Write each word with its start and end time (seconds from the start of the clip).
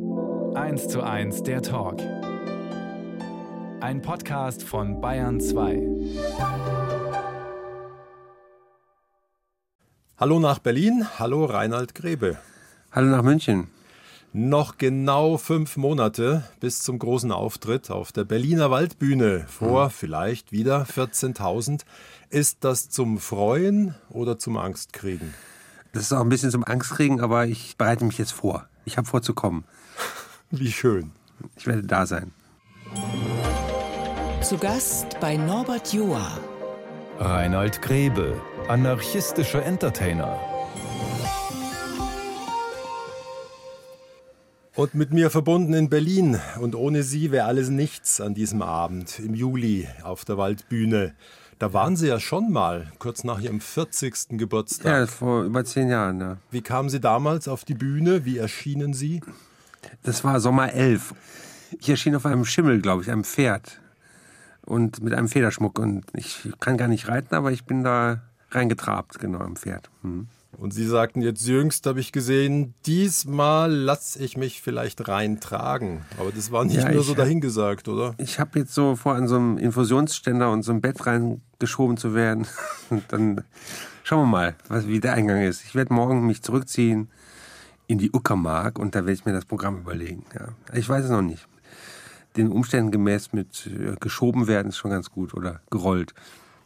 1 0.00 0.86
zu 0.86 1.02
1 1.02 1.42
der 1.42 1.60
Talk. 1.60 2.00
Ein 3.80 4.00
Podcast 4.00 4.62
von 4.62 5.00
Bayern 5.00 5.40
2. 5.40 5.82
Hallo 10.16 10.38
nach 10.38 10.60
Berlin, 10.60 11.04
hallo 11.18 11.46
Reinhard 11.46 11.96
Grebe. 11.96 12.38
Hallo 12.92 13.08
nach 13.08 13.24
München. 13.24 13.70
Noch 14.32 14.78
genau 14.78 15.36
fünf 15.36 15.76
Monate 15.76 16.44
bis 16.60 16.82
zum 16.82 17.00
großen 17.00 17.32
Auftritt 17.32 17.90
auf 17.90 18.12
der 18.12 18.22
Berliner 18.22 18.70
Waldbühne 18.70 19.46
vor 19.48 19.86
hm. 19.86 19.90
vielleicht 19.90 20.52
wieder 20.52 20.84
14.000. 20.84 21.80
Ist 22.30 22.58
das 22.60 22.88
zum 22.88 23.18
Freuen 23.18 23.96
oder 24.10 24.38
zum 24.38 24.58
Angstkriegen? 24.58 25.34
Das 25.92 26.04
ist 26.04 26.12
auch 26.12 26.20
ein 26.20 26.28
bisschen 26.28 26.52
zum 26.52 26.64
Angstkriegen, 26.64 27.20
aber 27.20 27.46
ich 27.46 27.76
bereite 27.76 28.04
mich 28.04 28.18
jetzt 28.18 28.32
vor. 28.32 28.68
Ich 28.84 28.96
habe 28.96 29.08
vor 29.08 29.22
zu 29.22 29.34
kommen. 29.34 29.64
Wie 30.50 30.72
schön. 30.72 31.12
Ich 31.56 31.66
werde 31.66 31.82
da 31.82 32.06
sein. 32.06 32.32
Zu 34.40 34.56
Gast 34.56 35.20
bei 35.20 35.36
Norbert 35.36 35.92
Joa. 35.92 36.38
Reinhold 37.18 37.82
Grebe, 37.82 38.40
anarchistischer 38.66 39.62
Entertainer. 39.62 40.38
Und 44.74 44.94
mit 44.94 45.12
mir 45.12 45.28
verbunden 45.28 45.74
in 45.74 45.90
Berlin. 45.90 46.40
Und 46.60 46.74
ohne 46.74 47.02
sie 47.02 47.30
wäre 47.30 47.46
alles 47.46 47.68
nichts 47.68 48.18
an 48.18 48.32
diesem 48.32 48.62
Abend 48.62 49.18
im 49.18 49.34
Juli 49.34 49.86
auf 50.02 50.24
der 50.24 50.38
Waldbühne. 50.38 51.14
Da 51.58 51.74
waren 51.74 51.96
Sie 51.96 52.06
ja 52.06 52.20
schon 52.20 52.52
mal, 52.52 52.90
kurz 53.00 53.22
nach 53.24 53.40
Ihrem 53.40 53.60
40. 53.60 54.38
Geburtstag. 54.38 54.92
Ja, 54.92 55.06
vor 55.08 55.42
über 55.42 55.64
zehn 55.64 55.88
Jahren, 55.88 56.20
ja. 56.20 56.36
Wie 56.50 56.62
kamen 56.62 56.88
Sie 56.88 57.00
damals 57.00 57.48
auf 57.48 57.64
die 57.64 57.74
Bühne? 57.74 58.24
Wie 58.24 58.38
erschienen 58.38 58.94
Sie? 58.94 59.20
Das 60.02 60.24
war 60.24 60.40
Sommer 60.40 60.72
11. 60.72 61.14
Ich 61.80 61.88
erschien 61.88 62.16
auf 62.16 62.26
einem 62.26 62.44
Schimmel, 62.44 62.80
glaube 62.80 63.02
ich, 63.02 63.10
einem 63.10 63.24
Pferd. 63.24 63.80
Und 64.64 65.02
mit 65.02 65.14
einem 65.14 65.28
Federschmuck. 65.28 65.78
Und 65.78 66.04
ich 66.14 66.48
kann 66.60 66.76
gar 66.76 66.88
nicht 66.88 67.08
reiten, 67.08 67.34
aber 67.34 67.52
ich 67.52 67.64
bin 67.64 67.84
da 67.84 68.22
reingetrabt, 68.50 69.18
genau, 69.18 69.40
am 69.40 69.56
Pferd. 69.56 69.90
Mhm. 70.02 70.28
Und 70.56 70.74
Sie 70.74 70.86
sagten 70.86 71.20
jetzt 71.20 71.46
jüngst, 71.46 71.86
habe 71.86 72.00
ich 72.00 72.10
gesehen, 72.10 72.74
diesmal 72.86 73.70
lasse 73.72 74.18
ich 74.22 74.36
mich 74.36 74.60
vielleicht 74.60 75.06
reintragen. 75.06 76.04
Aber 76.18 76.32
das 76.32 76.50
war 76.50 76.64
nicht 76.64 76.78
ja, 76.78 76.90
nur 76.90 77.04
so 77.04 77.14
dahingesagt, 77.14 77.86
oder? 77.86 78.14
Ich 78.18 78.40
habe 78.40 78.58
jetzt 78.58 78.74
so 78.74 78.96
vor, 78.96 79.14
an 79.14 79.28
so 79.28 79.36
einem 79.36 79.58
Infusionsständer 79.58 80.50
und 80.50 80.62
so 80.62 80.72
einem 80.72 80.80
Bett 80.80 81.06
reingeschoben 81.06 81.96
zu 81.96 82.14
werden. 82.14 82.46
Und 82.90 83.04
dann 83.08 83.44
schauen 84.02 84.22
wir 84.22 84.26
mal, 84.26 84.56
was, 84.68 84.88
wie 84.88 85.00
der 85.00 85.12
Eingang 85.12 85.42
ist. 85.42 85.64
Ich 85.64 85.74
werde 85.74 85.92
morgen 85.92 86.26
mich 86.26 86.42
zurückziehen 86.42 87.08
in 87.88 87.98
die 87.98 88.12
Uckermark 88.12 88.78
und 88.78 88.94
da 88.94 89.00
werde 89.00 89.12
ich 89.12 89.24
mir 89.24 89.32
das 89.32 89.46
Programm 89.46 89.78
überlegen. 89.78 90.24
Ja. 90.34 90.48
Ich 90.74 90.88
weiß 90.88 91.06
es 91.06 91.10
noch 91.10 91.22
nicht. 91.22 91.48
Den 92.36 92.52
Umständen 92.52 92.92
gemäß 92.92 93.32
mit 93.32 93.66
äh, 93.66 93.96
geschoben 93.98 94.46
werden 94.46 94.68
ist 94.68 94.76
schon 94.76 94.92
ganz 94.92 95.10
gut 95.10 95.34
oder 95.34 95.60
gerollt. 95.70 96.14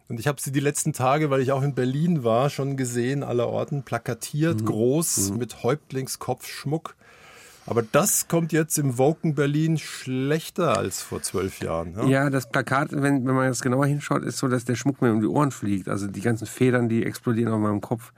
Und 0.08 0.20
ich 0.20 0.26
habe 0.26 0.42
sie 0.42 0.52
die 0.52 0.60
letzten 0.60 0.92
Tage, 0.92 1.30
weil 1.30 1.40
ich 1.40 1.52
auch 1.52 1.62
in 1.62 1.74
Berlin 1.74 2.24
war, 2.24 2.50
schon 2.50 2.76
gesehen, 2.76 3.22
aller 3.22 3.48
Orten, 3.48 3.84
plakatiert, 3.84 4.60
mhm. 4.60 4.66
groß, 4.66 5.30
mhm. 5.30 5.38
mit 5.38 5.62
Häuptlingskopfschmuck. 5.62 6.96
Aber 7.64 7.82
das 7.82 8.26
kommt 8.26 8.52
jetzt 8.52 8.76
im 8.76 8.98
Woken 8.98 9.36
Berlin 9.36 9.78
schlechter 9.78 10.76
als 10.76 11.00
vor 11.00 11.22
zwölf 11.22 11.60
Jahren. 11.60 11.94
Ja, 11.96 12.06
ja 12.06 12.30
das 12.30 12.50
Plakat, 12.50 12.90
wenn, 12.90 13.24
wenn 13.24 13.34
man 13.34 13.46
jetzt 13.46 13.62
genauer 13.62 13.86
hinschaut, 13.86 14.24
ist 14.24 14.38
so, 14.38 14.48
dass 14.48 14.64
der 14.64 14.74
Schmuck 14.74 15.00
mir 15.00 15.12
um 15.12 15.20
die 15.20 15.28
Ohren 15.28 15.52
fliegt. 15.52 15.88
Also 15.88 16.08
die 16.08 16.20
ganzen 16.20 16.46
Federn, 16.46 16.88
die 16.88 17.06
explodieren 17.06 17.52
auf 17.52 17.60
meinem 17.60 17.80
Kopf 17.80 18.12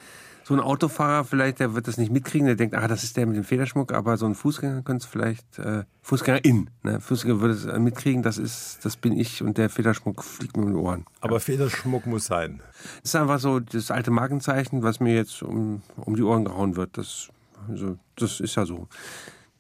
so 0.45 0.53
ein 0.53 0.61
Autofahrer 0.61 1.25
vielleicht, 1.25 1.59
der 1.59 1.75
wird 1.75 1.89
das 1.89 1.97
nicht 1.97 2.13
mitkriegen, 2.13 2.47
der 2.47 2.55
denkt, 2.55 2.75
ah, 2.77 2.87
das 2.87 3.03
ist 3.03 3.17
der 3.17 3.27
mit 3.27 3.37
dem 3.37 3.45
Federschmuck, 3.45 3.93
aber 3.93 4.19
so 4.19 4.27
ein 4.27 4.35
Fußgänger 4.35 4.83
könnte 4.83 5.05
es 5.05 5.11
vielleicht, 5.11 5.59
äh, 5.59 5.85
Fußgängerin, 6.03 6.69
ne? 6.83 7.01
Fußgänger 7.01 7.41
würde 7.41 7.55
es 7.55 7.65
äh, 7.65 7.79
mitkriegen, 7.79 8.23
das 8.23 8.37
ist, 8.37 8.79
das 8.83 8.97
bin 8.97 9.19
ich 9.19 9.43
und 9.43 9.57
der 9.57 9.71
Federschmuck 9.71 10.23
fliegt 10.23 10.57
mir 10.57 10.65
um 10.65 10.71
die 10.71 10.77
Ohren. 10.77 11.07
Aber 11.23 11.37
ja. 11.37 11.41
Federschmuck 11.41 12.07
muss 12.07 12.27
sein. 12.27 12.61
Das 13.03 13.15
ist 13.15 13.17
einfach 13.17 13.39
so 13.39 13.59
das 13.59 13.91
alte 13.91 14.11
Markenzeichen, 14.11 14.83
was 14.83 15.01
mir 15.01 15.15
jetzt 15.15 15.43
um, 15.43 15.83
um 15.97 16.15
die 16.15 16.23
Ohren 16.23 16.45
gehauen 16.45 16.77
wird. 16.77 16.99
Das, 16.99 17.31
also, 17.69 17.97
das 18.17 18.41
ist 18.41 18.55
ja 18.55 18.67
so. 18.67 18.89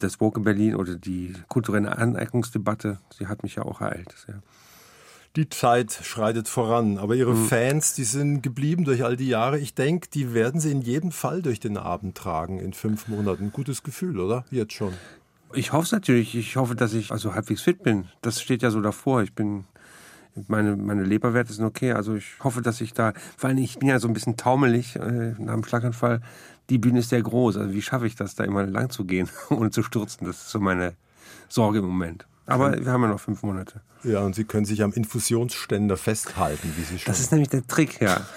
Das 0.00 0.20
Woke 0.20 0.40
Berlin 0.40 0.74
oder 0.74 0.96
die 0.96 1.32
kulturelle 1.48 1.96
Aneignungsdebatte, 1.96 2.98
sie 3.16 3.26
hat 3.26 3.42
mich 3.42 3.54
ja 3.54 3.62
auch 3.62 3.80
ereilt. 3.80 4.14
Ja 4.28 4.34
die 5.36 5.48
Zeit 5.48 5.92
schreitet 6.02 6.48
voran. 6.48 6.98
Aber 6.98 7.14
Ihre 7.14 7.34
mhm. 7.34 7.46
Fans, 7.46 7.94
die 7.94 8.04
sind 8.04 8.42
geblieben 8.42 8.84
durch 8.84 9.04
all 9.04 9.16
die 9.16 9.28
Jahre. 9.28 9.58
Ich 9.58 9.74
denke, 9.74 10.08
die 10.12 10.32
werden 10.34 10.60
Sie 10.60 10.70
in 10.70 10.82
jedem 10.82 11.12
Fall 11.12 11.42
durch 11.42 11.60
den 11.60 11.76
Abend 11.76 12.16
tragen 12.16 12.60
in 12.60 12.72
fünf 12.72 13.08
Monaten. 13.08 13.50
Gutes 13.52 13.82
Gefühl, 13.82 14.18
oder? 14.20 14.44
Jetzt 14.50 14.74
schon. 14.74 14.92
Ich 15.52 15.72
hoffe 15.72 15.84
es 15.84 15.92
natürlich. 15.92 16.34
Ich 16.34 16.56
hoffe, 16.56 16.74
dass 16.74 16.94
ich 16.94 17.10
also 17.10 17.34
halbwegs 17.34 17.62
fit 17.62 17.82
bin. 17.82 18.08
Das 18.22 18.40
steht 18.40 18.62
ja 18.62 18.70
so 18.70 18.80
davor. 18.80 19.22
Ich 19.22 19.32
bin 19.32 19.64
meine, 20.48 20.76
meine 20.76 21.04
Leberwerte 21.04 21.52
sind 21.52 21.64
okay. 21.64 21.92
Also 21.92 22.14
ich 22.14 22.26
hoffe, 22.42 22.62
dass 22.62 22.80
ich 22.80 22.92
da, 22.92 23.12
vor 23.36 23.48
allem 23.48 23.58
ich 23.58 23.78
bin 23.78 23.88
ja 23.88 23.98
so 23.98 24.08
ein 24.08 24.14
bisschen 24.14 24.36
taumelig 24.36 24.96
äh, 24.96 25.34
nach 25.38 25.54
dem 25.54 25.64
Schlaganfall. 25.64 26.20
Die 26.70 26.78
Bühne 26.78 27.00
ist 27.00 27.10
sehr 27.10 27.22
groß. 27.22 27.56
Also 27.56 27.72
wie 27.72 27.82
schaffe 27.82 28.06
ich 28.06 28.14
das, 28.14 28.34
da 28.34 28.44
immer 28.44 28.66
lang 28.66 28.90
zu 28.90 29.04
gehen, 29.04 29.28
ohne 29.50 29.70
zu 29.70 29.82
stürzen? 29.82 30.26
Das 30.26 30.38
ist 30.38 30.50
so 30.50 30.60
meine 30.60 30.94
Sorge 31.48 31.78
im 31.78 31.86
Moment. 31.86 32.26
Aber 32.46 32.84
wir 32.84 32.92
haben 32.92 33.02
ja 33.02 33.08
noch 33.08 33.20
fünf 33.20 33.42
Monate. 33.42 33.80
Ja, 34.02 34.20
und 34.20 34.34
Sie 34.34 34.44
können 34.44 34.66
sich 34.66 34.82
am 34.82 34.92
Infusionsständer 34.92 35.96
festhalten, 35.96 36.72
wie 36.76 36.82
Sie 36.82 36.98
schon. 36.98 37.10
Das 37.10 37.20
ist 37.20 37.32
nämlich 37.32 37.48
der 37.48 37.66
Trick, 37.66 38.00
ja. 38.00 38.26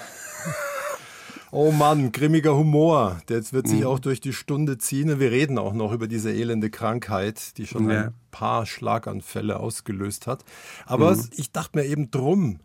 Oh 1.50 1.72
Mann, 1.72 2.12
grimmiger 2.12 2.54
Humor. 2.56 3.22
Der 3.28 3.40
wird 3.52 3.68
sich 3.68 3.80
mhm. 3.80 3.86
auch 3.86 3.98
durch 3.98 4.20
die 4.20 4.34
Stunde 4.34 4.76
ziehen. 4.76 5.18
Wir 5.18 5.30
reden 5.30 5.56
auch 5.56 5.72
noch 5.72 5.92
über 5.92 6.06
diese 6.06 6.30
elende 6.30 6.68
Krankheit, 6.68 7.56
die 7.56 7.66
schon 7.66 7.88
ja. 7.88 8.04
ein 8.04 8.14
paar 8.30 8.66
Schlaganfälle 8.66 9.58
ausgelöst 9.58 10.26
hat. 10.26 10.44
Aber 10.84 11.14
mhm. 11.14 11.28
ich 11.36 11.50
dachte 11.50 11.78
mir 11.78 11.86
eben 11.86 12.10
drum, 12.10 12.60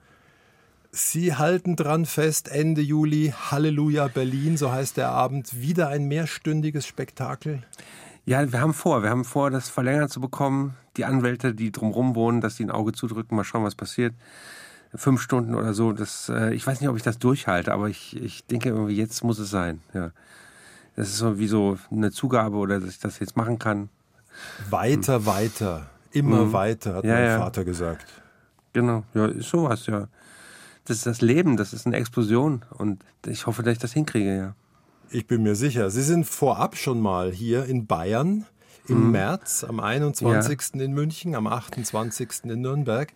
Sie 0.91 1.33
halten 1.33 1.75
dran 1.75 2.05
fest, 2.05 2.49
Ende 2.49 2.81
Juli, 2.81 3.33
Halleluja 3.49 4.09
Berlin, 4.09 4.57
so 4.57 4.71
heißt 4.71 4.97
der 4.97 5.09
Abend, 5.09 5.59
wieder 5.59 5.87
ein 5.87 6.07
mehrstündiges 6.07 6.85
Spektakel. 6.85 7.63
Ja, 8.25 8.51
wir 8.51 8.61
haben 8.61 8.73
vor, 8.73 9.03
wir 9.03 9.09
haben 9.09 9.25
vor, 9.25 9.51
das 9.51 9.69
verlängert 9.69 10.11
zu 10.11 10.21
bekommen. 10.21 10.75
Die 10.95 11.05
Anwälte, 11.05 11.53
die 11.53 11.71
drumherum 11.71 12.15
wohnen, 12.15 12.39
dass 12.39 12.55
die 12.55 12.63
ein 12.63 12.71
Auge 12.71 12.93
zudrücken, 12.93 13.35
mal 13.35 13.43
schauen, 13.43 13.63
was 13.63 13.75
passiert. 13.75 14.13
Fünf 14.95 15.21
Stunden 15.21 15.55
oder 15.55 15.73
so, 15.73 15.91
das, 15.91 16.29
äh, 16.29 16.53
ich 16.53 16.65
weiß 16.65 16.79
nicht, 16.79 16.89
ob 16.89 16.95
ich 16.95 17.03
das 17.03 17.17
durchhalte, 17.17 17.73
aber 17.73 17.89
ich, 17.89 18.15
ich 18.15 18.45
denke 18.45 18.69
irgendwie, 18.69 18.95
jetzt 18.95 19.23
muss 19.23 19.39
es 19.39 19.49
sein. 19.49 19.81
Ja. 19.93 20.11
Das 20.95 21.09
ist 21.09 21.17
so 21.17 21.39
wie 21.39 21.47
so 21.47 21.77
eine 21.91 22.11
Zugabe 22.11 22.57
oder 22.57 22.79
dass 22.79 22.91
ich 22.91 22.99
das 22.99 23.19
jetzt 23.19 23.35
machen 23.35 23.57
kann. 23.57 23.89
Weiter, 24.69 25.15
hm. 25.15 25.25
weiter, 25.25 25.89
immer 26.11 26.45
mhm. 26.45 26.53
weiter, 26.53 26.95
hat 26.95 27.03
ja, 27.03 27.15
mein 27.15 27.23
ja. 27.25 27.39
Vater 27.39 27.65
gesagt. 27.65 28.05
Genau, 28.71 29.03
ja, 29.13 29.25
ist 29.25 29.49
sowas, 29.49 29.87
ja. 29.87 30.07
Das 30.85 30.97
ist 30.97 31.05
das 31.05 31.21
Leben, 31.21 31.57
das 31.57 31.73
ist 31.73 31.87
eine 31.87 31.95
Explosion 31.95 32.63
und 32.69 33.03
ich 33.25 33.47
hoffe, 33.47 33.63
dass 33.63 33.73
ich 33.73 33.79
das 33.79 33.93
hinkriege, 33.93 34.37
ja. 34.37 34.55
Ich 35.13 35.27
bin 35.27 35.43
mir 35.43 35.55
sicher. 35.55 35.91
Sie 35.91 36.01
sind 36.01 36.25
vorab 36.25 36.75
schon 36.75 36.99
mal 36.99 37.31
hier 37.31 37.65
in 37.65 37.85
Bayern 37.85 38.47
im 38.87 39.05
mhm. 39.05 39.11
März, 39.11 39.63
am 39.63 39.79
21. 39.79 40.59
Ja. 40.73 40.81
in 40.81 40.93
München, 40.93 41.35
am 41.35 41.45
28. 41.45 42.45
in 42.45 42.61
Nürnberg. 42.61 43.13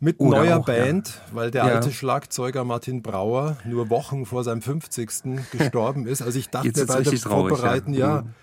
Mit 0.00 0.20
Oder 0.20 0.38
neuer 0.38 0.58
auch, 0.60 0.64
Band, 0.64 1.08
ja. 1.08 1.34
weil 1.34 1.50
der 1.50 1.66
ja. 1.66 1.74
alte 1.74 1.92
Schlagzeuger 1.92 2.64
Martin 2.64 3.02
Brauer 3.02 3.58
nur 3.64 3.90
Wochen 3.90 4.24
vor 4.24 4.42
seinem 4.42 4.62
50. 4.62 5.50
gestorben 5.52 6.06
ist. 6.06 6.22
Also 6.22 6.38
ich 6.38 6.48
dachte 6.48 6.86
bei 6.86 7.02
dem 7.02 7.18
Vorbereiten, 7.18 7.92
ja, 7.92 8.22
mhm. 8.22 8.34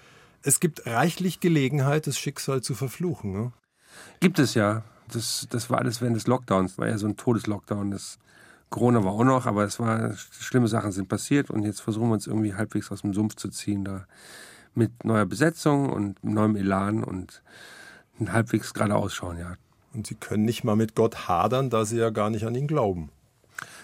es 0.44 0.60
gibt 0.60 0.86
reichlich 0.86 1.40
Gelegenheit, 1.40 2.06
das 2.06 2.20
Schicksal 2.20 2.62
zu 2.62 2.76
verfluchen. 2.76 3.32
Ne? 3.32 3.52
Gibt 4.20 4.38
es 4.38 4.54
ja. 4.54 4.84
Das, 5.12 5.48
das 5.50 5.70
war 5.70 5.80
alles 5.80 6.02
während 6.02 6.18
des 6.18 6.28
Lockdowns, 6.28 6.78
war 6.78 6.88
ja 6.88 6.98
so 6.98 7.08
ein 7.08 7.18
Todeslockdown. 7.18 7.90
Das 7.92 8.20
Corona 8.76 9.06
war 9.06 9.14
auch 9.14 9.24
noch, 9.24 9.46
aber 9.46 9.64
es 9.64 9.80
war, 9.80 10.14
schlimme 10.18 10.68
Sachen 10.68 10.92
sind 10.92 11.08
passiert 11.08 11.50
und 11.50 11.64
jetzt 11.64 11.80
versuchen 11.80 12.10
wir 12.10 12.16
uns 12.16 12.28
irgendwie 12.28 12.56
halbwegs 12.56 12.92
aus 12.92 13.04
dem 13.04 13.14
Sumpf 13.14 13.36
zu 13.36 13.48
ziehen 13.48 13.86
da. 13.86 14.06
Mit 14.74 15.06
neuer 15.06 15.26
Besetzung 15.26 15.90
und 15.90 16.22
neuem 16.26 16.58
Elan 16.58 17.02
und 17.02 17.42
halbwegs 18.28 18.74
gerade 18.74 18.94
ausschauen, 18.94 19.38
ja. 19.38 19.56
Und 19.94 20.08
Sie 20.08 20.16
können 20.16 20.44
nicht 20.44 20.66
mal 20.66 20.76
mit 20.76 20.94
Gott 20.94 21.30
hadern, 21.30 21.70
da 21.70 21.86
Sie 21.86 21.96
ja 21.96 22.10
gar 22.10 22.30
nicht 22.30 22.46
an 22.46 22.54
ihn 22.54 22.68
glauben. 22.68 23.12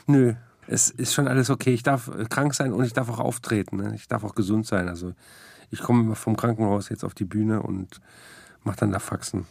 Nö, 0.07 0.33
es 0.67 0.89
ist 0.89 1.13
schon 1.13 1.29
alles 1.29 1.49
okay. 1.49 1.73
Ich 1.73 1.83
darf 1.83 2.11
krank 2.27 2.53
sein 2.53 2.73
und 2.73 2.83
ich 2.83 2.91
darf 2.91 3.07
auch 3.07 3.19
auftreten. 3.19 3.77
Ne? 3.77 3.95
Ich 3.95 4.09
darf 4.09 4.25
auch 4.25 4.35
gesund 4.35 4.67
sein. 4.67 4.89
Also 4.89 5.13
ich 5.69 5.79
komme 5.79 6.15
vom 6.15 6.35
Krankenhaus 6.35 6.89
jetzt 6.89 7.05
auf 7.05 7.13
die 7.13 7.23
Bühne 7.23 7.61
und 7.61 8.01
mache 8.65 8.75
dann 8.75 8.91
da 8.91 8.99
Faxen. 8.99 9.45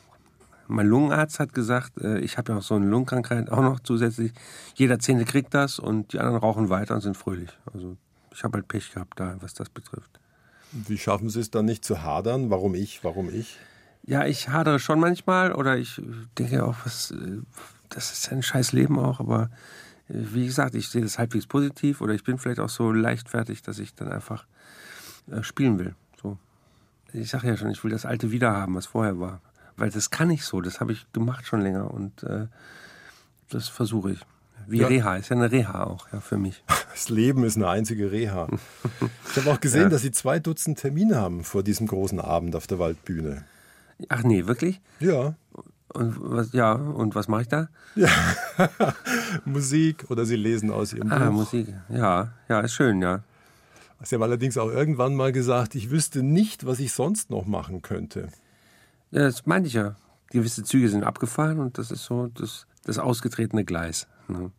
Mein 0.71 0.87
Lungenarzt 0.87 1.41
hat 1.41 1.53
gesagt, 1.53 2.01
äh, 2.01 2.21
ich 2.21 2.39
habe 2.39 2.53
ja 2.53 2.59
auch 2.59 2.63
so 2.63 2.75
eine 2.75 2.87
Lungenkrankheit 2.87 3.51
auch 3.51 3.61
noch 3.61 3.81
zusätzlich. 3.81 4.33
Jeder 4.75 4.99
Zehnte 4.99 5.25
kriegt 5.25 5.53
das 5.53 5.79
und 5.79 6.13
die 6.13 6.19
anderen 6.21 6.39
rauchen 6.39 6.69
weiter 6.69 6.95
und 6.95 7.01
sind 7.01 7.17
fröhlich. 7.17 7.51
Also 7.73 7.97
ich 8.33 8.45
habe 8.45 8.59
halt 8.59 8.69
Pech 8.69 8.93
gehabt 8.93 9.19
da, 9.19 9.37
was 9.41 9.55
das 9.55 9.69
betrifft. 9.69 10.21
Wie 10.73 10.99
schaffen 10.99 11.29
Sie 11.29 11.41
es 11.41 11.51
dann 11.51 11.65
nicht 11.65 11.85
zu 11.85 12.03
hadern? 12.03 12.51
Warum 12.51 12.75
ich? 12.75 13.03
Warum 13.03 13.29
ich? 13.29 13.59
Ja, 14.05 14.25
ich 14.27 14.49
hadere 14.49 14.79
schon 14.79 15.01
manchmal 15.01 15.53
oder 15.53 15.77
ich 15.77 16.01
denke 16.39 16.65
auch, 16.65 16.77
was, 16.85 17.11
äh, 17.11 17.41
das 17.89 18.13
ist 18.13 18.31
ein 18.31 18.43
scheiß 18.43 18.73
Leben 18.73 18.99
auch, 18.99 19.19
aber 19.19 19.51
äh, 20.09 20.15
wie 20.15 20.47
gesagt, 20.47 20.77
ich 20.77 20.89
sehe 20.89 21.03
das 21.03 21.19
halbwegs 21.19 21.47
positiv 21.47 22.01
oder 22.01 22.15
ich 22.15 22.23
bin 22.23 22.39
vielleicht 22.39 22.61
auch 22.61 22.69
so 22.69 22.93
leichtfertig, 22.93 23.63
dass 23.63 23.79
ich 23.79 23.95
dann 23.95 24.11
einfach 24.11 24.47
spielen 25.43 25.79
will. 25.79 25.95
So. 26.21 26.39
Ich 27.13 27.31
sage 27.31 27.49
ja 27.49 27.57
schon, 27.57 27.71
ich 27.71 27.85
will 27.85 27.91
das 27.91 28.07
Alte 28.07 28.33
wiederhaben, 28.33 28.75
was 28.75 28.87
vorher 28.87 29.21
war. 29.21 29.41
Weil 29.81 29.91
das 29.91 30.11
kann 30.11 30.29
ich 30.29 30.45
so, 30.45 30.61
das 30.61 30.81
habe 30.81 30.93
ich 30.93 31.11
gemacht 31.15 31.47
schon 31.47 31.63
länger 31.63 31.91
und 31.91 32.23
äh, 32.23 32.49
das 33.49 33.69
versuche 33.69 34.13
ich. 34.13 34.21
Wie 34.67 34.81
ja. 34.81 34.89
Reha, 34.89 35.17
ist 35.17 35.31
ja 35.31 35.37
eine 35.37 35.51
Reha 35.51 35.85
auch, 35.85 36.07
ja, 36.13 36.21
für 36.21 36.37
mich. 36.37 36.63
Das 36.93 37.09
Leben 37.09 37.45
ist 37.45 37.57
eine 37.57 37.69
einzige 37.69 38.11
Reha. 38.11 38.49
Ich 39.31 39.37
habe 39.37 39.53
auch 39.53 39.61
gesehen, 39.61 39.85
ja. 39.85 39.89
dass 39.89 40.03
Sie 40.03 40.11
zwei 40.11 40.39
Dutzend 40.41 40.81
Termine 40.81 41.17
haben 41.17 41.45
vor 41.45 41.63
diesem 41.63 41.87
großen 41.87 42.21
Abend 42.21 42.57
auf 42.57 42.67
der 42.67 42.79
Waldbühne. 42.81 43.45
Ach 44.09 44.23
nee, 44.25 44.47
wirklich? 44.47 44.81
Ja. 44.99 45.35
Und 45.95 46.17
was, 46.19 46.53
ja, 46.53 46.73
und 46.73 47.15
was 47.15 47.29
mache 47.29 47.43
ich 47.43 47.49
da? 47.49 47.69
Ja. 47.95 48.11
Musik 49.45 50.11
oder 50.11 50.27
Sie 50.27 50.37
lesen 50.37 50.71
aus 50.71 50.93
Ihrem 50.93 51.11
ah, 51.11 51.19
Buch. 51.19 51.27
Ah, 51.27 51.31
Musik. 51.31 51.69
Ja, 51.89 52.33
ja, 52.49 52.61
ist 52.61 52.75
schön, 52.75 53.01
ja. 53.01 53.23
Sie 54.03 54.17
haben 54.17 54.23
allerdings 54.25 54.59
auch 54.59 54.69
irgendwann 54.69 55.15
mal 55.15 55.33
gesagt, 55.33 55.75
ich 55.75 55.91
wüsste 55.91 56.23
nicht, 56.23 56.67
was 56.67 56.81
ich 56.81 56.93
sonst 56.93 57.31
noch 57.31 57.47
machen 57.47 57.81
könnte. 57.83 58.29
Ja, 59.11 59.23
das 59.23 59.47
meinte 59.47 59.69
ich 59.69 59.75
ja. 59.75 59.97
Gewisse 60.31 60.63
Züge 60.63 60.89
sind 60.89 61.03
abgefahren 61.03 61.59
und 61.59 61.79
das 61.79 61.91
ist 61.91 62.05
so 62.05 62.29
das, 62.29 62.67
das 62.85 62.99
ausgetretene 62.99 63.65
Gleis. 63.65 64.07
Ne? 64.29 64.53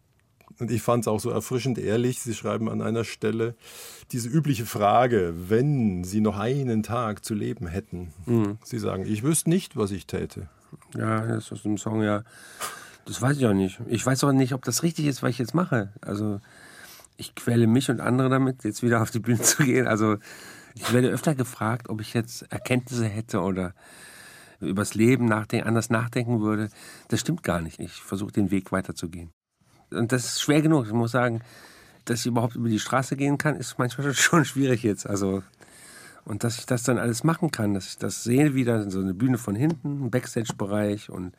Und 0.59 0.69
ich 0.69 0.81
fand 0.81 1.03
es 1.03 1.07
auch 1.07 1.19
so 1.19 1.29
erfrischend 1.29 1.77
ehrlich. 1.77 2.19
Sie 2.19 2.35
schreiben 2.35 2.69
an 2.69 2.81
einer 2.81 3.03
Stelle 3.03 3.55
diese 4.11 4.29
übliche 4.29 4.65
Frage, 4.65 5.33
wenn 5.47 6.03
Sie 6.03 6.21
noch 6.21 6.37
einen 6.37 6.83
Tag 6.83 7.23
zu 7.23 7.33
leben 7.33 7.67
hätten. 7.67 8.13
Mhm. 8.25 8.57
Sie 8.63 8.77
sagen, 8.77 9.05
ich 9.05 9.23
wüsste 9.23 9.49
nicht, 9.49 9.77
was 9.77 9.91
ich 9.91 10.05
täte. 10.05 10.49
Ja, 10.95 11.25
das 11.25 11.45
ist 11.45 11.51
aus 11.53 11.63
dem 11.63 11.77
Song 11.77 12.03
ja. 12.03 12.23
Das 13.05 13.21
weiß 13.21 13.37
ich 13.37 13.45
auch 13.45 13.53
nicht. 13.53 13.79
Ich 13.87 14.05
weiß 14.05 14.23
auch 14.23 14.33
nicht, 14.33 14.53
ob 14.53 14.63
das 14.63 14.83
richtig 14.83 15.07
ist, 15.07 15.23
was 15.23 15.31
ich 15.31 15.39
jetzt 15.39 15.55
mache. 15.55 15.89
Also 16.01 16.39
ich 17.17 17.33
quäle 17.33 17.65
mich 17.65 17.89
und 17.89 17.99
andere 17.99 18.29
damit, 18.29 18.63
jetzt 18.63 18.83
wieder 18.83 19.01
auf 19.01 19.09
die 19.11 19.19
Bühne 19.19 19.41
zu 19.41 19.63
gehen. 19.63 19.87
Also 19.87 20.17
ich 20.75 20.93
werde 20.93 21.09
öfter 21.09 21.33
gefragt, 21.33 21.89
ob 21.89 22.01
ich 22.01 22.13
jetzt 22.13 22.43
Erkenntnisse 22.51 23.05
hätte 23.05 23.41
oder 23.41 23.73
übers 24.61 24.93
Leben 24.93 25.25
nachdenken, 25.25 25.67
anders 25.67 25.89
nachdenken 25.89 26.41
würde. 26.41 26.69
Das 27.09 27.19
stimmt 27.19 27.43
gar 27.43 27.61
nicht. 27.61 27.79
Ich 27.79 27.93
versuche 27.93 28.31
den 28.31 28.51
Weg 28.51 28.71
weiterzugehen. 28.71 29.31
Und 29.91 30.11
das 30.11 30.25
ist 30.25 30.41
schwer 30.41 30.61
genug. 30.61 30.85
Ich 30.85 30.93
muss 30.93 31.11
sagen, 31.11 31.41
dass 32.05 32.21
ich 32.21 32.27
überhaupt 32.27 32.55
über 32.55 32.69
die 32.69 32.79
Straße 32.79 33.15
gehen 33.15 33.37
kann, 33.37 33.55
ist 33.55 33.77
manchmal 33.77 34.13
schon 34.13 34.45
schwierig 34.45 34.83
jetzt. 34.83 35.05
Also 35.07 35.43
und 36.23 36.43
dass 36.43 36.59
ich 36.59 36.65
das 36.65 36.83
dann 36.83 36.97
alles 36.97 37.23
machen 37.23 37.51
kann, 37.51 37.73
dass 37.73 37.87
ich 37.87 37.97
das 37.97 38.23
sehe 38.23 38.53
wieder, 38.53 38.89
so 38.89 38.99
eine 38.99 39.13
Bühne 39.13 39.37
von 39.37 39.55
hinten, 39.55 40.05
ein 40.05 40.11
Backstage-Bereich 40.11 41.09
und 41.09 41.35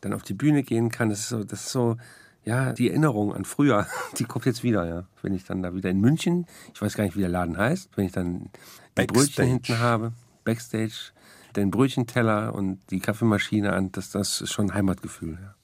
dann 0.00 0.12
auf 0.12 0.22
die 0.22 0.34
Bühne 0.34 0.62
gehen 0.62 0.90
kann, 0.90 1.10
das 1.10 1.20
ist 1.20 1.28
so, 1.28 1.44
das 1.44 1.66
ist 1.66 1.72
so, 1.72 1.96
ja, 2.44 2.72
die 2.72 2.88
Erinnerung 2.90 3.34
an 3.34 3.44
früher, 3.44 3.86
die 4.18 4.24
kommt 4.24 4.46
jetzt 4.46 4.62
wieder, 4.62 4.86
ja. 4.86 5.06
Wenn 5.22 5.34
ich 5.34 5.44
dann 5.44 5.62
da 5.62 5.74
wieder 5.74 5.90
in 5.90 6.00
München, 6.00 6.46
ich 6.74 6.82
weiß 6.82 6.94
gar 6.94 7.04
nicht, 7.04 7.16
wie 7.16 7.20
der 7.20 7.28
Laden 7.28 7.56
heißt, 7.56 7.90
wenn 7.96 8.06
ich 8.06 8.12
dann 8.12 8.50
die 8.98 9.06
Brötchen 9.06 9.46
hinten 9.46 9.78
habe, 9.78 10.12
Backstage, 10.44 11.12
den 11.56 11.70
Brötchenteller 11.70 12.54
und 12.54 12.80
die 12.90 13.00
Kaffeemaschine 13.00 13.72
an, 13.72 13.92
das, 13.92 14.10
das 14.10 14.40
ist 14.40 14.52
schon 14.52 14.74
Heimatgefühl, 14.74 15.38
ja. 15.40 15.54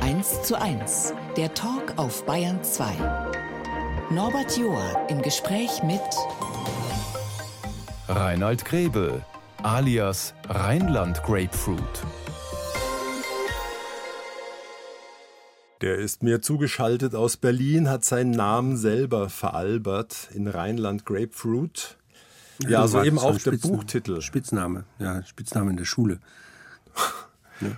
1 0.00 0.42
zu 0.42 0.60
1, 0.60 1.14
der 1.36 1.52
Talk 1.54 1.94
auf 1.96 2.24
Bayern 2.24 2.62
2. 2.62 2.92
Norbert 4.10 4.56
Joa 4.56 5.06
im 5.08 5.20
Gespräch 5.22 5.82
mit 5.82 6.00
Reinhold 8.08 8.64
Grebel, 8.64 9.24
alias 9.62 10.34
Rheinland 10.48 11.22
Grapefruit. 11.22 12.04
Der 15.82 15.96
ist 15.96 16.22
mir 16.22 16.40
zugeschaltet 16.40 17.14
aus 17.14 17.36
Berlin, 17.36 17.90
hat 17.90 18.04
seinen 18.04 18.30
Namen 18.30 18.76
selber 18.76 19.28
veralbert 19.28 20.30
in 20.32 20.46
Rheinland 20.46 21.04
Grapefruit. 21.04 21.98
Ja, 22.62 22.70
ja 22.70 22.88
so 22.88 23.02
eben 23.02 23.18
auch 23.18 23.32
der 23.32 23.40
Spitzen, 23.40 23.70
Buchtitel. 23.70 24.20
Spitzname, 24.20 24.84
ja, 24.98 25.22
Spitzname 25.24 25.70
in 25.70 25.76
der 25.76 25.84
Schule. 25.84 26.20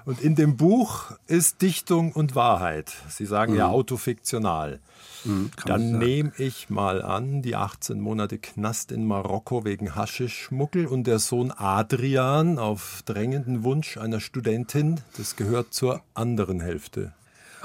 Und 0.04 0.20
in 0.20 0.34
dem 0.34 0.56
Buch 0.56 1.12
ist 1.26 1.62
Dichtung 1.62 2.12
und 2.12 2.34
Wahrheit. 2.34 2.92
Sie 3.08 3.26
sagen 3.26 3.52
mhm. 3.52 3.58
ja 3.58 3.68
autofiktional. 3.68 4.80
Mhm, 5.24 5.50
Dann 5.66 5.98
nehme 5.98 6.32
ich 6.36 6.70
mal 6.70 7.02
an, 7.02 7.42
die 7.42 7.56
18 7.56 8.00
Monate 8.00 8.38
Knast 8.38 8.92
in 8.92 9.06
Marokko 9.06 9.64
wegen 9.64 9.94
Haschischmuggel 9.94 10.86
und 10.86 11.06
der 11.06 11.18
Sohn 11.18 11.52
Adrian 11.52 12.58
auf 12.58 13.02
drängenden 13.04 13.64
Wunsch 13.64 13.96
einer 13.96 14.20
Studentin, 14.20 15.00
das 15.16 15.36
gehört 15.36 15.72
zur 15.72 16.02
anderen 16.14 16.60
Hälfte. 16.60 17.12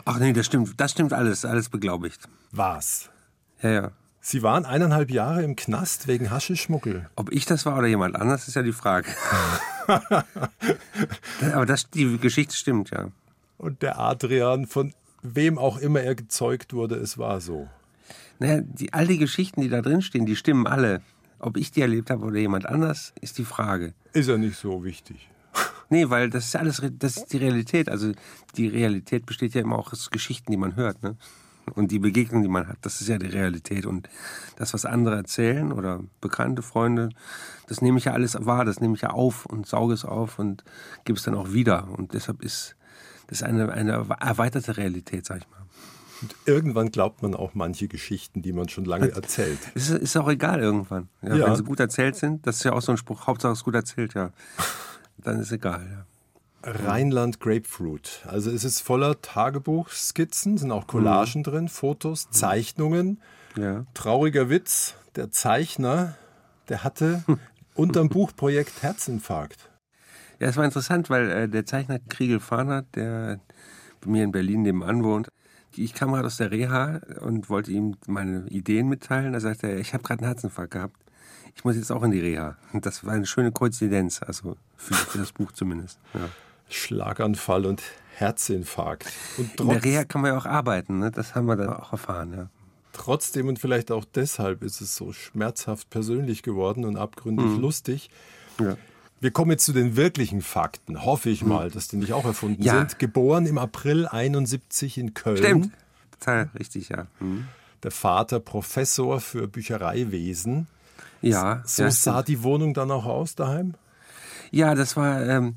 Ach 0.05 0.19
nee, 0.19 0.33
das 0.33 0.45
stimmt, 0.45 0.73
das 0.77 0.91
stimmt 0.91 1.13
alles, 1.13 1.45
alles 1.45 1.69
beglaubigt. 1.69 2.27
Was? 2.51 3.09
Ja, 3.61 3.69
ja. 3.69 3.91
Sie 4.25 4.41
waren 4.41 4.65
eineinhalb 4.65 5.11
Jahre 5.11 5.43
im 5.43 5.57
Knast 5.57 6.07
wegen 6.07 6.31
Haschischmuggel. 6.31 7.09
Ob 7.17 7.29
ich 7.33 7.45
das 7.45 7.65
war 7.65 7.77
oder 7.77 7.87
jemand 7.87 8.15
anders, 8.15 8.47
ist 8.47 8.53
ja 8.53 8.61
die 8.61 8.71
Frage. 8.71 9.09
Aber 11.53 11.65
das, 11.65 11.89
die 11.89 12.17
Geschichte 12.17 12.55
stimmt, 12.55 12.91
ja. 12.91 13.09
Und 13.57 13.81
der 13.81 13.99
Adrian, 13.99 14.65
von 14.65 14.93
wem 15.23 15.57
auch 15.57 15.77
immer 15.77 15.99
er 15.99 16.15
gezeugt 16.15 16.71
wurde, 16.71 16.95
es 16.95 17.17
war 17.17 17.41
so. 17.41 17.67
Naja, 18.39 18.61
die, 18.61 18.93
all 18.93 19.07
die 19.07 19.17
Geschichten, 19.17 19.59
die 19.59 19.67
da 19.67 19.81
drin 19.81 20.01
stehen, 20.01 20.25
die 20.25 20.37
stimmen 20.37 20.67
alle. 20.67 21.01
Ob 21.39 21.57
ich 21.57 21.71
die 21.71 21.81
erlebt 21.81 22.09
habe 22.09 22.23
oder 22.23 22.39
jemand 22.39 22.65
anders, 22.65 23.11
ist 23.19 23.37
die 23.39 23.45
Frage. 23.45 23.93
Ist 24.13 24.29
ja 24.29 24.37
nicht 24.37 24.57
so 24.57 24.85
wichtig. 24.85 25.29
Nee, 25.89 26.09
weil 26.09 26.29
das 26.31 26.45
ist 26.45 26.55
alles, 26.55 26.81
das 26.97 27.17
ist 27.17 27.33
die 27.33 27.37
Realität. 27.37 27.87
Also 27.87 28.13
die 28.55 28.67
Realität 28.67 29.27
besteht 29.27 29.53
ja 29.53 29.61
immer 29.61 29.77
auch 29.77 29.91
aus 29.91 30.09
Geschichten, 30.09 30.51
die 30.51 30.57
man 30.57 30.75
hört. 30.75 31.03
Ne? 31.03 31.17
Und 31.75 31.91
die 31.91 31.99
Begegnung, 31.99 32.41
die 32.41 32.49
man 32.49 32.67
hat, 32.67 32.77
das 32.81 33.01
ist 33.01 33.07
ja 33.07 33.17
die 33.17 33.27
Realität. 33.27 33.85
Und 33.85 34.09
das, 34.57 34.73
was 34.73 34.85
andere 34.85 35.15
erzählen 35.15 35.71
oder 35.71 36.01
bekannte 36.21 36.61
Freunde, 36.61 37.09
das 37.67 37.81
nehme 37.81 37.97
ich 37.97 38.05
ja 38.05 38.13
alles 38.13 38.37
wahr, 38.45 38.65
das 38.65 38.81
nehme 38.81 38.95
ich 38.95 39.01
ja 39.01 39.11
auf 39.11 39.45
und 39.45 39.65
sauge 39.65 39.93
es 39.93 40.05
auf 40.05 40.39
und 40.39 40.63
gebe 41.05 41.17
es 41.17 41.23
dann 41.23 41.35
auch 41.35 41.53
wieder. 41.53 41.87
Und 41.97 42.13
deshalb 42.13 42.43
ist 42.43 42.75
das 43.27 43.43
eine, 43.43 43.71
eine 43.71 44.05
erweiterte 44.19 44.77
Realität, 44.77 45.25
sag 45.25 45.37
ich 45.39 45.49
mal. 45.49 45.63
Und 46.21 46.35
irgendwann 46.45 46.89
glaubt 46.89 47.21
man 47.21 47.33
auch 47.33 47.53
manche 47.53 47.87
Geschichten, 47.87 48.41
die 48.41 48.53
man 48.53 48.69
schon 48.69 48.85
lange 48.85 49.11
erzählt. 49.15 49.59
Ist, 49.73 49.89
ist 49.89 50.15
auch 50.17 50.29
egal 50.29 50.61
irgendwann. 50.61 51.09
Ja, 51.21 51.35
ja. 51.35 51.47
Wenn 51.47 51.55
sie 51.55 51.63
gut 51.63 51.79
erzählt 51.79 52.15
sind, 52.15 52.45
das 52.47 52.57
ist 52.57 52.63
ja 52.63 52.73
auch 52.73 52.81
so 52.81 52.91
ein 52.91 52.97
Spruch, 52.97 53.27
Hauptsache 53.27 53.53
es 53.53 53.59
ist 53.59 53.65
gut 53.65 53.75
erzählt, 53.75 54.13
ja. 54.13 54.31
Dann 55.17 55.39
ist 55.39 55.51
egal, 55.51 55.85
ja. 55.89 56.05
Rheinland 56.63 57.39
Grapefruit. 57.39 58.21
Also 58.25 58.49
es 58.49 58.63
ist 58.63 58.79
voller 58.79 59.21
Tagebuchskizzen, 59.21 60.57
sind 60.57 60.71
auch 60.71 60.87
Collagen 60.87 61.41
mhm. 61.41 61.43
drin, 61.43 61.69
Fotos, 61.69 62.29
Zeichnungen. 62.31 63.21
Ja. 63.57 63.85
Trauriger 63.93 64.49
Witz, 64.49 64.95
der 65.15 65.31
Zeichner, 65.31 66.15
der 66.69 66.83
hatte 66.83 67.23
unterm 67.75 68.09
Buchprojekt 68.09 68.81
Herzinfarkt. 68.81 69.69
Ja, 70.39 70.47
es 70.47 70.57
war 70.57 70.65
interessant, 70.65 71.09
weil 71.09 71.29
äh, 71.29 71.49
der 71.49 71.65
Zeichner 71.65 71.99
Kriegel 71.99 72.39
Fahner, 72.39 72.83
der 72.95 73.39
bei 74.01 74.09
mir 74.09 74.23
in 74.23 74.31
Berlin 74.31 74.63
nebenan 74.63 75.03
wohnt, 75.03 75.27
ich 75.75 75.93
kam 75.93 76.11
gerade 76.11 76.27
aus 76.27 76.37
der 76.37 76.51
Reha 76.51 77.01
und 77.21 77.49
wollte 77.49 77.71
ihm 77.71 77.95
meine 78.05 78.47
Ideen 78.49 78.87
mitteilen. 78.89 79.33
Da 79.33 79.39
sagte 79.39 79.67
er, 79.67 79.79
ich 79.79 79.93
habe 79.93 80.03
gerade 80.03 80.19
einen 80.19 80.27
Herzinfarkt 80.27 80.71
gehabt. 80.71 80.97
Ich 81.55 81.63
muss 81.63 81.75
jetzt 81.75 81.91
auch 81.91 82.03
in 82.03 82.11
die 82.11 82.19
Reha. 82.19 82.57
Und 82.73 82.85
das 82.85 83.05
war 83.05 83.13
eine 83.13 83.25
schöne 83.25 83.51
Koinzidenz, 83.51 84.21
also 84.21 84.55
für, 84.75 84.93
für 84.93 85.17
das 85.17 85.31
Buch 85.31 85.51
zumindest. 85.51 85.99
Ja. 86.13 86.29
Schlaganfall 86.73 87.65
und 87.65 87.81
Herzinfarkt. 88.15 89.11
Und 89.37 89.59
In 89.59 89.69
der 89.69 89.83
Reha 89.83 90.03
kann 90.03 90.21
man 90.21 90.31
ja 90.31 90.37
auch 90.37 90.45
arbeiten, 90.45 90.99
ne? 90.99 91.11
das 91.11 91.35
haben 91.35 91.47
wir 91.47 91.55
dann 91.55 91.69
auch 91.69 91.91
erfahren. 91.91 92.33
Ja. 92.35 92.49
Trotzdem 92.93 93.47
und 93.47 93.57
vielleicht 93.59 93.91
auch 93.91 94.05
deshalb 94.05 94.63
ist 94.63 94.81
es 94.81 94.95
so 94.95 95.13
schmerzhaft 95.13 95.89
persönlich 95.89 96.43
geworden 96.43 96.85
und 96.85 96.95
abgründig 96.95 97.47
mhm. 97.47 97.59
lustig. 97.59 98.09
Ja. 98.59 98.77
Wir 99.19 99.31
kommen 99.31 99.51
jetzt 99.51 99.65
zu 99.65 99.73
den 99.73 99.95
wirklichen 99.95 100.41
Fakten. 100.41 101.03
Hoffe 101.03 101.29
ich 101.29 101.43
mhm. 101.43 101.49
mal, 101.49 101.71
dass 101.71 101.87
die 101.87 101.95
nicht 101.95 102.13
auch 102.13 102.25
erfunden 102.25 102.61
ja. 102.61 102.77
sind. 102.77 102.99
Geboren 102.99 103.45
im 103.45 103.57
April 103.57 104.05
71 104.05 104.97
in 104.97 105.13
Köln. 105.13 105.37
Stimmt. 105.37 105.71
Total 106.19 106.49
richtig, 106.59 106.89
ja. 106.89 107.07
Mhm. 107.19 107.47
Der 107.81 107.91
Vater 107.91 108.39
Professor 108.39 109.19
für 109.19 109.47
Büchereiwesen. 109.47 110.67
Ja. 111.21 111.63
So 111.65 111.83
ja, 111.83 111.91
sah 111.91 112.21
die 112.21 112.43
Wohnung 112.43 112.73
dann 112.73 112.91
auch 112.91 113.05
aus 113.05 113.35
daheim? 113.35 113.73
Ja, 114.51 114.75
das 114.75 114.95
war. 114.95 115.25
Ähm, 115.25 115.55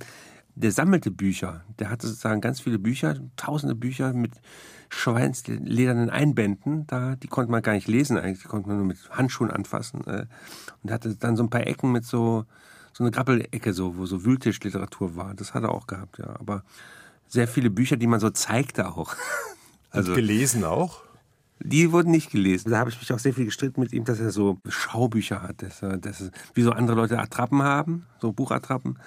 der 0.56 0.72
sammelte 0.72 1.10
Bücher. 1.10 1.62
Der 1.78 1.90
hatte 1.90 2.06
sozusagen 2.06 2.40
ganz 2.40 2.60
viele 2.60 2.78
Bücher, 2.78 3.16
tausende 3.36 3.74
Bücher 3.74 4.12
mit 4.14 4.32
schweinsledernen 4.88 6.10
Einbänden. 6.10 6.86
Da, 6.86 7.14
die 7.16 7.28
konnte 7.28 7.52
man 7.52 7.62
gar 7.62 7.74
nicht 7.74 7.88
lesen 7.88 8.16
eigentlich, 8.16 8.42
die 8.42 8.48
konnte 8.48 8.68
man 8.68 8.78
nur 8.78 8.86
mit 8.86 8.98
Handschuhen 9.10 9.50
anfassen. 9.50 10.04
Äh, 10.06 10.26
und 10.82 10.90
hatte 10.90 11.14
dann 11.14 11.36
so 11.36 11.42
ein 11.42 11.50
paar 11.50 11.66
Ecken 11.66 11.92
mit 11.92 12.04
so, 12.04 12.46
so 12.94 13.04
eine 13.04 13.10
Grappelecke, 13.10 13.72
so, 13.74 13.98
wo 13.98 14.06
so 14.06 14.24
Wühltischliteratur 14.24 15.14
war. 15.14 15.34
Das 15.34 15.52
hat 15.52 15.62
er 15.62 15.72
auch 15.72 15.86
gehabt, 15.86 16.18
ja. 16.18 16.34
Aber 16.40 16.64
sehr 17.28 17.48
viele 17.48 17.68
Bücher, 17.68 17.96
die 17.96 18.06
man 18.06 18.20
so 18.20 18.30
zeigte 18.30 18.88
auch. 18.88 19.14
Also, 19.92 20.10
Und 20.12 20.16
gelesen 20.16 20.64
auch? 20.64 21.00
Die 21.60 21.90
wurden 21.90 22.10
nicht 22.10 22.30
gelesen. 22.30 22.70
Da 22.70 22.78
habe 22.78 22.90
ich 22.90 22.98
mich 22.98 23.12
auch 23.12 23.18
sehr 23.18 23.32
viel 23.32 23.46
gestritten 23.46 23.80
mit 23.80 23.92
ihm, 23.92 24.04
dass 24.04 24.20
er 24.20 24.30
so 24.30 24.58
Schaubücher 24.68 25.42
hat. 25.42 25.62
Dass 25.62 25.82
er, 25.82 25.96
dass 25.96 26.20
er, 26.20 26.30
wie 26.54 26.62
so 26.62 26.70
andere 26.70 26.96
Leute 26.96 27.18
Attrappen 27.18 27.62
haben, 27.62 28.06
so 28.20 28.32
Buchattrappen, 28.32 28.98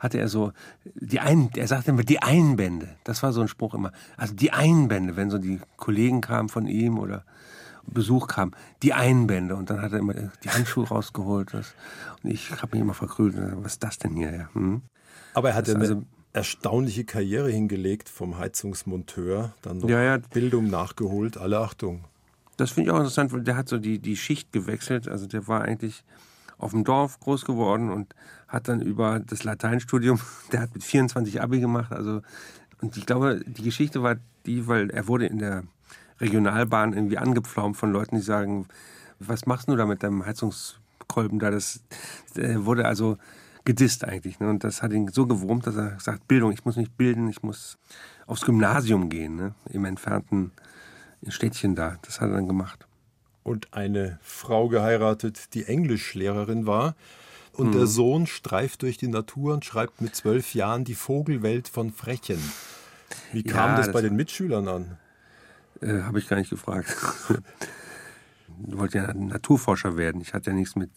hatte 0.00 0.18
er 0.18 0.28
so 0.28 0.52
die 0.94 1.20
Ein, 1.20 1.50
er 1.54 1.68
sagte 1.68 1.90
immer 1.90 2.04
die 2.04 2.22
Einbände. 2.22 2.88
Das 3.04 3.22
war 3.22 3.32
so 3.32 3.42
ein 3.42 3.48
Spruch 3.48 3.74
immer. 3.74 3.92
Also 4.16 4.34
die 4.34 4.52
Einbände, 4.52 5.16
wenn 5.16 5.30
so 5.30 5.38
die 5.38 5.60
Kollegen 5.76 6.22
kamen 6.22 6.48
von 6.48 6.66
ihm 6.66 6.98
oder 6.98 7.24
Besuch 7.86 8.26
kam, 8.26 8.52
die 8.82 8.94
Einbände. 8.94 9.54
Und 9.54 9.68
dann 9.70 9.82
hat 9.82 9.92
er 9.92 9.98
immer 9.98 10.14
die 10.14 10.50
Handschuhe 10.50 10.88
rausgeholt. 10.88 11.52
Das, 11.52 11.74
und 12.22 12.30
ich 12.30 12.50
habe 12.50 12.68
mich 12.72 12.80
immer 12.80 12.94
verkrüht. 12.94 13.34
Was 13.62 13.74
ist 13.74 13.82
das 13.84 13.98
denn 13.98 14.14
hier? 14.14 14.34
Ja, 14.34 14.48
hm? 14.54 14.82
Aber 15.34 15.50
er 15.50 15.56
hat 15.56 15.68
ja 15.68 15.74
eine 15.74 15.82
also, 15.82 16.02
erstaunliche 16.32 17.04
Karriere 17.04 17.50
hingelegt 17.50 18.08
vom 18.08 18.38
Heizungsmonteur. 18.38 19.54
Dann 19.62 19.78
noch 19.78 19.88
ja, 19.88 20.02
ja. 20.02 20.18
Bildung 20.18 20.68
nachgeholt. 20.68 21.38
Alle 21.38 21.58
Achtung. 21.58 22.04
Das 22.56 22.72
finde 22.72 22.90
ich 22.90 22.94
auch 22.94 22.98
interessant, 22.98 23.32
weil 23.32 23.42
der 23.42 23.56
hat 23.56 23.68
so 23.68 23.78
die, 23.78 23.98
die 23.98 24.16
Schicht 24.16 24.52
gewechselt. 24.52 25.08
Also 25.08 25.26
der 25.26 25.46
war 25.48 25.62
eigentlich 25.62 26.04
auf 26.58 26.72
dem 26.72 26.84
Dorf 26.84 27.20
groß 27.20 27.44
geworden 27.44 27.90
und 27.90 28.14
hat 28.48 28.68
dann 28.68 28.80
über 28.80 29.20
das 29.20 29.44
Lateinstudium, 29.44 30.20
der 30.52 30.60
hat 30.60 30.74
mit 30.74 30.84
24 30.84 31.40
Abi 31.40 31.60
gemacht. 31.60 31.92
Also, 31.92 32.22
und 32.80 32.96
ich 32.96 33.06
glaube, 33.06 33.40
die 33.46 33.62
Geschichte 33.62 34.02
war 34.02 34.16
die, 34.46 34.66
weil 34.66 34.90
er 34.90 35.06
wurde 35.06 35.26
in 35.26 35.38
der 35.38 35.64
Regionalbahn 36.20 36.94
irgendwie 36.94 37.18
angepflaumt 37.18 37.76
von 37.76 37.92
Leuten, 37.92 38.16
die 38.16 38.22
sagen, 38.22 38.66
was 39.20 39.46
machst 39.46 39.68
du 39.68 39.76
da 39.76 39.86
mit 39.86 40.02
deinem 40.02 40.26
Heizungskolben 40.26 41.38
da? 41.38 41.50
Das 41.50 41.80
wurde 42.34 42.86
also 42.86 43.18
gedisst 43.68 44.02
eigentlich. 44.02 44.40
Ne? 44.40 44.48
Und 44.48 44.64
das 44.64 44.82
hat 44.82 44.92
ihn 44.92 45.08
so 45.08 45.26
gewurmt, 45.26 45.66
dass 45.66 45.76
er 45.76 46.00
sagt, 46.00 46.26
Bildung, 46.26 46.52
ich 46.52 46.64
muss 46.64 46.76
mich 46.76 46.90
bilden, 46.90 47.28
ich 47.28 47.42
muss 47.42 47.76
aufs 48.26 48.46
Gymnasium 48.46 49.10
gehen, 49.10 49.36
ne? 49.36 49.54
im 49.70 49.84
entfernten 49.84 50.52
Städtchen 51.28 51.74
da. 51.74 51.98
Das 52.00 52.22
hat 52.22 52.30
er 52.30 52.36
dann 52.36 52.48
gemacht. 52.48 52.86
Und 53.42 53.74
eine 53.74 54.18
Frau 54.22 54.68
geheiratet, 54.68 55.52
die 55.52 55.66
Englischlehrerin 55.66 56.66
war. 56.66 56.96
Und 57.52 57.68
mhm. 57.68 57.72
der 57.72 57.86
Sohn 57.86 58.26
streift 58.26 58.80
durch 58.82 58.96
die 58.96 59.08
Natur 59.08 59.52
und 59.52 59.66
schreibt 59.66 60.00
mit 60.00 60.16
zwölf 60.16 60.54
Jahren 60.54 60.84
die 60.84 60.94
Vogelwelt 60.94 61.68
von 61.68 61.92
Frechen. 61.92 62.40
Wie 63.32 63.42
kam 63.42 63.72
ja, 63.72 63.76
das, 63.76 63.86
das 63.86 63.92
bei 63.92 64.00
den 64.00 64.16
Mitschülern 64.16 64.66
an? 64.66 64.98
Äh, 65.82 66.00
Habe 66.02 66.18
ich 66.20 66.26
gar 66.26 66.38
nicht 66.38 66.48
gefragt. 66.48 66.96
ich 68.66 68.78
wollte 68.78 68.96
ja 68.96 69.12
Naturforscher 69.12 69.98
werden. 69.98 70.22
Ich 70.22 70.32
hatte 70.32 70.50
ja 70.50 70.56
nichts 70.56 70.74
mit 70.74 70.90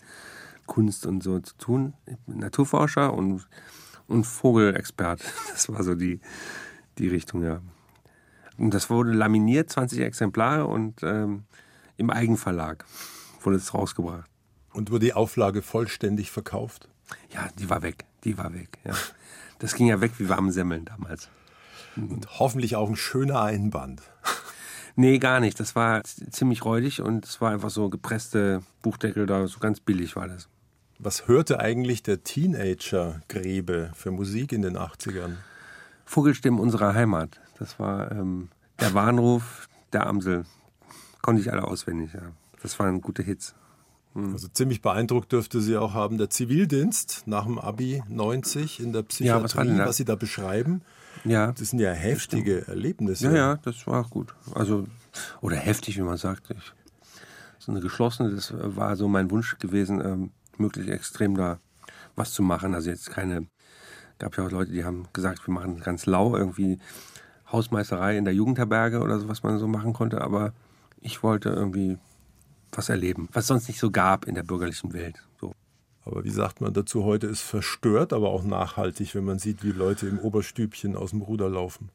Kunst 0.71 1.05
und 1.05 1.21
so 1.21 1.37
zu 1.39 1.53
tun. 1.57 1.93
Naturforscher 2.27 3.13
und, 3.13 3.45
und 4.07 4.23
Vogelexpert. 4.23 5.21
Das 5.51 5.67
war 5.67 5.83
so 5.83 5.95
die, 5.95 6.21
die 6.97 7.09
Richtung, 7.09 7.43
ja. 7.43 7.59
Und 8.57 8.73
das 8.73 8.89
wurde 8.89 9.11
laminiert, 9.11 9.69
20 9.69 9.99
Exemplare 9.99 10.65
und 10.65 11.03
ähm, 11.03 11.43
im 11.97 12.09
Eigenverlag 12.09 12.85
wurde 13.41 13.57
es 13.57 13.73
rausgebracht. 13.73 14.29
Und 14.71 14.91
wurde 14.91 15.07
die 15.07 15.13
Auflage 15.13 15.61
vollständig 15.61 16.31
verkauft? 16.31 16.87
Ja, 17.33 17.49
die 17.59 17.69
war 17.69 17.81
weg. 17.81 18.05
Die 18.23 18.37
war 18.37 18.53
weg, 18.53 18.77
ja. 18.85 18.93
Das 19.59 19.75
ging 19.75 19.87
ja 19.87 19.99
weg 19.99 20.13
wie 20.19 20.29
warme 20.29 20.53
Semmeln 20.53 20.85
damals. 20.85 21.27
Und 21.97 22.39
hoffentlich 22.39 22.77
auch 22.77 22.87
ein 22.87 22.95
schöner 22.95 23.41
Einband. 23.41 24.03
Nee, 24.95 25.19
gar 25.19 25.41
nicht. 25.41 25.59
Das 25.59 25.75
war 25.75 26.03
ziemlich 26.03 26.63
räudig 26.63 27.01
und 27.01 27.25
es 27.25 27.41
war 27.41 27.51
einfach 27.51 27.69
so 27.69 27.89
gepresste 27.89 28.61
Buchdeckel 28.81 29.25
da, 29.25 29.45
so 29.47 29.59
ganz 29.59 29.81
billig 29.81 30.15
war 30.15 30.29
das. 30.29 30.47
Was 31.03 31.27
hörte 31.27 31.59
eigentlich 31.59 32.03
der 32.03 32.23
Teenager 32.23 33.21
Grebe 33.27 33.89
für 33.95 34.11
Musik 34.11 34.51
in 34.51 34.61
den 34.61 34.77
80ern? 34.77 35.37
Vogelstimmen 36.05 36.59
unserer 36.59 36.93
Heimat. 36.93 37.41
Das 37.57 37.79
war 37.79 38.11
ähm, 38.11 38.49
der 38.79 38.93
Warnruf 38.93 39.67
der 39.93 40.05
Amsel. 40.05 40.45
Konnte 41.23 41.41
ich 41.41 41.51
alle 41.51 41.63
auswendig, 41.63 42.13
ja. 42.13 42.33
Das 42.61 42.77
waren 42.77 43.01
gute 43.01 43.23
Hits. 43.23 43.55
Hm. 44.13 44.33
Also 44.33 44.47
ziemlich 44.49 44.83
beeindruckt 44.83 45.31
dürfte 45.31 45.59
sie 45.59 45.75
auch 45.75 45.95
haben. 45.95 46.19
Der 46.19 46.29
Zivildienst 46.29 47.23
nach 47.25 47.45
dem 47.45 47.57
Abi 47.57 48.03
90 48.07 48.79
in 48.79 48.93
der 48.93 49.01
Psychiatrie, 49.01 49.69
ja, 49.69 49.79
was, 49.79 49.87
was, 49.87 49.97
Sie 49.97 50.05
da 50.05 50.15
beschreiben. 50.15 50.83
Ja. 51.23 51.51
Das 51.51 51.71
sind 51.71 51.79
ja 51.79 51.93
heftige 51.93 52.67
Erlebnisse. 52.67 53.25
Ja, 53.25 53.33
ja, 53.33 53.55
das 53.55 53.87
war 53.87 54.05
auch 54.05 54.11
gut. 54.11 54.35
Also, 54.53 54.85
oder 55.41 55.55
heftig, 55.55 55.97
wie 55.97 56.03
man 56.03 56.17
sagt. 56.17 56.51
Ich, 56.51 56.73
so 57.57 57.71
eine 57.71 57.81
geschlossene, 57.81 58.35
das 58.35 58.53
war 58.55 58.95
so 58.95 59.07
mein 59.07 59.31
Wunsch 59.31 59.57
gewesen, 59.57 59.99
ähm, 59.99 60.31
möglichst 60.57 60.91
extrem 60.91 61.35
da 61.35 61.59
was 62.15 62.33
zu 62.33 62.43
machen. 62.43 62.73
Also 62.73 62.89
jetzt 62.89 63.09
keine, 63.09 63.47
gab 64.19 64.37
ja 64.37 64.45
auch 64.45 64.51
Leute, 64.51 64.71
die 64.71 64.83
haben 64.83 65.07
gesagt, 65.13 65.47
wir 65.47 65.53
machen 65.53 65.79
ganz 65.79 66.05
lau 66.05 66.35
irgendwie 66.35 66.79
Hausmeisterei 67.51 68.17
in 68.17 68.25
der 68.25 68.33
Jugendherberge 68.33 68.99
oder 68.99 69.19
so, 69.19 69.27
was 69.27 69.43
man 69.43 69.59
so 69.59 69.67
machen 69.67 69.93
konnte. 69.93 70.21
Aber 70.21 70.53
ich 70.99 71.23
wollte 71.23 71.49
irgendwie 71.49 71.97
was 72.71 72.89
erleben, 72.89 73.27
was 73.33 73.47
sonst 73.47 73.67
nicht 73.67 73.79
so 73.79 73.91
gab 73.91 74.25
in 74.25 74.35
der 74.35 74.43
bürgerlichen 74.43 74.93
Welt. 74.93 75.23
So. 75.39 75.53
Aber 76.05 76.23
wie 76.23 76.29
sagt 76.29 76.61
man 76.61 76.73
dazu 76.73 77.03
heute, 77.03 77.27
ist 77.27 77.41
verstört, 77.41 78.13
aber 78.13 78.29
auch 78.29 78.43
nachhaltig, 78.43 79.13
wenn 79.13 79.25
man 79.25 79.39
sieht, 79.39 79.63
wie 79.63 79.71
Leute 79.71 80.07
im 80.07 80.19
Oberstübchen 80.19 80.95
aus 80.95 81.11
dem 81.11 81.21
Ruder 81.21 81.49
laufen. 81.49 81.89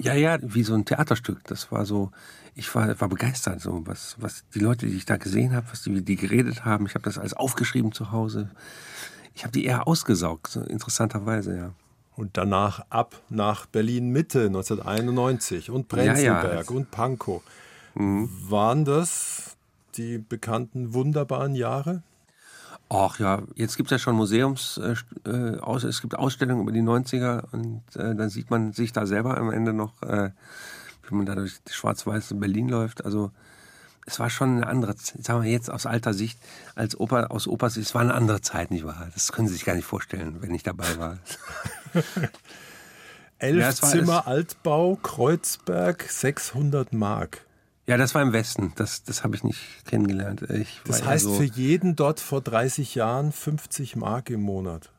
Ja, 0.00 0.14
ja, 0.14 0.38
wie 0.42 0.62
so 0.62 0.74
ein 0.74 0.84
Theaterstück. 0.84 1.42
Das 1.44 1.72
war 1.72 1.84
so, 1.84 2.10
ich 2.54 2.72
war, 2.74 3.00
war 3.00 3.08
begeistert, 3.08 3.60
so 3.60 3.82
was, 3.86 4.16
was 4.18 4.44
die 4.54 4.60
Leute, 4.60 4.86
die 4.86 4.96
ich 4.96 5.06
da 5.06 5.16
gesehen 5.16 5.54
habe, 5.54 5.66
was 5.70 5.82
die, 5.82 6.02
die 6.02 6.16
geredet 6.16 6.64
haben. 6.64 6.86
Ich 6.86 6.94
habe 6.94 7.04
das 7.04 7.18
alles 7.18 7.34
aufgeschrieben 7.34 7.92
zu 7.92 8.12
Hause. 8.12 8.50
Ich 9.34 9.44
habe 9.44 9.52
die 9.52 9.64
eher 9.64 9.86
ausgesaugt, 9.86 10.48
so 10.48 10.60
interessanterweise, 10.62 11.56
ja. 11.56 11.72
Und 12.16 12.36
danach 12.36 12.84
ab 12.90 13.20
nach 13.28 13.66
Berlin 13.66 14.10
Mitte 14.10 14.46
1991 14.46 15.70
und 15.70 15.86
Prenzlberg 15.86 16.52
ja, 16.52 16.62
ja. 16.62 16.68
und 16.70 16.90
Pankow. 16.90 17.42
Mhm. 17.94 18.28
Waren 18.48 18.84
das 18.84 19.56
die 19.96 20.18
bekannten 20.18 20.94
wunderbaren 20.94 21.54
Jahre? 21.54 22.02
Ach 22.90 23.18
ja, 23.18 23.42
jetzt 23.54 23.76
gibt 23.76 23.88
es 23.88 23.90
ja 23.92 23.98
schon 23.98 24.16
Museums, 24.16 24.78
äh, 24.78 24.94
äh, 25.28 25.58
aus, 25.58 25.84
es 25.84 26.00
gibt 26.00 26.14
Ausstellungen 26.14 26.62
über 26.62 26.72
die 26.72 26.80
90er 26.80 27.44
und 27.52 27.82
äh, 27.96 28.14
dann 28.14 28.30
sieht 28.30 28.50
man 28.50 28.72
sich 28.72 28.92
da 28.92 29.04
selber 29.04 29.36
am 29.36 29.50
Ende 29.50 29.74
noch, 29.74 30.02
äh, 30.02 30.30
wie 31.06 31.14
man 31.14 31.26
da 31.26 31.34
durch 31.34 31.60
schwarz-weiß 31.68 32.34
Berlin 32.36 32.68
läuft. 32.70 33.04
Also 33.04 33.30
es 34.06 34.18
war 34.18 34.30
schon 34.30 34.56
eine 34.56 34.66
andere, 34.66 34.94
sagen 34.96 35.42
wir 35.42 35.50
jetzt 35.50 35.70
aus 35.70 35.84
alter 35.84 36.14
Sicht, 36.14 36.38
als 36.76 36.98
Oper, 36.98 37.30
aus 37.30 37.46
Opas 37.46 37.76
es 37.76 37.94
war 37.94 38.00
eine 38.00 38.14
andere 38.14 38.40
Zeit, 38.40 38.70
nicht 38.70 38.86
wahr? 38.86 39.08
Das 39.12 39.32
können 39.32 39.48
Sie 39.48 39.54
sich 39.54 39.66
gar 39.66 39.74
nicht 39.74 39.84
vorstellen, 39.84 40.36
wenn 40.40 40.54
ich 40.54 40.62
dabei 40.62 40.98
war. 40.98 41.18
Elf 43.38 43.60
ja, 43.60 43.72
Zimmer 43.72 44.26
Altbau, 44.26 44.96
Kreuzberg, 44.96 46.06
600 46.08 46.94
Mark. 46.94 47.42
Ja, 47.88 47.96
das 47.96 48.14
war 48.14 48.20
im 48.20 48.34
Westen. 48.34 48.72
Das, 48.76 49.02
das 49.02 49.24
habe 49.24 49.34
ich 49.34 49.42
nicht 49.44 49.58
kennengelernt. 49.86 50.42
Ich 50.50 50.82
das 50.84 51.06
heißt 51.06 51.24
so 51.24 51.34
für 51.36 51.44
jeden 51.44 51.96
dort 51.96 52.20
vor 52.20 52.42
30 52.42 52.94
Jahren 52.94 53.32
50 53.32 53.96
Mark 53.96 54.28
im 54.28 54.42
Monat. 54.42 54.92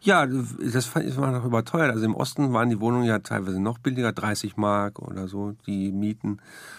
Ja, 0.00 0.26
das 0.26 0.94
war 0.94 1.30
noch 1.30 1.44
überteuert. 1.44 1.92
Also 1.92 2.04
im 2.04 2.16
Osten 2.16 2.52
waren 2.52 2.68
die 2.68 2.80
Wohnungen 2.80 3.04
ja 3.04 3.20
teilweise 3.20 3.60
noch 3.60 3.78
billiger, 3.78 4.12
30 4.12 4.56
Mark 4.56 4.98
oder 4.98 5.28
so, 5.28 5.52
die 5.66 5.92
Mieten. 5.92 6.38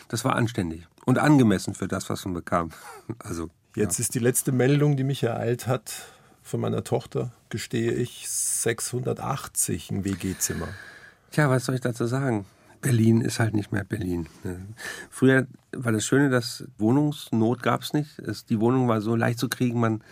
Das 0.10 0.26
war 0.26 0.36
anständig 0.36 0.86
und 1.06 1.18
angemessen 1.18 1.74
für 1.74 1.88
das, 1.88 2.10
was 2.10 2.26
man 2.26 2.34
bekam. 2.34 2.72
Also 3.20 3.50
jetzt 3.74 4.00
ja. 4.00 4.04
ist 4.04 4.16
die 4.16 4.20
letzte 4.20 4.52
Meldung, 4.52 4.98
die 4.98 5.06
mich 5.06 5.24
ereilt 5.24 5.66
hat 5.66 5.94
von 6.44 6.60
meiner 6.60 6.84
Tochter, 6.84 7.32
gestehe 7.50 7.94
ich, 7.94 8.30
680 8.30 9.92
ein 9.92 10.04
WG-Zimmer. 10.04 10.68
Tja, 11.32 11.50
was 11.50 11.64
soll 11.64 11.76
ich 11.76 11.82
dazu 11.82 12.06
sagen? 12.06 12.46
Berlin 12.82 13.22
ist 13.22 13.40
halt 13.40 13.54
nicht 13.54 13.72
mehr 13.72 13.84
Berlin. 13.84 14.28
Ne? 14.44 14.66
Früher 15.10 15.48
war 15.72 15.92
das 15.92 16.06
Schöne, 16.06 16.30
dass 16.30 16.66
Wohnungsnot 16.78 17.64
gab 17.64 17.82
es 17.82 17.94
nicht. 17.94 18.22
Die 18.50 18.60
Wohnung 18.60 18.88
war 18.88 19.02
so 19.02 19.16
leicht 19.16 19.40
zu 19.40 19.50
kriegen, 19.50 19.80
man 19.80 20.04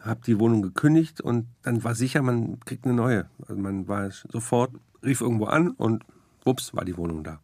hat 0.00 0.26
die 0.26 0.38
Wohnung 0.38 0.62
gekündigt 0.62 1.20
und 1.20 1.46
dann 1.62 1.84
war 1.84 1.94
sicher, 1.94 2.22
man 2.22 2.60
kriegt 2.60 2.84
eine 2.84 2.94
neue. 2.94 3.26
Also 3.46 3.60
man 3.60 3.88
war 3.88 4.10
sofort, 4.10 4.72
rief 5.02 5.20
irgendwo 5.20 5.46
an 5.46 5.70
und 5.70 6.04
wups, 6.44 6.74
war 6.74 6.84
die 6.84 6.96
Wohnung 6.96 7.24
da. 7.24 7.40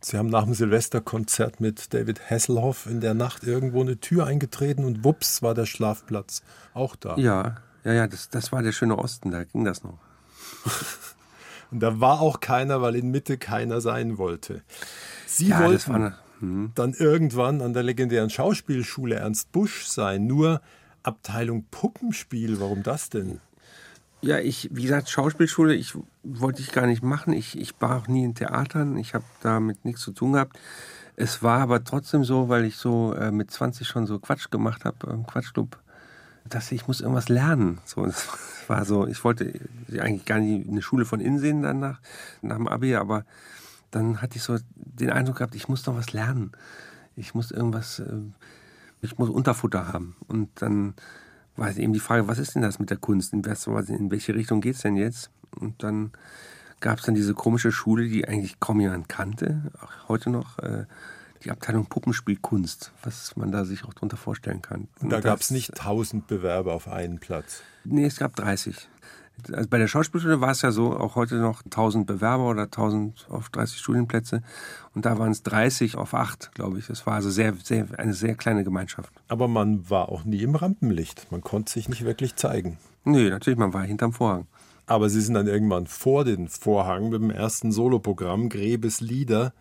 Sie 0.00 0.18
haben 0.18 0.28
nach 0.28 0.44
dem 0.44 0.54
Silvesterkonzert 0.54 1.60
mit 1.60 1.94
David 1.94 2.28
Hasselhoff 2.28 2.86
in 2.86 3.00
der 3.00 3.14
Nacht 3.14 3.44
irgendwo 3.44 3.80
eine 3.80 3.98
Tür 3.98 4.26
eingetreten 4.26 4.84
und 4.84 5.04
wups 5.04 5.42
war 5.42 5.54
der 5.54 5.66
Schlafplatz 5.66 6.42
auch 6.74 6.96
da. 6.96 7.16
Ja, 7.16 7.56
ja, 7.84 7.92
ja, 7.92 8.06
das, 8.06 8.28
das 8.28 8.52
war 8.52 8.62
der 8.62 8.72
schöne 8.72 8.98
Osten, 8.98 9.30
da 9.30 9.44
ging 9.44 9.64
das 9.64 9.84
noch. 9.84 9.98
Und 11.72 11.80
da 11.80 12.00
war 12.00 12.20
auch 12.20 12.40
keiner, 12.40 12.82
weil 12.82 12.94
in 12.96 13.10
Mitte 13.10 13.38
keiner 13.38 13.80
sein 13.80 14.18
wollte. 14.18 14.62
Sie 15.26 15.48
ja, 15.48 15.60
wollten 15.60 15.94
eine, 15.94 16.14
hm. 16.40 16.72
dann 16.74 16.92
irgendwann 16.92 17.62
an 17.62 17.72
der 17.72 17.82
legendären 17.82 18.30
Schauspielschule 18.30 19.16
Ernst 19.16 19.50
Busch 19.52 19.86
sein. 19.86 20.26
Nur 20.26 20.60
Abteilung 21.02 21.64
Puppenspiel, 21.70 22.60
warum 22.60 22.82
das 22.82 23.08
denn? 23.08 23.40
Ja, 24.20 24.38
ich, 24.38 24.68
wie 24.70 24.82
gesagt, 24.82 25.08
Schauspielschule, 25.08 25.74
ich 25.74 25.94
wollte 26.22 26.62
ich 26.62 26.70
gar 26.70 26.86
nicht 26.86 27.02
machen. 27.02 27.32
Ich, 27.32 27.58
ich 27.58 27.74
war 27.80 27.96
auch 27.96 28.06
nie 28.06 28.22
in 28.22 28.34
Theatern. 28.34 28.96
Ich 28.98 29.14
habe 29.14 29.24
damit 29.42 29.84
nichts 29.84 30.02
zu 30.02 30.12
tun 30.12 30.34
gehabt. 30.34 30.58
Es 31.16 31.42
war 31.42 31.60
aber 31.60 31.84
trotzdem 31.84 32.24
so, 32.24 32.48
weil 32.48 32.64
ich 32.64 32.76
so 32.76 33.14
äh, 33.14 33.32
mit 33.32 33.50
20 33.50 33.88
schon 33.88 34.06
so 34.06 34.18
Quatsch 34.18 34.50
gemacht 34.50 34.84
habe, 34.84 35.10
im 35.10 35.26
Quatschclub, 35.26 35.78
dass 36.48 36.72
ich 36.72 36.86
muss 36.86 37.00
irgendwas 37.00 37.28
lernen. 37.28 37.78
So, 37.84 38.04
das 38.04 38.28
war 38.68 38.84
so, 38.84 39.06
ich 39.06 39.22
wollte 39.24 39.52
eigentlich 39.98 40.24
gar 40.24 40.38
nicht 40.38 40.68
eine 40.68 40.82
Schule 40.82 41.04
von 41.04 41.20
innen 41.20 41.38
sehen 41.38 41.62
dann 41.62 41.80
nach, 41.80 42.00
dem 42.42 42.68
Abi, 42.68 42.94
aber 42.96 43.24
dann 43.90 44.22
hatte 44.22 44.36
ich 44.36 44.42
so 44.42 44.58
den 44.74 45.10
Eindruck 45.10 45.36
gehabt, 45.36 45.54
ich 45.54 45.68
muss 45.68 45.86
noch 45.86 45.96
was 45.96 46.12
lernen. 46.12 46.52
Ich 47.14 47.34
muss 47.34 47.50
irgendwas, 47.50 47.98
äh, 47.98 48.20
ich 49.02 49.18
muss 49.18 49.28
Unterfutter 49.28 49.92
haben. 49.92 50.16
Und 50.28 50.48
dann 50.62 50.94
war 51.56 51.76
eben 51.76 51.92
die 51.92 52.00
Frage, 52.00 52.28
was 52.28 52.38
ist 52.38 52.54
denn 52.54 52.62
das 52.62 52.78
mit 52.78 52.90
der 52.90 52.96
Kunst? 52.96 53.32
In, 53.32 53.44
welche 53.44 54.34
Richtung 54.34 54.60
geht 54.60 54.76
es 54.76 54.82
denn 54.82 54.96
jetzt? 54.96 55.30
Und 55.56 55.82
dann 55.82 56.12
gab 56.80 56.98
es 56.98 57.04
dann 57.04 57.14
diese 57.14 57.34
komische 57.34 57.70
Schule, 57.70 58.08
die 58.08 58.26
eigentlich 58.26 58.58
kaum 58.60 58.80
jemand 58.80 59.08
kannte, 59.08 59.70
auch 59.80 60.08
heute 60.08 60.30
noch, 60.30 60.58
äh, 60.58 60.86
die 61.44 61.50
Abteilung 61.50 61.86
Puppenspielkunst, 61.86 62.92
was 63.02 63.36
man 63.36 63.50
da 63.52 63.64
sich 63.64 63.84
auch 63.84 63.94
darunter 63.94 64.16
vorstellen 64.16 64.62
kann. 64.62 64.88
Und 65.00 65.10
da 65.10 65.20
gab 65.20 65.40
es 65.40 65.50
nicht 65.50 65.74
tausend 65.74 66.26
Bewerber 66.26 66.74
auf 66.74 66.88
einen 66.88 67.18
Platz. 67.18 67.62
Nee, 67.84 68.04
es 68.04 68.18
gab 68.18 68.36
30. 68.36 68.88
Also 69.52 69.68
bei 69.68 69.78
der 69.78 69.88
Schauspielschule 69.88 70.40
war 70.40 70.50
es 70.50 70.62
ja 70.62 70.70
so, 70.70 70.96
auch 70.96 71.16
heute 71.16 71.36
noch 71.36 71.64
1000 71.64 72.06
Bewerber 72.06 72.48
oder 72.48 72.64
1000 72.64 73.26
auf 73.30 73.48
30 73.48 73.78
Studienplätze. 73.78 74.42
Und 74.94 75.04
da 75.04 75.18
waren 75.18 75.32
es 75.32 75.42
30 75.42 75.96
auf 75.96 76.14
8, 76.14 76.54
glaube 76.54 76.78
ich. 76.78 76.86
Das 76.86 77.06
war 77.06 77.14
also 77.14 77.30
sehr, 77.30 77.54
sehr, 77.62 77.86
eine 77.98 78.14
sehr 78.14 78.34
kleine 78.34 78.62
Gemeinschaft. 78.62 79.12
Aber 79.28 79.48
man 79.48 79.88
war 79.90 80.10
auch 80.10 80.24
nie 80.24 80.42
im 80.42 80.54
Rampenlicht. 80.54 81.32
Man 81.32 81.40
konnte 81.40 81.72
sich 81.72 81.88
nicht 81.88 82.04
wirklich 82.04 82.36
zeigen. 82.36 82.78
Nö, 83.04 83.30
natürlich, 83.30 83.58
man 83.58 83.72
war 83.72 83.82
hinterm 83.82 84.12
Vorhang. 84.12 84.46
Aber 84.86 85.08
sie 85.08 85.20
sind 85.20 85.34
dann 85.34 85.46
irgendwann 85.46 85.86
vor 85.86 86.24
den 86.24 86.48
Vorhang 86.48 87.08
mit 87.08 87.20
dem 87.20 87.30
ersten 87.30 87.72
Soloprogramm 87.72 88.48
Grebes 88.48 89.00
Lieder. 89.00 89.52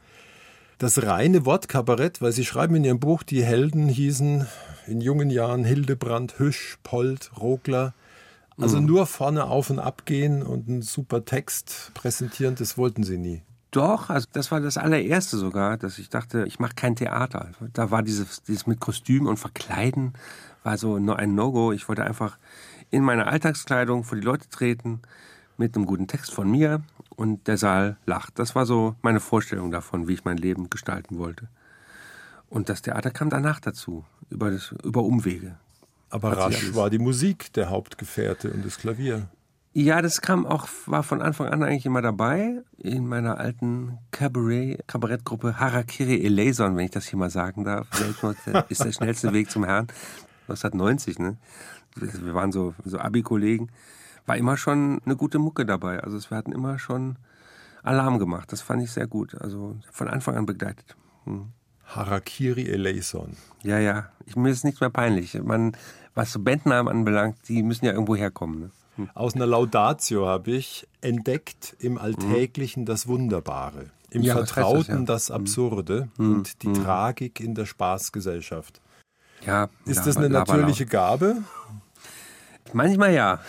Das 0.81 1.03
reine 1.03 1.45
Wortkabarett, 1.45 2.23
weil 2.23 2.31
sie 2.31 2.43
schreiben 2.43 2.73
in 2.73 2.83
ihrem 2.83 2.99
Buch, 2.99 3.21
die 3.21 3.43
Helden 3.43 3.87
hießen 3.87 4.47
in 4.87 4.99
jungen 4.99 5.29
Jahren 5.29 5.63
Hildebrand, 5.63 6.39
Hüsch, 6.39 6.79
Polt, 6.81 7.29
Rogler. 7.39 7.93
Also 8.59 8.81
mhm. 8.81 8.87
nur 8.87 9.05
vorne 9.05 9.43
auf 9.43 9.69
und 9.69 9.77
ab 9.77 10.07
gehen 10.07 10.41
und 10.41 10.67
einen 10.67 10.81
super 10.81 11.23
Text 11.23 11.91
präsentieren, 11.93 12.55
das 12.55 12.79
wollten 12.79 13.03
sie 13.03 13.19
nie. 13.19 13.43
Doch, 13.69 14.09
also 14.09 14.27
das 14.33 14.49
war 14.49 14.59
das 14.59 14.79
allererste 14.79 15.37
sogar, 15.37 15.77
dass 15.77 15.99
ich 15.99 16.09
dachte, 16.09 16.45
ich 16.47 16.57
mache 16.57 16.73
kein 16.73 16.95
Theater. 16.95 17.51
Da 17.73 17.91
war 17.91 18.01
dieses, 18.01 18.41
dieses 18.41 18.65
mit 18.65 18.79
Kostüm 18.79 19.27
und 19.27 19.37
Verkleiden, 19.37 20.13
war 20.63 20.79
so 20.79 20.95
ein 20.95 21.35
No-Go. 21.35 21.73
Ich 21.73 21.89
wollte 21.89 22.05
einfach 22.05 22.39
in 22.89 23.03
meiner 23.03 23.27
Alltagskleidung 23.27 24.03
vor 24.03 24.17
die 24.17 24.25
Leute 24.25 24.49
treten 24.49 25.03
mit 25.57 25.75
einem 25.75 25.85
guten 25.85 26.07
Text 26.07 26.33
von 26.33 26.49
mir 26.49 26.81
und 27.15 27.47
der 27.47 27.57
Saal 27.57 27.97
lacht. 28.05 28.39
Das 28.39 28.55
war 28.55 28.65
so 28.65 28.95
meine 29.01 29.19
Vorstellung 29.19 29.71
davon, 29.71 30.07
wie 30.07 30.13
ich 30.13 30.25
mein 30.25 30.37
Leben 30.37 30.69
gestalten 30.69 31.17
wollte. 31.17 31.47
Und 32.49 32.69
das 32.69 32.81
Theater 32.81 33.11
kam 33.11 33.29
danach 33.29 33.59
dazu, 33.59 34.03
über, 34.29 34.51
das, 34.51 34.73
über 34.83 35.03
Umwege. 35.03 35.57
Aber 36.09 36.37
rasch 36.37 36.75
war 36.75 36.89
die 36.89 36.99
Musik 36.99 37.53
der 37.53 37.69
Hauptgefährte 37.69 38.51
und 38.51 38.65
das 38.65 38.77
Klavier. 38.77 39.29
Ja, 39.73 40.01
das 40.01 40.19
kam 40.19 40.45
auch, 40.45 40.67
war 40.85 41.01
von 41.01 41.21
Anfang 41.21 41.47
an 41.47 41.63
eigentlich 41.63 41.85
immer 41.85 42.01
dabei. 42.01 42.61
In 42.77 43.07
meiner 43.07 43.37
alten 43.37 43.99
Cabaret, 44.11 44.85
Kabarettgruppe 44.85 45.59
Harakiri 45.61 46.25
Eleison, 46.25 46.75
wenn 46.75 46.85
ich 46.85 46.91
das 46.91 47.07
hier 47.07 47.17
mal 47.17 47.29
sagen 47.29 47.63
darf. 47.63 47.87
Ist 48.69 48.83
der 48.83 48.91
schnellste 48.91 49.31
Weg 49.31 49.49
zum 49.49 49.63
Herrn. 49.63 49.87
1990, 50.49 51.19
ne? 51.19 51.37
Wir 51.95 52.33
waren 52.33 52.51
so, 52.51 52.73
so 52.83 52.99
Abi-Kollegen. 52.99 53.69
War 54.25 54.37
immer 54.37 54.57
schon 54.57 55.01
eine 55.05 55.15
gute 55.15 55.39
Mucke 55.39 55.65
dabei. 55.65 55.99
Also 55.99 56.17
wir 56.29 56.37
hatten 56.37 56.51
immer 56.51 56.79
schon 56.79 57.17
Alarm 57.83 58.19
gemacht. 58.19 58.51
Das 58.51 58.61
fand 58.61 58.83
ich 58.83 58.91
sehr 58.91 59.07
gut. 59.07 59.39
Also 59.39 59.75
von 59.91 60.07
Anfang 60.07 60.35
an 60.35 60.45
begleitet. 60.45 60.95
Hm. 61.25 61.49
Harakiri 61.85 62.67
Eleison. 62.69 63.35
Ja, 63.63 63.79
ja. 63.79 64.09
Ich, 64.25 64.35
mir 64.35 64.49
ist 64.49 64.63
nichts 64.63 64.79
mehr 64.81 64.89
peinlich. 64.89 65.41
Man, 65.41 65.75
was 66.13 66.31
so 66.31 66.39
Bandnamen 66.39 66.91
anbelangt, 66.91 67.37
die 67.47 67.63
müssen 67.63 67.85
ja 67.85 67.91
irgendwo 67.91 68.15
herkommen. 68.15 68.59
Ne? 68.59 68.71
Hm. 68.95 69.09
Aus 69.13 69.35
einer 69.35 69.47
Laudatio 69.47 70.27
habe 70.27 70.51
ich 70.51 70.87
entdeckt 71.01 71.75
im 71.79 71.97
Alltäglichen 71.97 72.85
das 72.85 73.07
Wunderbare, 73.07 73.87
im 74.09 74.21
ja, 74.21 74.33
Vertrauten 74.33 75.05
das, 75.05 75.27
ja. 75.27 75.35
das, 75.35 75.41
Absurde 75.41 76.09
hm. 76.17 76.35
und 76.35 76.63
die 76.63 76.67
hm. 76.67 76.73
Tragik 76.75 77.39
in 77.39 77.55
der 77.55 77.65
Spaßgesellschaft. 77.65 78.81
Ja, 79.45 79.69
ist 79.85 80.05
das 80.05 80.17
eine 80.17 80.29
natürliche 80.29 80.85
Gabe? 80.85 81.37
Manchmal 82.73 83.13
ja. 83.13 83.39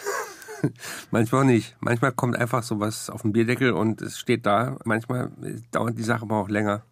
Manchmal 1.11 1.43
auch 1.43 1.47
nicht. 1.47 1.77
Manchmal 1.81 2.13
kommt 2.13 2.37
einfach 2.37 2.63
sowas 2.63 3.11
auf 3.11 3.23
den 3.23 3.33
Bierdeckel 3.33 3.73
und 3.73 4.03
es 4.03 4.19
steht 4.19 4.47
da. 4.47 4.77
Manchmal 4.85 5.31
dauert 5.71 5.99
die 5.99 6.03
Sache 6.03 6.23
aber 6.23 6.37
auch 6.37 6.49
länger. 6.49 6.83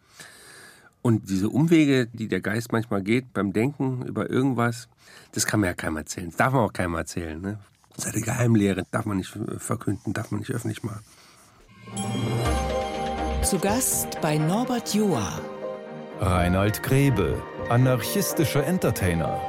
Und 1.03 1.31
diese 1.31 1.49
Umwege, 1.49 2.07
die 2.07 2.29
der 2.29 2.41
Geist 2.41 2.73
manchmal 2.73 3.03
geht 3.03 3.33
beim 3.33 3.53
Denken 3.53 4.05
über 4.07 4.29
irgendwas, 4.29 4.89
das 5.33 5.47
kann 5.47 5.61
man 5.61 5.69
ja 5.69 5.75
keinem 5.75 5.97
erzählen. 5.97 6.29
Das 6.29 6.37
darf 6.37 6.53
man 6.53 6.63
auch 6.63 6.73
keinem 6.73 6.95
erzählen. 6.95 7.41
Ne? 7.41 7.59
Seine 7.97 8.21
Geheimlehre 8.21 8.85
darf 8.91 9.07
man 9.07 9.17
nicht 9.17 9.37
verkünden, 9.59 10.13
darf 10.13 10.31
man 10.31 10.41
nicht 10.41 10.51
öffentlich 10.51 10.83
machen. 10.83 11.01
Zu 13.43 13.59
Gast 13.59 14.21
bei 14.21 14.37
Norbert 14.37 14.95
Joa. 14.95 15.41
Reinhold 16.21 16.83
Grebe, 16.83 17.43
anarchistischer 17.71 18.65
Entertainer. 18.67 19.41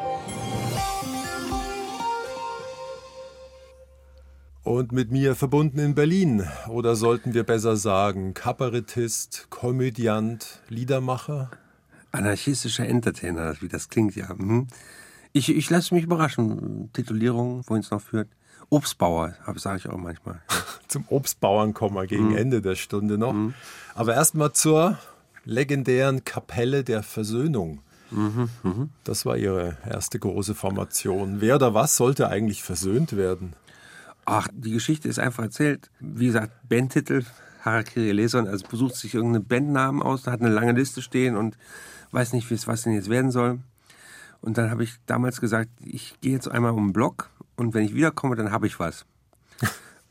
Und 4.64 4.92
mit 4.92 5.12
mir 5.12 5.36
verbunden 5.36 5.80
in 5.80 5.96
Berlin. 5.96 6.48
Oder 6.68 6.96
sollten 6.96 7.34
wir 7.34 7.44
besser 7.44 7.78
sagen, 7.78 8.36
Kabarettist, 8.36 9.48
Komödiant, 9.50 10.60
Liedermacher? 10.70 11.50
Anarchistischer 12.12 12.88
Entertainer, 12.88 13.56
wie 13.62 13.70
das 13.70 13.90
klingt, 13.90 14.16
ja. 14.16 14.34
Mhm. 14.36 14.68
Ich, 15.34 15.50
ich 15.50 15.70
lasse 15.70 15.96
mich 15.96 16.04
überraschen. 16.04 16.92
Titulierung, 16.94 17.64
wohin 17.66 17.82
es 17.82 17.90
noch 17.90 18.02
führt. 18.02 18.28
Obstbauer, 18.70 19.34
sage 19.56 19.80
ich 19.80 19.90
auch 19.90 19.98
manchmal. 19.98 20.42
Zum 20.88 21.06
Obstbauern 21.10 21.74
kommen 21.74 21.96
wir 21.96 22.06
gegen 22.06 22.30
mhm. 22.30 22.38
Ende 22.38 22.62
der 22.62 22.76
Stunde 22.76 23.18
noch. 23.18 23.34
Mhm. 23.34 23.56
Aber 23.96 24.14
erstmal 24.14 24.54
zur 24.54 25.00
legendären 25.44 26.24
Kapelle 26.24 26.84
der 26.84 27.02
Versöhnung. 27.02 27.82
Mhm, 28.12 28.50
mh. 28.62 28.90
Das 29.06 29.26
war 29.26 29.38
ihre 29.38 29.78
erste 29.90 30.20
große 30.20 30.54
Formation. 30.54 31.38
Wer 31.40 31.56
oder 31.56 31.74
was 31.74 31.96
sollte 31.96 32.28
eigentlich 32.28 32.62
versöhnt 32.62 33.16
werden? 33.16 33.54
Ach, 34.26 34.48
die 34.54 34.72
Geschichte 34.72 35.08
ist 35.08 35.20
einfach 35.20 35.44
erzählt. 35.44 35.90
Wie 36.00 36.28
gesagt, 36.28 36.52
Bandtitel, 36.68 37.26
Harakiri 37.62 38.12
Leson, 38.12 38.48
also 38.48 38.66
besucht 38.68 38.96
sich 38.96 39.14
irgendeinen 39.14 39.46
Bandnamen 39.46 40.02
aus, 40.02 40.28
hat 40.28 40.42
eine 40.42 40.50
lange 40.50 40.74
Liste 40.74 41.02
stehen 41.02 41.36
und 41.36 41.58
weiß 42.12 42.34
nicht, 42.34 42.50
was 42.68 42.84
denn 42.84 42.94
jetzt 42.94 43.10
werden 43.10 43.32
soll. 43.32 43.60
Und 44.42 44.58
dann 44.58 44.72
habe 44.72 44.84
ich 44.84 44.96
damals 45.06 45.40
gesagt, 45.40 45.70
ich 45.84 46.16
gehe 46.22 46.34
jetzt 46.34 46.48
einmal 46.48 46.72
um 46.72 46.88
den 46.88 46.94
Block 46.94 47.30
und 47.56 47.74
wenn 47.74 47.86
ich 47.86 47.94
wiederkomme, 47.94 48.36
dann 48.36 48.52
habe 48.52 48.68
ich 48.68 48.80
was. 48.80 49.06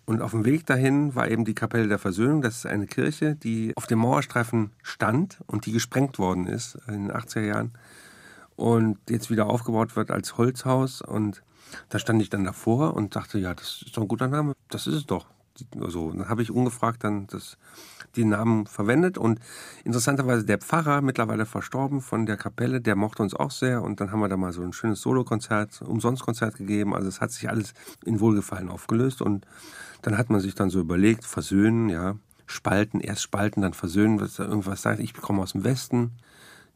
Und 0.06 0.22
auf 0.22 0.32
dem 0.32 0.44
Weg 0.44 0.66
dahin 0.66 1.14
war 1.14 1.28
eben 1.28 1.44
die 1.44 1.54
Kapelle 1.54 1.86
der 1.86 1.98
Versöhnung. 1.98 2.42
Das 2.42 2.56
ist 2.56 2.66
eine 2.66 2.86
Kirche, 2.86 3.36
die 3.36 3.72
auf 3.76 3.86
dem 3.86 4.00
Mauerstreifen 4.00 4.70
stand 4.82 5.38
und 5.46 5.66
die 5.66 5.72
gesprengt 5.72 6.18
worden 6.18 6.48
ist 6.48 6.78
in 6.88 7.08
den 7.08 7.12
80er 7.12 7.42
Jahren. 7.42 7.72
Und 8.56 8.98
jetzt 9.08 9.30
wieder 9.30 9.46
aufgebaut 9.46 9.94
wird 9.94 10.10
als 10.10 10.36
Holzhaus. 10.36 11.00
Und 11.00 11.42
da 11.88 11.98
stand 11.98 12.22
ich 12.22 12.30
dann 12.30 12.44
davor 12.44 12.94
und 12.94 13.16
dachte, 13.16 13.38
ja, 13.38 13.54
das 13.54 13.82
ist 13.84 13.96
doch 13.96 14.02
ein 14.02 14.08
guter 14.08 14.28
Name. 14.28 14.54
Das 14.68 14.86
ist 14.86 14.94
es 14.94 15.06
doch. 15.06 15.26
Also, 15.80 16.12
dann 16.12 16.28
habe 16.28 16.42
ich 16.42 16.50
ungefragt 16.50 17.04
dann 17.04 17.26
das 17.26 17.58
die 18.16 18.24
Namen 18.24 18.66
verwendet. 18.66 19.18
Und 19.18 19.40
interessanterweise 19.84 20.44
der 20.44 20.58
Pfarrer, 20.58 21.00
mittlerweile 21.00 21.46
verstorben 21.46 22.00
von 22.00 22.26
der 22.26 22.36
Kapelle, 22.36 22.80
der 22.80 22.96
mochte 22.96 23.22
uns 23.22 23.34
auch 23.34 23.50
sehr. 23.50 23.82
Und 23.82 24.00
dann 24.00 24.10
haben 24.10 24.20
wir 24.20 24.28
da 24.28 24.36
mal 24.36 24.52
so 24.52 24.62
ein 24.62 24.72
schönes 24.72 25.00
Solokonzert, 25.00 25.82
Umsonstkonzert 25.82 26.56
gegeben. 26.56 26.94
Also 26.94 27.08
es 27.08 27.20
hat 27.20 27.32
sich 27.32 27.48
alles 27.48 27.74
in 28.04 28.20
Wohlgefallen 28.20 28.68
aufgelöst. 28.68 29.22
Und 29.22 29.46
dann 30.02 30.18
hat 30.18 30.30
man 30.30 30.40
sich 30.40 30.54
dann 30.54 30.70
so 30.70 30.80
überlegt, 30.80 31.24
versöhnen, 31.24 31.88
ja, 31.88 32.16
spalten, 32.46 33.00
erst 33.00 33.22
spalten, 33.22 33.62
dann 33.62 33.74
versöhnen, 33.74 34.20
was 34.20 34.36
da 34.36 34.44
irgendwas 34.44 34.82
sagt. 34.82 35.00
Ich 35.00 35.14
komme 35.14 35.42
aus 35.42 35.52
dem 35.52 35.64
Westen, 35.64 36.12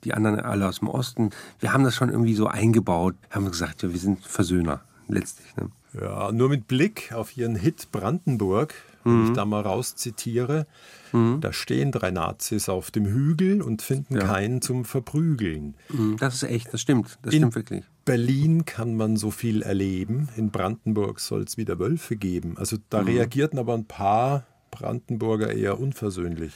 die 0.05 0.14
anderen 0.14 0.40
alle 0.40 0.69
aus 0.69 0.81
dem 0.81 0.88
Osten. 0.88 1.31
Wir 1.61 1.73
haben 1.73 1.85
das 1.85 1.95
schon 1.95 2.11
irgendwie 2.11 2.35
so 2.35 2.47
eingebaut, 2.47 3.14
haben 3.31 3.51
gesagt, 3.51 3.83
ja, 3.83 3.90
wir 3.93 3.99
sind 3.99 4.25
Versöhner 4.25 4.83
letztlich. 5.09 5.57
Ne? 5.57 5.71
Ja, 6.01 6.33
nur 6.33 6.49
mit 6.49 6.67
Blick 6.67 7.12
auf 7.12 7.37
Ihren 7.37 7.55
Hit 7.55 7.88
Brandenburg, 7.93 8.75
wenn 9.05 9.23
mhm. 9.23 9.27
ich 9.27 9.33
da 9.33 9.45
mal 9.45 9.61
rauszitiere, 9.61 10.67
mhm. 11.12 11.40
da 11.40 11.53
stehen 11.53 11.93
drei 11.93 12.11
Nazis 12.11 12.69
auf 12.69 12.90
dem 12.90 13.07
Hügel 13.07 13.62
und 13.62 13.83
finden 13.83 14.17
ja. 14.17 14.25
keinen 14.25 14.61
zum 14.61 14.85
Verprügeln. 14.85 15.75
Mhm, 15.90 16.17
das 16.19 16.35
ist 16.35 16.43
echt, 16.45 16.73
das 16.73 16.81
stimmt, 16.81 17.19
das 17.23 17.33
In 17.33 17.40
stimmt 17.40 17.55
wirklich. 17.55 17.85
Berlin 18.05 18.64
kann 18.64 18.97
man 18.97 19.17
so 19.17 19.31
viel 19.31 19.62
erleben, 19.62 20.29
in 20.37 20.51
Brandenburg 20.51 21.21
soll 21.21 21.43
es 21.43 21.57
wieder 21.57 21.79
Wölfe 21.79 22.17
geben. 22.17 22.57
Also 22.59 22.77
da 22.90 23.03
mhm. 23.03 23.09
reagierten 23.09 23.59
aber 23.59 23.75
ein 23.75 23.87
paar 23.87 24.45
Brandenburger 24.71 25.53
eher 25.53 25.79
unversöhnlich. 25.79 26.53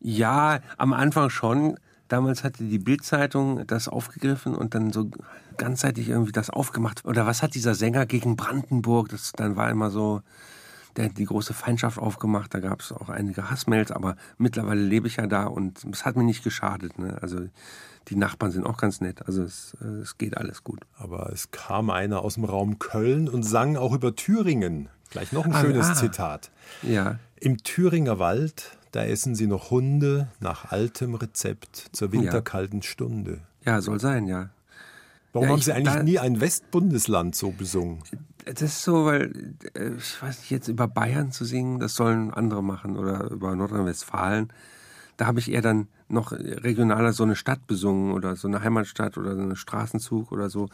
Ja, 0.00 0.60
am 0.76 0.92
Anfang 0.92 1.30
schon. 1.30 1.76
Damals 2.08 2.42
hatte 2.42 2.64
die 2.64 2.78
Bildzeitung 2.78 3.66
das 3.66 3.88
aufgegriffen 3.88 4.54
und 4.54 4.74
dann 4.74 4.92
so 4.92 5.10
ganzseitig 5.58 6.08
irgendwie 6.08 6.32
das 6.32 6.50
aufgemacht. 6.50 7.04
Oder 7.04 7.26
was 7.26 7.42
hat 7.42 7.54
dieser 7.54 7.74
Sänger 7.74 8.06
gegen 8.06 8.36
Brandenburg? 8.36 9.10
Das 9.10 9.32
dann 9.32 9.56
war 9.56 9.70
immer 9.70 9.90
so, 9.90 10.22
der 10.96 11.06
hat 11.06 11.18
die 11.18 11.26
große 11.26 11.52
Feindschaft 11.52 11.98
aufgemacht. 11.98 12.54
Da 12.54 12.60
gab 12.60 12.80
es 12.80 12.92
auch 12.92 13.10
einige 13.10 13.50
Hassmails, 13.50 13.92
aber 13.92 14.16
mittlerweile 14.38 14.80
lebe 14.80 15.06
ich 15.06 15.16
ja 15.16 15.26
da 15.26 15.44
und 15.44 15.84
es 15.92 16.04
hat 16.04 16.16
mir 16.16 16.24
nicht 16.24 16.42
geschadet. 16.42 16.98
Ne? 16.98 17.18
Also 17.20 17.40
die 18.08 18.16
Nachbarn 18.16 18.52
sind 18.52 18.64
auch 18.64 18.78
ganz 18.78 19.00
nett. 19.00 19.26
Also 19.26 19.42
es, 19.42 19.76
äh, 19.82 20.00
es 20.00 20.16
geht 20.16 20.36
alles 20.36 20.64
gut. 20.64 20.80
Aber 20.96 21.30
es 21.32 21.50
kam 21.50 21.90
einer 21.90 22.22
aus 22.22 22.34
dem 22.34 22.44
Raum 22.44 22.78
Köln 22.78 23.28
und 23.28 23.42
sang 23.42 23.76
auch 23.76 23.94
über 23.94 24.16
Thüringen. 24.16 24.88
Gleich 25.10 25.32
noch 25.32 25.44
ein 25.44 25.52
ah, 25.52 25.60
schönes 25.60 25.88
ah. 25.88 25.94
Zitat. 25.94 26.50
Ja. 26.82 27.18
Im 27.36 27.58
Thüringer 27.58 28.18
Wald 28.18 28.77
da 28.92 29.04
essen 29.04 29.34
sie 29.34 29.46
noch 29.46 29.70
Hunde 29.70 30.28
nach 30.40 30.70
altem 30.70 31.14
Rezept 31.14 31.90
zur 31.92 32.12
winterkalten. 32.12 32.82
Stunde. 32.82 33.40
Ja, 33.64 33.80
soll 33.80 34.00
sein, 34.00 34.26
ja. 34.26 34.50
Warum 35.32 35.48
ja, 35.48 35.52
haben 35.52 35.62
Sie 35.62 35.72
eigentlich 35.72 35.94
da, 35.94 36.02
nie 36.02 36.18
ein 36.18 36.40
Westbundesland 36.40 37.34
so 37.36 37.50
besungen? 37.50 38.02
Das 38.44 38.62
ist 38.62 38.82
so, 38.82 39.04
weil, 39.04 39.54
äh, 39.74 39.90
ich 39.96 40.22
weiß 40.22 40.38
nicht, 40.38 40.50
jetzt 40.50 40.68
über 40.68 40.88
Bayern 40.88 41.32
zu 41.32 41.44
singen, 41.44 41.78
das 41.80 41.94
sollen 41.94 42.32
andere 42.32 42.62
machen 42.62 42.96
oder 42.96 43.30
über 43.30 43.54
Nordrhein-Westfalen. 43.54 44.48
Da 45.18 45.26
habe 45.26 45.38
ich 45.38 45.50
eher 45.50 45.62
dann 45.62 45.88
noch 46.08 46.32
regionaler 46.32 47.12
so 47.12 47.24
eine 47.24 47.36
Stadt 47.36 47.66
besungen 47.66 48.12
oder 48.12 48.36
so 48.36 48.48
eine 48.48 48.62
Heimatstadt 48.62 49.18
oder 49.18 49.34
so 49.34 49.42
einen 49.42 49.56
Straßenzug 49.56 50.32
oder 50.32 50.48
so. 50.48 50.68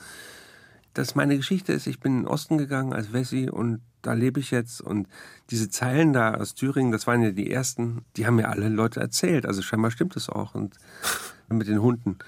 Das 0.93 1.17
meine 1.17 1.37
Geschichte 1.37 1.73
ist, 1.73 1.89
ich 1.89 1.99
bin 1.99 2.13
in 2.13 2.19
den 2.23 2.29
Osten 2.29 2.57
gegangen 2.59 2.93
als 2.93 3.13
Wessi 3.13 3.51
und 3.51 3.81
da 4.05 4.13
lebe 4.13 4.41
ich 4.41 4.51
jetzt. 4.51 4.81
Und 4.81 5.09
diese 5.51 5.69
Zeilen 5.69 6.13
da 6.13 6.35
aus 6.35 6.55
Thüringen, 6.55 6.93
das 6.93 7.07
waren 7.07 7.23
ja 7.23 7.31
die 7.31 7.51
ersten, 7.51 8.05
die 8.17 8.27
haben 8.27 8.37
mir 8.37 8.49
alle 8.49 8.69
Leute 8.69 9.01
erzählt. 9.01 9.47
Also 9.47 9.63
scheinbar 9.63 9.91
stimmt 9.91 10.17
es 10.17 10.29
auch. 10.29 10.55
Und 10.55 10.77
mit 11.49 11.69
den 11.69 11.83
Hunden. 11.83 12.19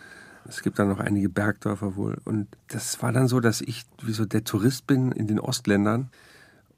Es 0.49 0.63
gibt 0.63 0.79
da 0.79 0.85
noch 0.85 1.01
einige 1.01 1.29
Bergdörfer 1.29 1.97
wohl. 1.97 2.19
Und 2.25 2.49
das 2.69 3.03
war 3.03 3.13
dann 3.13 3.29
so, 3.29 3.41
dass 3.41 3.61
ich 3.61 3.85
wie 4.03 4.13
so 4.13 4.25
der 4.25 4.45
Tourist 4.45 4.87
bin 4.87 5.13
in 5.13 5.27
den 5.27 5.41
Ostländern, 5.41 6.11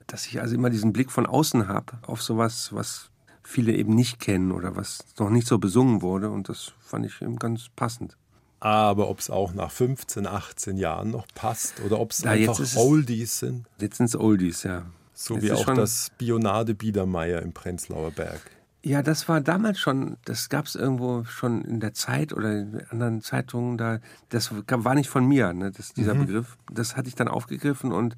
dass 0.07 0.27
ich 0.27 0.41
also 0.41 0.55
immer 0.55 0.71
diesen 0.71 0.93
Blick 0.93 1.11
von 1.11 1.27
außen 1.27 1.69
habe 1.69 1.99
auf 2.03 2.23
sowas, 2.23 2.73
was 2.73 3.11
viele 3.43 3.73
eben 3.73 3.95
nicht 3.95 4.21
kennen 4.21 4.53
oder 4.53 4.77
was 4.77 5.05
noch 5.19 5.31
nicht 5.31 5.47
so 5.47 5.59
besungen 5.59 6.03
wurde. 6.03 6.31
Und 6.31 6.49
das 6.49 6.73
fand 6.81 7.05
ich 7.07 7.21
eben 7.21 7.39
ganz 7.39 7.69
passend. 7.75 8.17
Aber 8.61 9.09
ob 9.09 9.21
es 9.21 9.31
auch 9.31 9.55
nach 9.55 9.71
15, 9.71 10.27
18 10.27 10.77
Jahren 10.77 11.11
noch 11.11 11.27
passt 11.35 11.81
oder 11.85 12.01
ob 12.01 12.11
es 12.11 12.25
einfach 12.25 12.59
Oldies 12.77 13.39
sind. 13.39 13.67
Jetzt 13.79 13.99
sind 13.99 14.07
es 14.07 14.17
Oldies, 14.17 14.65
ja. 14.65 14.87
So 15.15 15.35
jetzt 15.35 15.43
wie 15.45 15.53
auch 15.53 15.75
das 15.75 16.11
Bionade 16.19 16.75
Biedermeier 16.75 17.43
im 17.43 17.53
Prenzlauer 17.53 18.11
Berg. 18.11 18.41
Ja, 18.83 19.03
das 19.03 19.29
war 19.29 19.41
damals 19.41 19.81
schon, 19.81 20.17
das 20.25 20.49
gab 20.49 20.67
es 20.67 20.77
irgendwo 20.77 21.25
schon 21.25 21.65
in 21.65 21.81
der 21.81 21.95
Zeit 21.95 22.33
oder 22.33 22.53
in 22.53 22.81
anderen 22.91 23.21
Zeitungen 23.23 23.77
da. 23.77 23.99
Das 24.29 24.51
war 24.53 24.95
nicht 24.95 25.11
von 25.11 25.27
mir, 25.27 25.53
ne, 25.53 25.73
das, 25.73 25.93
dieser 25.93 26.15
mhm. 26.15 26.27
Begriff. 26.27 26.57
Das 26.73 26.97
hatte 26.97 27.09
ich 27.09 27.17
dann 27.17 27.27
aufgegriffen 27.29 27.93
und 27.93 28.17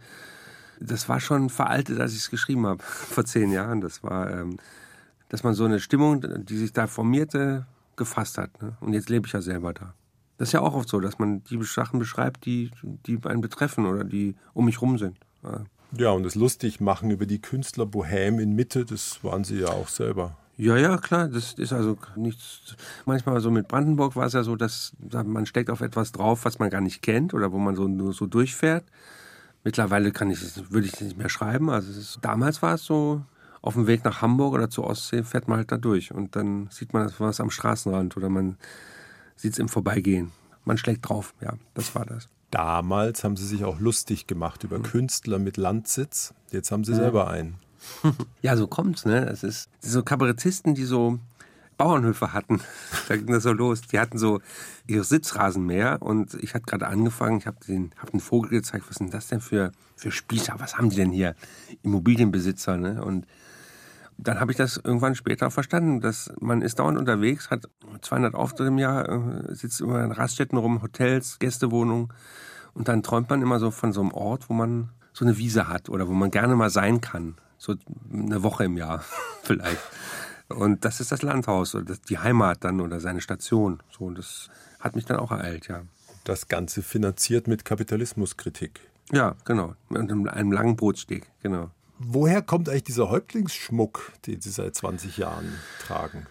das 0.78 1.08
war 1.08 1.20
schon 1.20 1.50
veraltet, 1.50 2.00
als 2.00 2.12
ich 2.12 2.18
es 2.18 2.30
geschrieben 2.30 2.66
habe, 2.66 2.82
vor 2.84 3.24
zehn 3.24 3.50
Jahren. 3.52 3.80
Das 3.80 4.02
war, 4.02 4.30
ähm, 4.30 4.58
dass 5.28 5.42
man 5.42 5.54
so 5.54 5.64
eine 5.64 5.80
Stimmung, 5.80 6.44
die 6.44 6.56
sich 6.56 6.72
da 6.72 6.86
formierte, 6.86 7.66
gefasst 7.96 8.38
hat. 8.38 8.62
Ne? 8.62 8.76
Und 8.80 8.92
jetzt 8.92 9.08
lebe 9.08 9.26
ich 9.26 9.32
ja 9.32 9.40
selber 9.40 9.72
da. 9.72 9.94
Das 10.40 10.48
ist 10.48 10.52
ja 10.54 10.62
auch 10.62 10.72
oft 10.72 10.88
so, 10.88 11.00
dass 11.00 11.18
man 11.18 11.44
die 11.44 11.62
Sachen 11.64 11.98
beschreibt, 11.98 12.46
die, 12.46 12.70
die 12.82 13.18
einen 13.24 13.42
betreffen 13.42 13.84
oder 13.84 14.04
die 14.04 14.36
um 14.54 14.64
mich 14.64 14.80
rum 14.80 14.96
sind. 14.96 15.18
Ja. 15.92 16.12
Und 16.12 16.22
das 16.22 16.34
lustig 16.34 16.80
machen 16.80 17.10
über 17.10 17.26
die 17.26 17.42
Künstler 17.42 17.84
Bohem 17.84 18.38
in 18.38 18.56
Mitte, 18.56 18.86
das 18.86 19.22
waren 19.22 19.44
sie 19.44 19.60
ja 19.60 19.68
auch 19.68 19.88
selber. 19.88 20.38
Ja, 20.56 20.78
ja, 20.78 20.96
klar. 20.96 21.28
Das 21.28 21.52
ist 21.52 21.74
also 21.74 21.98
nichts. 22.16 22.74
Manchmal 23.04 23.38
so 23.42 23.50
mit 23.50 23.68
Brandenburg 23.68 24.16
war 24.16 24.24
es 24.24 24.32
ja 24.32 24.42
so, 24.42 24.56
dass 24.56 24.96
man 25.10 25.44
steckt 25.44 25.68
auf 25.68 25.82
etwas 25.82 26.10
drauf, 26.10 26.46
was 26.46 26.58
man 26.58 26.70
gar 26.70 26.80
nicht 26.80 27.02
kennt 27.02 27.34
oder 27.34 27.52
wo 27.52 27.58
man 27.58 27.76
so 27.76 27.86
nur 27.86 28.14
so 28.14 28.24
durchfährt. 28.24 28.84
Mittlerweile 29.62 30.10
kann 30.10 30.30
ich 30.30 30.40
würde 30.72 30.86
ich 30.86 30.94
es 30.94 31.02
nicht 31.02 31.18
mehr 31.18 31.28
schreiben. 31.28 31.68
Also 31.68 31.90
ist, 31.90 32.18
damals 32.22 32.62
war 32.62 32.76
es 32.76 32.84
so, 32.86 33.20
auf 33.60 33.74
dem 33.74 33.86
Weg 33.86 34.06
nach 34.06 34.22
Hamburg 34.22 34.54
oder 34.54 34.70
zur 34.70 34.84
Ostsee 34.84 35.22
fährt 35.22 35.48
man 35.48 35.58
halt 35.58 35.70
da 35.70 35.76
durch 35.76 36.14
und 36.14 36.34
dann 36.34 36.68
sieht 36.70 36.94
man 36.94 37.12
was 37.18 37.40
am 37.40 37.50
Straßenrand 37.50 38.16
oder 38.16 38.30
man 38.30 38.56
sieht 39.40 39.54
es 39.54 39.58
im 39.58 39.68
Vorbeigehen. 39.68 40.32
Man 40.64 40.76
schlägt 40.76 41.08
drauf, 41.08 41.34
ja, 41.40 41.54
das 41.74 41.94
war 41.94 42.04
das. 42.04 42.28
Damals 42.50 43.24
haben 43.24 43.36
sie 43.36 43.46
sich 43.46 43.64
auch 43.64 43.80
lustig 43.80 44.26
gemacht 44.26 44.64
über 44.64 44.78
mhm. 44.78 44.82
Künstler 44.82 45.38
mit 45.38 45.56
Landsitz. 45.56 46.34
Jetzt 46.50 46.72
haben 46.72 46.84
sie 46.84 46.94
selber 46.94 47.30
einen. 47.30 47.56
ja, 48.42 48.56
so 48.56 48.66
kommt's, 48.66 49.04
ne? 49.04 49.26
Es 49.26 49.42
ist 49.42 49.70
so 49.80 50.02
Kabarettisten, 50.02 50.74
die 50.74 50.84
so 50.84 51.18
Bauernhöfe 51.78 52.32
hatten. 52.32 52.60
da 53.08 53.16
ging 53.16 53.28
das 53.28 53.44
so 53.44 53.52
los. 53.52 53.82
Die 53.82 53.98
hatten 53.98 54.18
so 54.18 54.40
ihre 54.86 55.04
Sitzrasenmäher 55.04 56.02
und 56.02 56.34
ich 56.34 56.54
hatte 56.54 56.66
gerade 56.66 56.88
angefangen, 56.88 57.38
ich 57.38 57.46
habe 57.46 57.64
den, 57.66 57.92
hab 57.96 58.10
einen 58.12 58.20
Vogel 58.20 58.50
gezeigt, 58.50 58.84
was 58.88 58.96
sind 58.96 59.14
das 59.14 59.28
denn 59.28 59.40
für, 59.40 59.72
für 59.96 60.10
Spießer, 60.10 60.56
was 60.58 60.76
haben 60.76 60.90
die 60.90 60.96
denn 60.96 61.12
hier? 61.12 61.34
Immobilienbesitzer, 61.82 62.76
ne? 62.76 63.02
Und 63.02 63.26
dann 64.22 64.40
habe 64.40 64.52
ich 64.52 64.58
das 64.58 64.76
irgendwann 64.76 65.14
später 65.14 65.50
verstanden, 65.50 66.00
dass 66.00 66.32
man 66.40 66.62
ist 66.62 66.78
dauernd 66.78 66.98
unterwegs, 66.98 67.50
hat 67.50 67.68
200 68.00 68.34
Auftritte 68.34 68.68
im 68.68 68.78
Jahr, 68.78 69.08
äh, 69.08 69.54
sitzt 69.54 69.80
immer 69.80 70.02
in 70.04 70.12
Raststätten 70.12 70.58
rum, 70.58 70.82
Hotels, 70.82 71.38
Gästewohnungen 71.38 72.08
und 72.74 72.88
dann 72.88 73.02
träumt 73.02 73.30
man 73.30 73.42
immer 73.42 73.58
so 73.58 73.70
von 73.70 73.92
so 73.92 74.00
einem 74.00 74.12
Ort, 74.12 74.48
wo 74.48 74.54
man 74.54 74.90
so 75.12 75.24
eine 75.24 75.38
Wiese 75.38 75.68
hat 75.68 75.88
oder 75.88 76.08
wo 76.08 76.12
man 76.12 76.30
gerne 76.30 76.56
mal 76.56 76.70
sein 76.70 77.00
kann 77.00 77.36
so 77.60 77.74
eine 78.12 78.42
Woche 78.42 78.64
im 78.64 78.76
Jahr 78.76 79.04
vielleicht. 79.42 79.82
Und 80.48 80.84
das 80.84 80.98
ist 80.98 81.12
das 81.12 81.22
Landhaus 81.22 81.76
oder 81.76 81.94
die 82.08 82.18
Heimat 82.18 82.64
dann 82.64 82.80
oder 82.80 82.98
seine 82.98 83.20
Station. 83.20 83.80
So, 83.90 84.06
und 84.06 84.18
das 84.18 84.48
hat 84.80 84.96
mich 84.96 85.04
dann 85.04 85.18
auch 85.18 85.30
ereilt, 85.30 85.68
ja. 85.68 85.82
Das 86.24 86.48
Ganze 86.48 86.82
finanziert 86.82 87.46
mit 87.46 87.64
Kapitalismuskritik. 87.64 88.80
Ja, 89.12 89.36
genau. 89.44 89.74
Und 89.88 90.28
einem 90.28 90.52
langen 90.52 90.76
Brotsteg, 90.76 91.26
genau. 91.42 91.70
Woher 92.02 92.40
kommt 92.40 92.70
eigentlich 92.70 92.84
dieser 92.84 93.10
Häuptlingsschmuck, 93.10 94.12
den 94.26 94.40
Sie 94.40 94.48
seit 94.48 94.74
20 94.74 95.18
Jahren 95.18 95.52
tragen? 95.86 96.26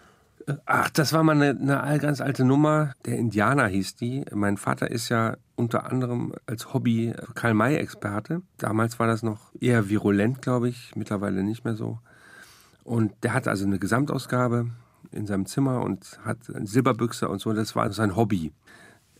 Ach, 0.66 0.90
das 0.90 1.12
war 1.12 1.22
mal 1.22 1.40
eine, 1.40 1.80
eine 1.80 1.98
ganz 2.00 2.20
alte 2.20 2.44
Nummer. 2.44 2.94
Der 3.06 3.16
Indianer 3.16 3.68
hieß 3.68 3.94
die. 3.94 4.24
Mein 4.34 4.56
Vater 4.56 4.90
ist 4.90 5.10
ja 5.10 5.36
unter 5.54 5.86
anderem 5.86 6.34
als 6.46 6.74
Hobby 6.74 7.14
Karl-May-Experte. 7.36 8.42
Damals 8.58 8.98
war 8.98 9.06
das 9.06 9.22
noch 9.22 9.54
eher 9.60 9.88
virulent, 9.88 10.42
glaube 10.42 10.68
ich. 10.68 10.96
Mittlerweile 10.96 11.44
nicht 11.44 11.64
mehr 11.64 11.76
so. 11.76 12.00
Und 12.82 13.12
der 13.22 13.32
hat 13.32 13.46
also 13.46 13.64
eine 13.64 13.78
Gesamtausgabe 13.78 14.72
in 15.12 15.28
seinem 15.28 15.46
Zimmer 15.46 15.82
und 15.82 16.18
hat 16.24 16.38
Silberbüchse 16.64 17.28
und 17.28 17.40
so. 17.40 17.52
Das 17.52 17.76
war 17.76 17.92
sein 17.92 18.16
Hobby. 18.16 18.52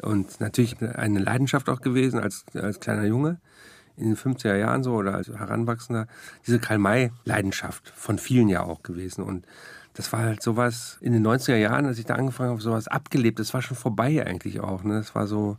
Und 0.02 0.40
natürlich 0.40 0.82
eine 0.82 1.20
Leidenschaft 1.20 1.68
auch 1.68 1.80
gewesen 1.80 2.18
als, 2.18 2.44
als 2.54 2.80
kleiner 2.80 3.04
Junge 3.04 3.38
in 3.96 4.06
den 4.06 4.16
50er 4.16 4.56
Jahren 4.56 4.82
so 4.82 4.94
oder 4.94 5.14
als 5.14 5.28
Heranwachsender. 5.28 6.06
Diese 6.46 6.58
Karl-May-Leidenschaft 6.58 7.88
von 7.94 8.18
vielen 8.18 8.48
ja 8.48 8.62
auch 8.62 8.82
gewesen. 8.82 9.22
Und 9.22 9.46
das 9.94 10.12
war 10.12 10.20
halt 10.20 10.42
sowas 10.42 10.98
in 11.00 11.12
den 11.12 11.26
90er 11.26 11.56
Jahren, 11.56 11.86
als 11.86 11.98
ich 11.98 12.06
da 12.06 12.14
angefangen 12.14 12.50
habe, 12.50 12.60
sowas 12.60 12.88
abgelebt. 12.88 13.38
Das 13.38 13.52
war 13.54 13.62
schon 13.62 13.76
vorbei 13.76 14.24
eigentlich 14.24 14.60
auch. 14.60 14.84
Ne? 14.84 14.94
Das 14.94 15.14
war 15.14 15.26
so 15.26 15.58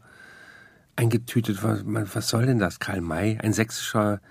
eingetütet. 0.96 1.64
Was, 1.64 1.84
was 1.86 2.28
soll 2.28 2.46
denn 2.46 2.60
das? 2.60 2.80
Karl 2.80 3.02
May, 3.02 3.38
ein 3.40 3.54
sächsischer 3.54 4.22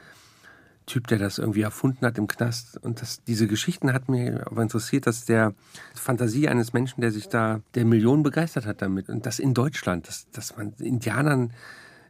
Typ, 0.87 1.07
der 1.07 1.19
das 1.19 1.39
irgendwie 1.39 1.61
erfunden 1.61 2.05
hat 2.05 2.19
im 2.19 2.27
Knast. 2.27 2.77
Und 2.79 3.01
das, 3.01 3.23
diese 3.23 3.47
Geschichten 3.47 3.93
hat 3.93 4.09
mich 4.09 4.33
aber 4.45 4.63
interessiert, 4.63 5.07
dass 5.07 5.25
der 5.25 5.55
Fantasie 5.95 6.49
eines 6.49 6.73
Menschen, 6.73 7.01
der 7.01 7.13
sich 7.13 7.29
da 7.29 7.61
der 7.75 7.85
Millionen 7.85 8.23
begeistert 8.23 8.67
hat 8.67 8.83
damit. 8.83 9.09
Und 9.09 9.27
das 9.27 9.39
in 9.39 9.55
Deutschland, 9.55 10.09
dass, 10.09 10.29
dass 10.31 10.57
man 10.57 10.73
Indianern 10.79 11.53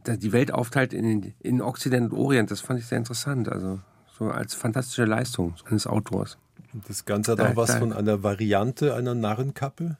die 0.07 0.33
Welt 0.33 0.53
aufteilt 0.53 0.93
in, 0.93 1.35
in 1.41 1.63
Okzident 1.63 2.13
und 2.13 2.19
Orient, 2.19 2.51
das 2.51 2.61
fand 2.61 2.81
ich 2.81 2.87
sehr 2.87 2.99
interessant. 2.99 3.49
Also 3.49 3.81
so 4.19 4.27
als 4.31 4.55
fantastische 4.55 5.05
Leistung 5.05 5.55
eines 5.65 5.87
Autors. 5.87 6.39
Das 6.87 7.05
Ganze 7.05 7.33
hat 7.33 7.41
da, 7.41 7.51
auch 7.51 7.57
was 7.57 7.71
da, 7.71 7.79
von 7.79 7.93
einer 7.93 8.23
Variante 8.23 8.95
einer 8.95 9.15
Narrenkappe? 9.15 9.97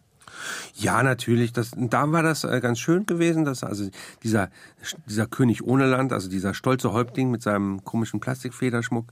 Ja, 0.75 1.03
natürlich. 1.03 1.53
Das, 1.53 1.73
da 1.77 2.13
war 2.13 2.23
das 2.23 2.45
äh, 2.45 2.61
ganz 2.61 2.79
schön 2.79 3.07
gewesen, 3.07 3.45
dass 3.45 3.65
also 3.65 3.89
dieser, 4.23 4.51
dieser 5.09 5.27
König 5.27 5.65
ohne 5.65 5.87
Land, 5.87 6.13
also 6.13 6.29
dieser 6.29 6.55
stolze 6.55 6.93
Häuptling 6.93 7.31
mit 7.31 7.43
seinem 7.43 7.85
komischen 7.85 8.21
Plastikfederschmuck, 8.21 9.07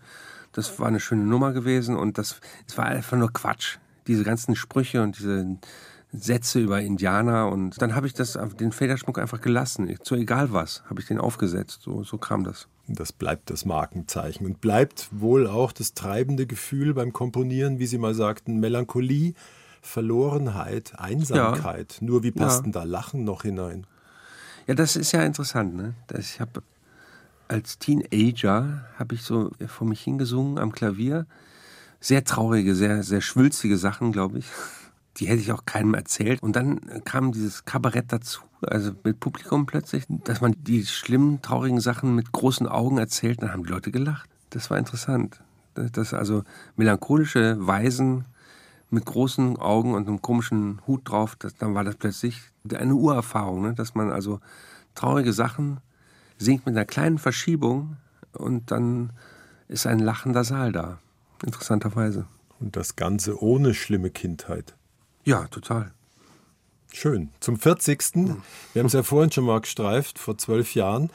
das 0.52 0.78
war 0.78 0.86
eine 0.86 1.00
schöne 1.00 1.24
Nummer 1.24 1.52
gewesen 1.52 1.96
und 1.96 2.18
das, 2.18 2.40
das 2.66 2.78
war 2.78 2.86
einfach 2.86 3.16
nur 3.16 3.32
Quatsch. 3.32 3.78
Diese 4.06 4.24
ganzen 4.24 4.56
Sprüche 4.56 5.02
und 5.02 5.18
diese 5.18 5.58
Sätze 6.12 6.60
über 6.60 6.80
Indianer 6.80 7.48
und 7.48 7.80
dann 7.82 7.94
habe 7.94 8.06
ich 8.06 8.14
das, 8.14 8.38
den 8.58 8.72
Federschmuck 8.72 9.18
einfach 9.18 9.40
gelassen. 9.40 9.94
So 10.02 10.14
egal 10.14 10.52
was, 10.52 10.82
habe 10.88 11.00
ich 11.00 11.06
den 11.06 11.18
aufgesetzt. 11.18 11.82
So, 11.82 12.02
so 12.02 12.16
kam 12.16 12.44
das. 12.44 12.66
Das 12.86 13.12
bleibt 13.12 13.50
das 13.50 13.66
Markenzeichen 13.66 14.46
und 14.46 14.62
bleibt 14.62 15.08
wohl 15.10 15.46
auch 15.46 15.72
das 15.72 15.92
treibende 15.92 16.46
Gefühl 16.46 16.94
beim 16.94 17.12
Komponieren, 17.12 17.78
wie 17.78 17.86
Sie 17.86 17.98
mal 17.98 18.14
sagten, 18.14 18.58
Melancholie, 18.58 19.34
Verlorenheit, 19.82 20.98
Einsamkeit. 20.98 21.98
Ja. 22.00 22.06
Nur 22.06 22.22
wie 22.22 22.30
passt 22.30 22.60
ja. 22.60 22.62
denn 22.62 22.72
da 22.72 22.84
Lachen 22.84 23.24
noch 23.24 23.42
hinein? 23.42 23.86
Ja, 24.66 24.74
das 24.74 24.96
ist 24.96 25.12
ja 25.12 25.22
interessant. 25.22 25.74
Ne? 25.74 25.94
Ich 26.18 26.40
habe 26.40 26.62
als 27.48 27.78
Teenager 27.78 28.86
habe 28.98 29.14
ich 29.14 29.22
so 29.22 29.50
vor 29.66 29.86
mich 29.86 30.00
hingesungen 30.00 30.58
am 30.58 30.72
Klavier. 30.72 31.26
Sehr 32.00 32.24
traurige, 32.24 32.74
sehr, 32.74 33.02
sehr 33.02 33.20
schwülzige 33.20 33.76
Sachen, 33.76 34.12
glaube 34.12 34.38
ich 34.38 34.46
die 35.18 35.26
hätte 35.26 35.40
ich 35.40 35.52
auch 35.52 35.66
keinem 35.66 35.94
erzählt. 35.94 36.42
Und 36.42 36.54
dann 36.54 37.02
kam 37.04 37.32
dieses 37.32 37.64
Kabarett 37.64 38.12
dazu, 38.12 38.42
also 38.62 38.92
mit 39.04 39.20
Publikum 39.20 39.66
plötzlich, 39.66 40.04
dass 40.08 40.40
man 40.40 40.54
die 40.58 40.84
schlimmen, 40.86 41.42
traurigen 41.42 41.80
Sachen 41.80 42.14
mit 42.14 42.32
großen 42.32 42.66
Augen 42.66 42.98
erzählt, 42.98 43.42
dann 43.42 43.52
haben 43.52 43.64
die 43.64 43.70
Leute 43.70 43.90
gelacht. 43.90 44.28
Das 44.50 44.70
war 44.70 44.78
interessant. 44.78 45.40
Das 45.74 46.14
also 46.14 46.42
melancholische 46.76 47.56
Weisen 47.64 48.24
mit 48.90 49.04
großen 49.04 49.58
Augen 49.58 49.94
und 49.94 50.08
einem 50.08 50.22
komischen 50.22 50.80
Hut 50.86 51.08
drauf, 51.08 51.36
das, 51.36 51.54
dann 51.56 51.74
war 51.74 51.84
das 51.84 51.96
plötzlich 51.96 52.40
eine 52.72 52.94
Urerfahrung, 52.94 53.62
ne? 53.62 53.74
dass 53.74 53.94
man 53.94 54.10
also 54.10 54.40
traurige 54.94 55.32
Sachen 55.32 55.80
singt 56.38 56.66
mit 56.66 56.74
einer 56.74 56.86
kleinen 56.86 57.18
Verschiebung 57.18 57.96
und 58.32 58.70
dann 58.70 59.10
ist 59.68 59.86
ein 59.86 59.98
lachender 59.98 60.44
Saal 60.44 60.72
da. 60.72 60.98
Interessanterweise. 61.44 62.26
Und 62.60 62.76
das 62.76 62.96
Ganze 62.96 63.40
ohne 63.42 63.74
schlimme 63.74 64.10
Kindheit. 64.10 64.74
Ja, 65.28 65.46
total. 65.48 65.92
Schön. 66.90 67.28
Zum 67.40 67.58
40. 67.58 68.14
Wir 68.14 68.80
haben 68.80 68.86
es 68.86 68.94
ja 68.94 69.02
vorhin 69.02 69.30
schon 69.30 69.44
mal 69.44 69.60
gestreift, 69.60 70.18
vor 70.18 70.38
zwölf 70.38 70.74
Jahren. 70.74 71.10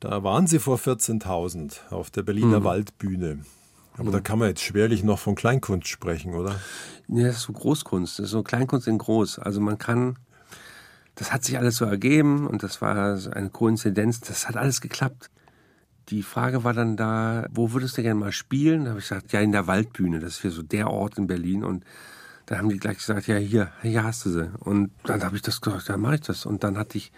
Da 0.00 0.24
waren 0.24 0.46
Sie 0.46 0.58
vor 0.58 0.78
14.000 0.78 1.90
auf 1.90 2.10
der 2.10 2.22
Berliner 2.22 2.60
mhm. 2.60 2.64
Waldbühne. 2.64 3.44
Aber 3.98 4.10
da 4.10 4.20
kann 4.20 4.38
man 4.38 4.48
jetzt 4.48 4.62
schwerlich 4.62 5.04
noch 5.04 5.18
von 5.18 5.34
Kleinkunst 5.34 5.88
sprechen, 5.88 6.32
oder? 6.32 6.58
Nee, 7.06 7.24
das 7.24 7.36
ist 7.36 7.42
so 7.42 7.52
Großkunst, 7.52 8.18
das 8.18 8.24
ist 8.24 8.30
so 8.30 8.42
Kleinkunst 8.42 8.88
in 8.88 8.96
groß. 8.96 9.40
Also 9.40 9.60
man 9.60 9.76
kann, 9.76 10.16
das 11.14 11.30
hat 11.30 11.44
sich 11.44 11.58
alles 11.58 11.76
so 11.76 11.84
ergeben 11.84 12.46
und 12.46 12.62
das 12.62 12.80
war 12.80 13.20
eine 13.30 13.50
Koinzidenz, 13.50 14.22
das 14.22 14.48
hat 14.48 14.56
alles 14.56 14.80
geklappt. 14.80 15.28
Die 16.08 16.22
Frage 16.22 16.64
war 16.64 16.72
dann 16.72 16.96
da, 16.96 17.46
wo 17.50 17.72
würdest 17.72 17.98
du 17.98 18.02
gerne 18.02 18.18
mal 18.18 18.32
spielen? 18.32 18.84
Da 18.84 18.92
habe 18.92 19.00
ich 19.00 19.08
gesagt, 19.10 19.32
ja, 19.32 19.40
in 19.40 19.52
der 19.52 19.66
Waldbühne, 19.66 20.18
das 20.18 20.36
ist 20.36 20.40
hier 20.40 20.50
so 20.50 20.62
der 20.62 20.88
Ort 20.88 21.18
in 21.18 21.26
Berlin. 21.26 21.62
Und 21.62 21.84
da 22.46 22.58
haben 22.58 22.68
die 22.68 22.78
gleich 22.78 22.98
gesagt, 22.98 23.26
ja, 23.26 23.36
hier, 23.36 23.72
hier 23.82 24.04
hast 24.04 24.24
du 24.26 24.30
sie. 24.30 24.50
Und 24.60 24.90
dann 25.04 25.22
habe 25.22 25.36
ich 25.36 25.42
das 25.42 25.60
gesagt, 25.60 25.88
dann 25.88 26.00
mache 26.00 26.16
ich 26.16 26.20
das. 26.22 26.46
Und 26.46 26.62
dann 26.64 26.78
hatte 26.78 26.98
ich 26.98 27.12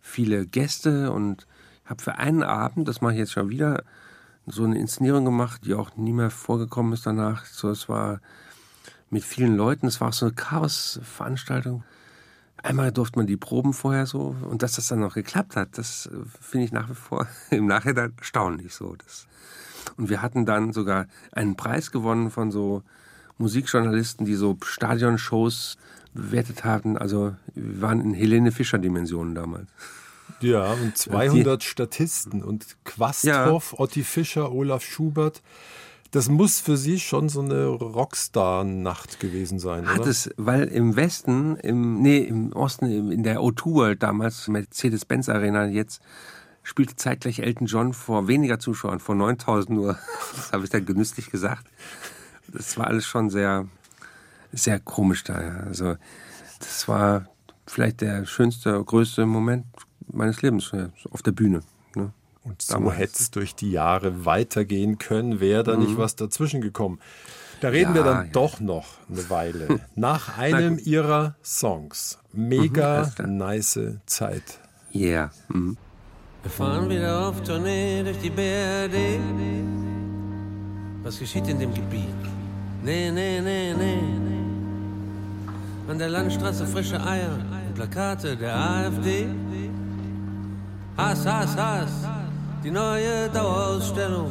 viele 0.00 0.46
Gäste 0.46 1.12
und 1.12 1.46
habe 1.84 2.02
für 2.02 2.16
einen 2.16 2.42
Abend, 2.42 2.88
das 2.88 3.00
mache 3.00 3.12
ich 3.12 3.18
jetzt 3.18 3.32
schon 3.32 3.48
wieder, 3.48 3.84
so 4.46 4.64
eine 4.64 4.78
Inszenierung 4.78 5.24
gemacht, 5.24 5.62
die 5.64 5.74
auch 5.74 5.96
nie 5.96 6.12
mehr 6.12 6.30
vorgekommen 6.30 6.92
ist 6.92 7.06
danach. 7.06 7.44
So, 7.46 7.70
es 7.70 7.88
war 7.88 8.20
mit 9.10 9.24
vielen 9.24 9.56
Leuten, 9.56 9.86
es 9.86 10.00
war 10.00 10.08
auch 10.08 10.12
so 10.12 10.26
eine 10.26 10.34
Chaos-Veranstaltung. 10.34 11.84
Einmal 12.56 12.92
durfte 12.92 13.18
man 13.18 13.26
die 13.26 13.36
Proben 13.36 13.72
vorher 13.72 14.06
so 14.06 14.36
und 14.42 14.62
dass 14.62 14.72
das 14.72 14.88
dann 14.88 15.00
noch 15.00 15.14
geklappt 15.14 15.56
hat, 15.56 15.78
das 15.78 16.06
äh, 16.06 16.16
finde 16.40 16.66
ich 16.66 16.72
nach 16.72 16.88
wie 16.88 16.94
vor 16.94 17.26
im 17.50 17.66
Nachhinein 17.66 18.14
erstaunlich 18.18 18.74
so. 18.74 18.96
Das. 18.96 19.26
Und 19.96 20.08
wir 20.08 20.22
hatten 20.22 20.46
dann 20.46 20.72
sogar 20.72 21.06
einen 21.32 21.56
Preis 21.56 21.90
gewonnen 21.90 22.30
von 22.30 22.50
so 22.50 22.82
Musikjournalisten, 23.42 24.24
die 24.24 24.34
so 24.34 24.56
Stadionshows 24.64 25.76
bewertet 26.14 26.64
haben. 26.64 26.96
Also 26.96 27.34
wir 27.54 27.82
waren 27.82 28.00
in 28.00 28.14
Helene 28.14 28.52
Fischer 28.52 28.78
Dimensionen 28.78 29.34
damals. 29.34 29.68
Ja, 30.40 30.72
und 30.72 30.96
200 30.98 31.62
die, 31.62 31.66
Statisten 31.66 32.42
und 32.42 32.76
Quasthoff, 32.84 33.72
ja. 33.72 33.78
Otti 33.78 34.02
Fischer, 34.02 34.52
Olaf 34.52 34.84
Schubert. 34.84 35.42
Das 36.10 36.28
muss 36.28 36.60
für 36.60 36.76
Sie 36.76 37.00
schon 37.00 37.30
so 37.30 37.40
eine 37.40 37.66
Rockstar-Nacht 37.66 39.18
gewesen 39.18 39.58
sein, 39.58 39.86
Hat 39.86 40.00
oder? 40.00 40.10
es, 40.10 40.28
weil 40.36 40.64
im 40.64 40.94
Westen, 40.94 41.56
im, 41.56 42.02
nee, 42.02 42.18
im 42.18 42.52
Osten, 42.52 43.10
in 43.10 43.22
der 43.22 43.40
O2 43.40 43.64
World 43.72 44.02
damals, 44.02 44.46
Mercedes-Benz 44.46 45.30
Arena, 45.30 45.66
jetzt 45.66 46.02
spielte 46.62 46.96
zeitgleich 46.96 47.38
Elton 47.38 47.66
John 47.66 47.94
vor 47.94 48.28
weniger 48.28 48.58
Zuschauern, 48.58 49.00
vor 49.00 49.14
9000 49.14 49.70
nur. 49.70 49.98
Das 50.36 50.52
habe 50.52 50.64
ich 50.64 50.70
dann 50.70 50.84
genüsslich 50.84 51.30
gesagt. 51.30 51.66
Das 52.52 52.76
war 52.76 52.86
alles 52.86 53.06
schon 53.06 53.30
sehr, 53.30 53.66
sehr 54.52 54.78
komisch 54.80 55.24
da. 55.24 55.40
Ja. 55.40 55.56
Also, 55.60 55.96
das 56.58 56.86
war 56.88 57.26
vielleicht 57.66 58.00
der 58.00 58.24
schönste, 58.26 58.82
größte 58.84 59.26
Moment 59.26 59.66
meines 60.08 60.42
Lebens 60.42 60.70
ja, 60.72 60.90
auf 61.10 61.22
der 61.22 61.32
Bühne. 61.32 61.60
Ne? 61.94 62.12
Und 62.44 62.62
so 62.62 62.92
hätte 62.92 63.14
es 63.18 63.30
durch 63.30 63.54
die 63.54 63.70
Jahre 63.70 64.24
weitergehen 64.24 64.98
können, 64.98 65.40
wäre 65.40 65.64
da 65.64 65.76
mhm. 65.76 65.84
nicht 65.84 65.96
was 65.96 66.16
dazwischen 66.16 66.60
gekommen. 66.60 66.98
Da 67.60 67.68
reden 67.68 67.94
ja, 67.94 67.94
wir 67.94 68.04
dann 68.04 68.26
ja. 68.26 68.32
doch 68.32 68.58
noch 68.58 68.86
eine 69.08 69.30
Weile. 69.30 69.80
Nach 69.94 70.36
einem 70.36 70.78
ihrer 70.78 71.36
Songs. 71.44 72.18
Mega 72.32 73.12
mhm, 73.18 73.36
nice 73.36 73.78
Zeit. 74.06 74.58
Yeah. 74.92 75.30
Mhm. 75.48 75.76
Wir 76.42 76.50
fahren 76.50 76.90
wieder 76.90 77.28
auf 77.28 77.40
Tournee 77.44 78.02
durch 78.02 78.18
die 78.18 78.30
BRD. 78.30 79.20
Was 81.04 81.20
geschieht 81.20 81.46
in 81.46 81.60
dem 81.60 81.72
Gebiet? 81.72 82.08
Nee, 82.82 83.10
nee, 83.10 83.40
nee, 83.40 83.74
nee. 83.74 84.02
An 85.88 85.98
der 85.98 86.08
Landstraße 86.08 86.66
frische 86.66 87.00
Eier 87.00 87.34
und 87.68 87.74
Plakate 87.74 88.36
der 88.36 88.56
AfD. 88.56 89.28
Hass, 90.96 91.26
Hass, 91.26 91.56
Hass 91.56 92.08
die 92.62 92.70
neue 92.70 93.28
Dauerausstellung. 93.30 94.30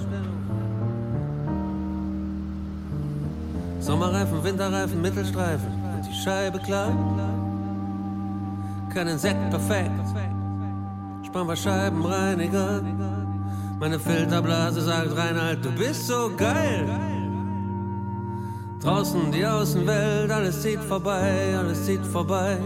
Sommerreifen, 3.79 4.43
Winterreifen, 4.43 5.01
Mittelstreifen 5.01 5.67
und 5.95 6.07
die 6.07 6.13
Scheibe 6.13 6.59
klar. 6.59 6.91
Kein 8.93 9.07
Insekt 9.07 9.49
perfekt. 9.49 9.91
Spann 11.25 11.47
war 11.47 11.55
Scheibenreiniger. 11.55 12.81
Meine 13.79 13.99
Filterblase 13.99 14.81
sagt 14.81 15.17
Reinhard, 15.17 15.65
du 15.65 15.71
bist 15.71 16.07
so 16.07 16.31
geil. 16.37 16.85
Draußen 18.81 19.31
die 19.31 19.45
Außenwelt, 19.45 20.31
alles 20.31 20.61
zieht 20.63 20.79
vorbei, 20.79 21.55
alles 21.55 21.85
zieht 21.85 22.03
vorbei. 22.03 22.57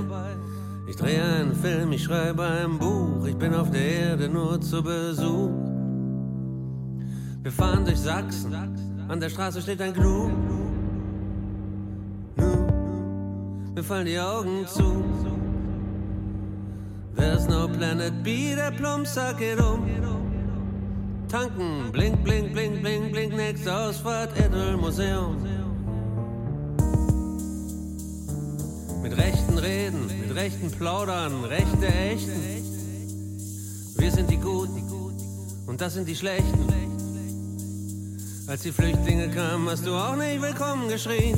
Ich 0.87 0.95
drehe 0.95 1.21
einen 1.21 1.53
Film, 1.53 1.91
ich 1.91 2.03
schreibe 2.03 2.43
ein 2.43 2.77
Buch, 2.79 3.25
ich 3.25 3.35
bin 3.35 3.53
auf 3.53 3.69
der 3.69 3.81
Erde 3.81 4.29
nur 4.29 4.61
zu 4.61 4.81
Besuch. 4.81 5.51
Wir 7.43 7.51
fahren 7.51 7.83
durch 7.83 7.99
Sachsen, 7.99 8.55
an 9.09 9.19
der 9.19 9.29
Straße 9.29 9.61
steht 9.61 9.81
ein 9.81 9.93
Gnu. 9.93 10.31
Mir 13.75 13.83
fallen 13.83 14.05
die 14.05 14.17
Augen 14.17 14.65
zu. 14.67 15.03
There's 17.17 17.47
no 17.47 17.67
planet 17.67 18.23
B, 18.23 18.55
der 18.55 18.71
Plumpsack 18.71 19.37
geht 19.37 19.59
um. 19.59 19.85
Tanken, 21.27 21.91
blink, 21.91 22.23
blink, 22.23 22.53
blink, 22.53 22.81
blink, 22.81 23.11
blink, 23.11 23.35
nächste 23.35 23.75
Ausfahrt, 23.75 24.29
Edel 24.39 24.77
Museum. 24.77 25.54
Mit 29.05 29.19
rechten 29.19 29.57
Reden, 29.59 30.07
mit 30.07 30.35
rechten 30.35 30.71
Plaudern, 30.71 31.43
rechte 31.43 31.85
Echten. 31.85 32.41
Wir 33.97 34.11
sind 34.11 34.31
die 34.31 34.37
Guten 34.37 34.81
und 35.67 35.79
das 35.79 35.93
sind 35.93 36.07
die 36.07 36.15
Schlechten. 36.15 36.65
Als 38.47 38.63
die 38.63 38.71
Flüchtlinge 38.71 39.29
kamen, 39.29 39.69
hast 39.69 39.85
du 39.85 39.93
auch 39.93 40.15
nicht 40.15 40.41
willkommen 40.41 40.89
geschrien. 40.89 41.37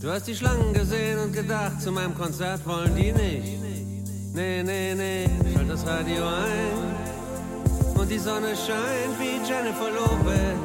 Du 0.00 0.10
hast 0.10 0.26
die 0.28 0.34
Schlangen 0.34 0.72
gesehen 0.72 1.18
und 1.18 1.34
gedacht, 1.34 1.82
zu 1.82 1.92
meinem 1.92 2.14
Konzert 2.14 2.66
wollen 2.66 2.96
die 2.96 3.12
nicht. 3.12 3.60
Nee, 4.32 4.62
nee, 4.62 4.94
nee, 4.94 5.28
schalt 5.52 5.68
das 5.68 5.86
Radio 5.86 6.26
ein. 6.26 7.98
Und 8.00 8.10
die 8.10 8.18
Sonne 8.18 8.56
scheint 8.56 9.20
wie 9.20 9.46
Jennifer 9.46 9.90
Lopez. 9.90 10.56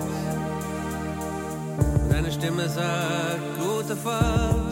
Deine 2.09 2.31
Stimme 2.31 2.69
sagt, 2.69 3.41
gute 3.59 3.97
Fahrt 3.97 4.66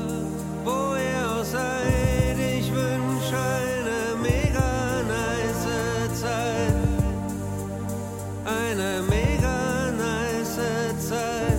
wo 0.66 0.96
ihr 0.96 1.32
auch 1.32 1.44
seid. 1.44 2.38
Ich 2.38 2.72
wünsche 2.72 3.38
eine 3.38 4.18
mega 4.22 5.04
nice 5.04 6.20
Zeit. 6.20 6.76
Eine 8.44 9.04
mega 9.08 9.92
nice 9.92 11.08
Zeit. 11.08 11.58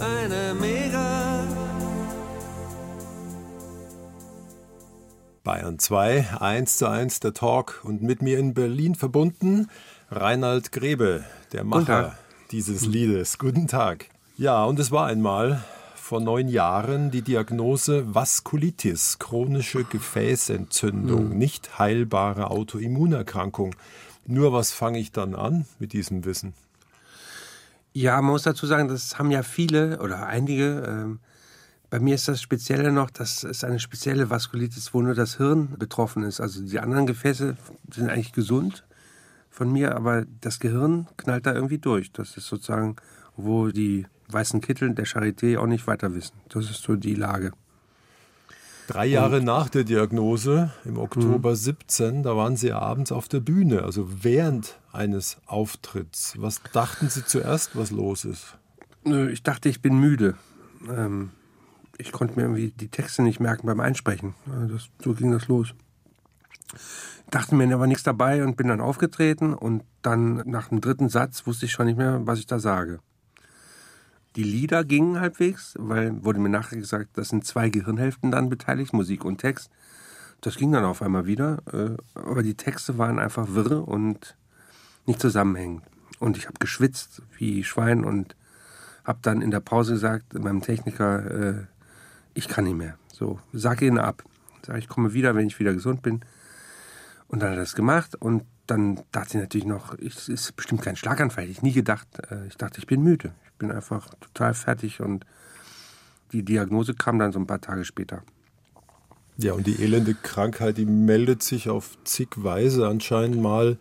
Eine 0.00 0.54
mega. 0.54 1.44
Bayern 5.44 5.78
2, 5.78 6.26
1 6.40 6.78
zu 6.78 6.88
1 6.88 7.20
der 7.20 7.34
Talk 7.34 7.82
und 7.84 8.02
mit 8.02 8.20
mir 8.20 8.38
in 8.38 8.54
Berlin 8.54 8.96
verbunden 8.96 9.68
Reinhard 10.10 10.72
Grebe, 10.72 11.24
der 11.52 11.64
Macher 11.64 12.16
dieses 12.50 12.86
Liedes. 12.86 13.38
Guten 13.38 13.68
Tag. 13.68 14.06
Ja, 14.36 14.64
und 14.64 14.78
es 14.78 14.90
war 14.90 15.06
einmal 15.06 15.62
vor 16.06 16.20
neun 16.20 16.46
Jahren 16.46 17.10
die 17.10 17.22
Diagnose 17.22 18.14
Vaskulitis, 18.14 19.18
chronische 19.18 19.82
Gefäßentzündung, 19.82 21.30
mhm. 21.30 21.36
nicht 21.36 21.80
heilbare 21.80 22.52
Autoimmunerkrankung. 22.52 23.74
Nur 24.24 24.52
was 24.52 24.70
fange 24.70 25.00
ich 25.00 25.10
dann 25.10 25.34
an 25.34 25.66
mit 25.80 25.92
diesem 25.92 26.24
Wissen? 26.24 26.54
Ja, 27.92 28.22
man 28.22 28.30
muss 28.30 28.44
dazu 28.44 28.66
sagen, 28.66 28.86
das 28.86 29.18
haben 29.18 29.32
ja 29.32 29.42
viele 29.42 29.98
oder 29.98 30.26
einige. 30.26 30.84
Ähm, 30.86 31.18
bei 31.90 31.98
mir 31.98 32.14
ist 32.14 32.28
das 32.28 32.40
Spezielle 32.40 32.92
noch, 32.92 33.10
dass 33.10 33.42
es 33.42 33.64
eine 33.64 33.80
spezielle 33.80 34.30
Vaskulitis, 34.30 34.94
wo 34.94 35.02
nur 35.02 35.16
das 35.16 35.38
Hirn 35.38 35.74
betroffen 35.76 36.22
ist. 36.22 36.40
Also 36.40 36.62
die 36.62 36.78
anderen 36.78 37.06
Gefäße 37.06 37.56
sind 37.92 38.10
eigentlich 38.10 38.32
gesund 38.32 38.84
von 39.50 39.72
mir, 39.72 39.96
aber 39.96 40.24
das 40.40 40.60
Gehirn 40.60 41.08
knallt 41.16 41.46
da 41.46 41.52
irgendwie 41.52 41.78
durch. 41.78 42.12
Das 42.12 42.36
ist 42.36 42.46
sozusagen, 42.46 42.94
wo 43.36 43.70
die 43.70 44.06
weißen 44.28 44.60
Kittel 44.60 44.94
der 44.94 45.06
Charité 45.06 45.58
auch 45.58 45.66
nicht 45.66 45.86
weiter 45.86 46.14
wissen. 46.14 46.34
Das 46.48 46.70
ist 46.70 46.82
so 46.82 46.96
die 46.96 47.14
Lage. 47.14 47.52
Drei 48.86 49.06
Jahre 49.06 49.38
Und, 49.38 49.44
nach 49.44 49.68
der 49.68 49.82
Diagnose, 49.82 50.70
im 50.84 50.98
Oktober 50.98 51.50
mh. 51.50 51.56
17, 51.56 52.22
da 52.22 52.36
waren 52.36 52.56
Sie 52.56 52.72
abends 52.72 53.10
auf 53.10 53.26
der 53.28 53.40
Bühne, 53.40 53.82
also 53.82 54.08
während 54.22 54.78
eines 54.92 55.38
Auftritts. 55.46 56.34
Was 56.38 56.62
dachten 56.72 57.08
Sie 57.08 57.24
zuerst, 57.24 57.76
was 57.76 57.90
los 57.90 58.24
ist? 58.24 58.56
Ich 59.04 59.42
dachte, 59.42 59.68
ich 59.68 59.82
bin 59.82 59.98
müde. 59.98 60.36
Ähm, 60.88 61.30
ich 61.98 62.12
konnte 62.12 62.36
mir 62.36 62.42
irgendwie 62.42 62.70
die 62.70 62.88
Texte 62.88 63.22
nicht 63.22 63.40
merken 63.40 63.66
beim 63.66 63.80
Einsprechen. 63.80 64.34
Das, 64.70 64.88
so 65.02 65.14
ging 65.14 65.32
das 65.32 65.48
los. 65.48 65.74
Dachte 67.30 67.56
mir, 67.56 67.66
da 67.68 67.80
war 67.80 67.86
nichts 67.86 68.04
dabei 68.04 68.44
und 68.44 68.56
bin 68.56 68.68
dann 68.68 68.80
aufgetreten 68.80 69.52
und 69.52 69.82
dann 70.02 70.42
nach 70.46 70.68
dem 70.68 70.80
dritten 70.80 71.08
Satz 71.08 71.46
wusste 71.46 71.66
ich 71.66 71.72
schon 71.72 71.86
nicht 71.86 71.98
mehr, 71.98 72.20
was 72.24 72.38
ich 72.38 72.46
da 72.46 72.60
sage. 72.60 73.00
Die 74.36 74.42
Lieder 74.42 74.84
gingen 74.84 75.18
halbwegs, 75.18 75.74
weil 75.78 76.22
wurde 76.22 76.38
mir 76.38 76.50
nachher 76.50 76.76
gesagt, 76.76 77.16
das 77.16 77.30
sind 77.30 77.46
zwei 77.46 77.70
Gehirnhälften 77.70 78.30
dann 78.30 78.50
beteiligt, 78.50 78.92
Musik 78.92 79.24
und 79.24 79.38
Text. 79.38 79.70
Das 80.42 80.56
ging 80.56 80.72
dann 80.72 80.84
auf 80.84 81.00
einmal 81.00 81.24
wieder, 81.24 81.62
äh, 81.72 81.96
aber 82.14 82.42
die 82.42 82.54
Texte 82.54 82.98
waren 82.98 83.18
einfach 83.18 83.48
wirr 83.54 83.88
und 83.88 84.36
nicht 85.06 85.20
zusammenhängend. 85.20 85.84
Und 86.18 86.36
ich 86.36 86.46
habe 86.46 86.58
geschwitzt 86.58 87.22
wie 87.38 87.64
Schwein 87.64 88.04
und 88.04 88.36
habe 89.04 89.20
dann 89.22 89.40
in 89.40 89.50
der 89.50 89.60
Pause 89.60 89.94
gesagt, 89.94 90.34
meinem 90.34 90.60
Techniker, 90.60 91.30
äh, 91.30 91.64
ich 92.34 92.48
kann 92.48 92.64
nicht 92.64 92.76
mehr. 92.76 92.98
So, 93.10 93.40
sag 93.54 93.80
ihn 93.80 93.98
ab. 93.98 94.22
Sag, 94.66 94.76
ich 94.78 94.88
komme 94.88 95.14
wieder, 95.14 95.34
wenn 95.34 95.46
ich 95.46 95.58
wieder 95.58 95.72
gesund 95.72 96.02
bin. 96.02 96.20
Und 97.28 97.40
dann 97.40 97.50
hat 97.50 97.56
er 97.56 97.62
das 97.62 97.74
gemacht 97.74 98.14
und 98.14 98.42
dann 98.66 99.00
dachte 99.12 99.36
ich 99.36 99.42
natürlich 99.42 99.66
noch, 99.66 99.98
es 99.98 100.28
ist 100.28 100.56
bestimmt 100.56 100.82
kein 100.82 100.96
Schlaganfall. 100.96 101.48
Ich 101.48 101.62
nie 101.62 101.72
gedacht. 101.72 102.06
Äh, 102.30 102.46
ich 102.46 102.56
dachte, 102.56 102.78
ich 102.78 102.86
bin 102.86 103.02
müde. 103.02 103.32
Ich 103.46 103.52
bin 103.58 103.70
einfach 103.70 104.08
total 104.20 104.54
fertig 104.54 105.00
und 105.00 105.24
die 106.32 106.42
Diagnose 106.42 106.94
kam 106.94 107.18
dann 107.18 107.32
so 107.32 107.38
ein 107.38 107.46
paar 107.46 107.60
Tage 107.60 107.84
später. 107.84 108.22
Ja, 109.38 109.52
und 109.52 109.66
die 109.66 109.82
elende 109.82 110.14
Krankheit, 110.14 110.78
die 110.78 110.86
meldet 110.86 111.42
sich 111.42 111.68
auf 111.68 111.98
zig 112.04 112.28
Weise 112.36 112.88
anscheinend 112.88 113.40
mal 113.40 113.78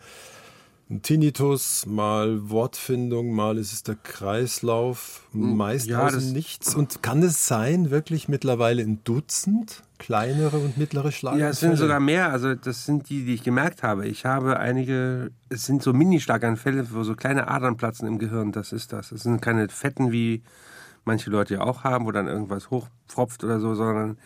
ein 0.89 1.01
Tinnitus, 1.01 1.87
mal 1.87 2.49
Wortfindung, 2.49 3.33
mal 3.33 3.57
ist 3.57 3.73
es 3.73 3.81
der 3.81 3.95
Kreislauf, 3.95 5.27
hm, 5.31 5.57
meist 5.57 5.87
ja, 5.87 6.05
außen 6.05 6.31
nichts. 6.31 6.75
Und 6.75 7.01
kann 7.01 7.23
es 7.23 7.47
sein, 7.47 7.89
wirklich 7.89 8.27
mittlerweile 8.27 8.83
ein 8.83 9.03
Dutzend 9.03 9.81
kleinere 9.97 10.57
und 10.57 10.77
mittlere 10.77 11.11
Schlaganfälle? 11.11 11.47
Ja, 11.47 11.51
es 11.51 11.59
sind 11.59 11.77
sogar 11.77 11.99
mehr. 11.99 12.31
Also 12.31 12.53
das 12.53 12.85
sind 12.85 13.09
die, 13.09 13.25
die 13.25 13.33
ich 13.33 13.43
gemerkt 13.43 13.81
habe. 13.81 14.07
Ich 14.07 14.25
habe 14.25 14.59
einige, 14.59 15.31
es 15.49 15.65
sind 15.65 15.81
so 15.81 15.91
Mini-Schlaganfälle, 15.91 16.87
wo 16.91 17.03
so 17.03 17.15
kleine 17.15 17.47
Adern 17.47 17.77
platzen 17.77 18.07
im 18.07 18.19
Gehirn. 18.19 18.51
Das 18.51 18.71
ist 18.71 18.93
das. 18.93 19.11
Es 19.11 19.23
sind 19.23 19.41
keine 19.41 19.69
Fetten, 19.69 20.11
wie 20.11 20.43
manche 21.03 21.31
Leute 21.31 21.55
ja 21.55 21.61
auch 21.61 21.83
haben, 21.83 22.05
wo 22.05 22.11
dann 22.11 22.27
irgendwas 22.27 22.69
hochpfropft 22.69 23.43
oder 23.43 23.59
so, 23.59 23.73
sondern 23.73 24.17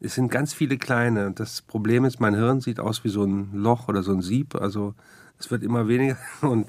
es 0.00 0.14
sind 0.14 0.30
ganz 0.30 0.54
viele 0.54 0.78
kleine. 0.78 1.26
Und 1.26 1.40
das 1.40 1.62
Problem 1.62 2.04
ist, 2.04 2.20
mein 2.20 2.36
Hirn 2.36 2.60
sieht 2.60 2.78
aus 2.78 3.02
wie 3.02 3.08
so 3.08 3.24
ein 3.24 3.52
Loch 3.52 3.88
oder 3.88 4.04
so 4.04 4.12
ein 4.12 4.22
Sieb. 4.22 4.54
Also 4.54 4.94
es 5.38 5.50
wird 5.50 5.62
immer 5.62 5.88
weniger. 5.88 6.16
Und 6.40 6.68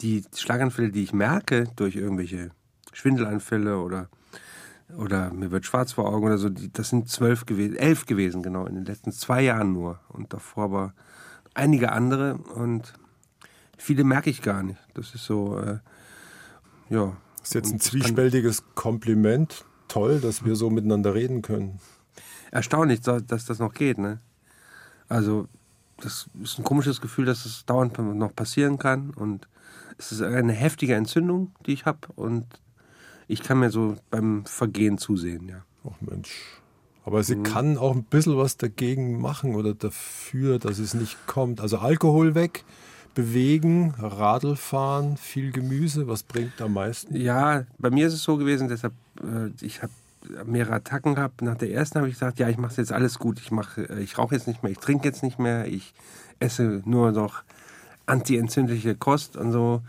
die 0.00 0.24
Schlaganfälle, 0.34 0.90
die 0.90 1.02
ich 1.02 1.12
merke 1.12 1.68
durch 1.76 1.96
irgendwelche 1.96 2.50
Schwindelanfälle 2.92 3.78
oder, 3.78 4.08
oder 4.96 5.32
mir 5.32 5.50
wird 5.50 5.66
schwarz 5.66 5.92
vor 5.92 6.08
Augen 6.12 6.26
oder 6.26 6.38
so, 6.38 6.48
die, 6.48 6.72
das 6.72 6.88
sind 6.88 7.08
zwölf 7.08 7.46
gewesen, 7.46 7.76
elf 7.76 8.06
gewesen, 8.06 8.42
genau, 8.42 8.66
in 8.66 8.74
den 8.74 8.84
letzten 8.84 9.12
zwei 9.12 9.42
Jahren 9.42 9.72
nur. 9.72 10.00
Und 10.08 10.32
davor 10.32 10.64
aber 10.64 10.94
einige 11.54 11.92
andere 11.92 12.36
und 12.54 12.92
viele 13.76 14.04
merke 14.04 14.30
ich 14.30 14.42
gar 14.42 14.62
nicht. 14.62 14.80
Das 14.94 15.14
ist 15.14 15.24
so, 15.24 15.58
äh, 15.58 15.78
ja. 16.88 17.16
Das 17.38 17.48
ist 17.48 17.54
jetzt 17.54 17.72
ein 17.72 17.80
zwiespältiges 17.80 18.64
Kompliment. 18.74 19.64
Toll, 19.88 20.20
dass 20.20 20.44
wir 20.44 20.56
so 20.56 20.70
miteinander 20.70 21.14
reden 21.14 21.42
können. 21.42 21.80
Erstaunlich, 22.50 23.00
dass 23.00 23.46
das 23.46 23.58
noch 23.58 23.72
geht, 23.72 23.98
ne? 23.98 24.20
Also 25.08 25.48
das 26.00 26.28
ist 26.42 26.58
ein 26.58 26.64
komisches 26.64 27.00
Gefühl, 27.00 27.24
dass 27.24 27.46
es 27.46 27.64
dauernd 27.64 27.98
noch 27.98 28.34
passieren 28.34 28.78
kann. 28.78 29.10
Und 29.10 29.48
es 29.98 30.12
ist 30.12 30.22
eine 30.22 30.52
heftige 30.52 30.94
Entzündung, 30.94 31.52
die 31.66 31.72
ich 31.72 31.84
habe. 31.84 32.00
Und 32.16 32.46
ich 33.28 33.42
kann 33.42 33.60
mir 33.60 33.70
so 33.70 33.96
beim 34.10 34.44
Vergehen 34.44 34.98
zusehen, 34.98 35.48
ja. 35.48 35.64
Ach 35.84 36.00
Mensch. 36.00 36.60
Aber 37.04 37.22
sie 37.22 37.36
mhm. 37.36 37.42
kann 37.44 37.78
auch 37.78 37.94
ein 37.94 38.04
bisschen 38.04 38.36
was 38.36 38.56
dagegen 38.56 39.20
machen 39.20 39.54
oder 39.54 39.74
dafür, 39.74 40.58
dass 40.58 40.78
es 40.78 40.94
nicht 40.94 41.26
kommt. 41.26 41.60
Also 41.60 41.78
Alkohol 41.78 42.34
weg, 42.34 42.64
bewegen, 43.14 43.94
Radl 43.98 44.56
fahren, 44.56 45.16
viel 45.16 45.52
Gemüse. 45.52 46.08
Was 46.08 46.22
bringt 46.22 46.60
am 46.60 46.74
meisten? 46.74 47.16
Ja, 47.16 47.64
bei 47.78 47.90
mir 47.90 48.06
ist 48.06 48.14
es 48.14 48.22
so 48.22 48.36
gewesen, 48.36 48.68
deshalb, 48.68 48.92
äh, 49.22 49.50
ich 49.64 49.82
habe 49.82 49.92
mehrere 50.44 50.74
Attacken 50.74 51.18
habe. 51.18 51.44
Nach 51.44 51.56
der 51.56 51.72
ersten 51.72 51.98
habe 51.98 52.08
ich 52.08 52.14
gesagt, 52.14 52.38
ja, 52.38 52.48
ich 52.48 52.58
mache 52.58 52.76
jetzt 52.76 52.92
alles 52.92 53.18
gut. 53.18 53.40
Ich 53.40 53.50
mache, 53.50 53.88
äh, 53.88 54.00
ich 54.00 54.18
rauche 54.18 54.34
jetzt 54.34 54.46
nicht 54.46 54.62
mehr, 54.62 54.72
ich 54.72 54.78
trinke 54.78 55.06
jetzt 55.06 55.22
nicht 55.22 55.38
mehr, 55.38 55.66
ich 55.66 55.94
esse 56.38 56.82
nur 56.84 57.12
noch 57.12 57.42
antientzündliche 58.06 58.94
Kost 58.96 59.36
und 59.36 59.52
so, 59.52 59.82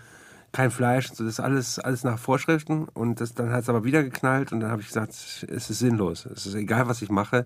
kein 0.52 0.72
Fleisch. 0.72 1.12
So, 1.12 1.24
das 1.24 1.34
ist 1.34 1.40
alles, 1.40 1.80
alles 1.80 2.04
nach 2.04 2.20
Vorschriften. 2.20 2.88
Und 2.94 3.22
das, 3.22 3.34
dann 3.34 3.52
hat 3.52 3.64
es 3.64 3.70
aber 3.70 3.84
wieder 3.84 4.04
geknallt 4.04 4.52
und 4.52 4.60
dann 4.62 4.72
habe 4.72 4.82
ich 4.82 4.88
gesagt, 4.88 5.12
es 5.12 5.70
ist 5.70 5.80
sinnlos. 5.80 6.26
Es 6.26 6.46
ist 6.46 6.56
egal, 6.56 6.88
was 6.88 7.02
ich 7.02 7.10
mache. 7.10 7.46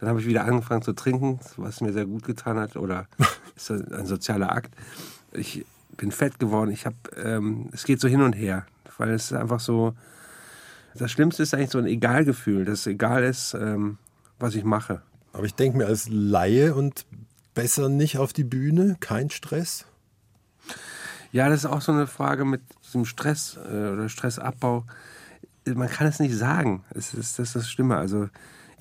Dann 0.00 0.08
habe 0.08 0.20
ich 0.20 0.26
wieder 0.26 0.44
angefangen 0.44 0.82
zu 0.82 0.94
trinken, 0.94 1.38
was 1.56 1.80
mir 1.80 1.92
sehr 1.92 2.06
gut 2.06 2.24
getan 2.24 2.58
hat. 2.58 2.76
Oder 2.76 3.06
ist 3.56 3.70
ein 3.70 4.06
sozialer 4.06 4.50
Akt. 4.50 4.74
Ich 5.32 5.64
bin 5.96 6.10
fett 6.10 6.38
geworden. 6.38 6.70
Ich 6.70 6.86
habe, 6.86 6.96
ähm, 7.22 7.68
es 7.72 7.84
geht 7.84 8.00
so 8.00 8.08
hin 8.08 8.22
und 8.22 8.32
her, 8.32 8.66
weil 8.98 9.10
es 9.10 9.26
ist 9.26 9.34
einfach 9.34 9.60
so, 9.60 9.94
das 10.94 11.10
Schlimmste 11.10 11.42
ist 11.42 11.54
eigentlich 11.54 11.70
so 11.70 11.78
ein 11.78 11.86
Egalgefühl, 11.86 12.64
dass 12.64 12.80
es 12.80 12.86
egal 12.86 13.24
ist, 13.24 13.54
ähm, 13.54 13.98
was 14.38 14.54
ich 14.54 14.64
mache. 14.64 15.02
Aber 15.32 15.44
ich 15.44 15.54
denke 15.54 15.78
mir 15.78 15.86
als 15.86 16.08
Laie 16.08 16.74
und 16.74 17.06
besser 17.54 17.88
nicht 17.88 18.18
auf 18.18 18.32
die 18.32 18.44
Bühne, 18.44 18.96
kein 19.00 19.30
Stress? 19.30 19.86
Ja, 21.32 21.48
das 21.48 21.60
ist 21.60 21.66
auch 21.66 21.80
so 21.80 21.92
eine 21.92 22.06
Frage 22.06 22.44
mit 22.44 22.60
diesem 22.84 23.04
Stress 23.04 23.56
äh, 23.56 23.88
oder 23.88 24.08
Stressabbau. 24.08 24.84
Man 25.66 25.88
kann 25.88 26.06
es 26.06 26.20
nicht 26.20 26.36
sagen. 26.36 26.84
Es 26.90 27.14
ist, 27.14 27.38
das 27.38 27.48
ist 27.48 27.56
das 27.56 27.70
Schlimme. 27.70 27.96
Also, 27.96 28.28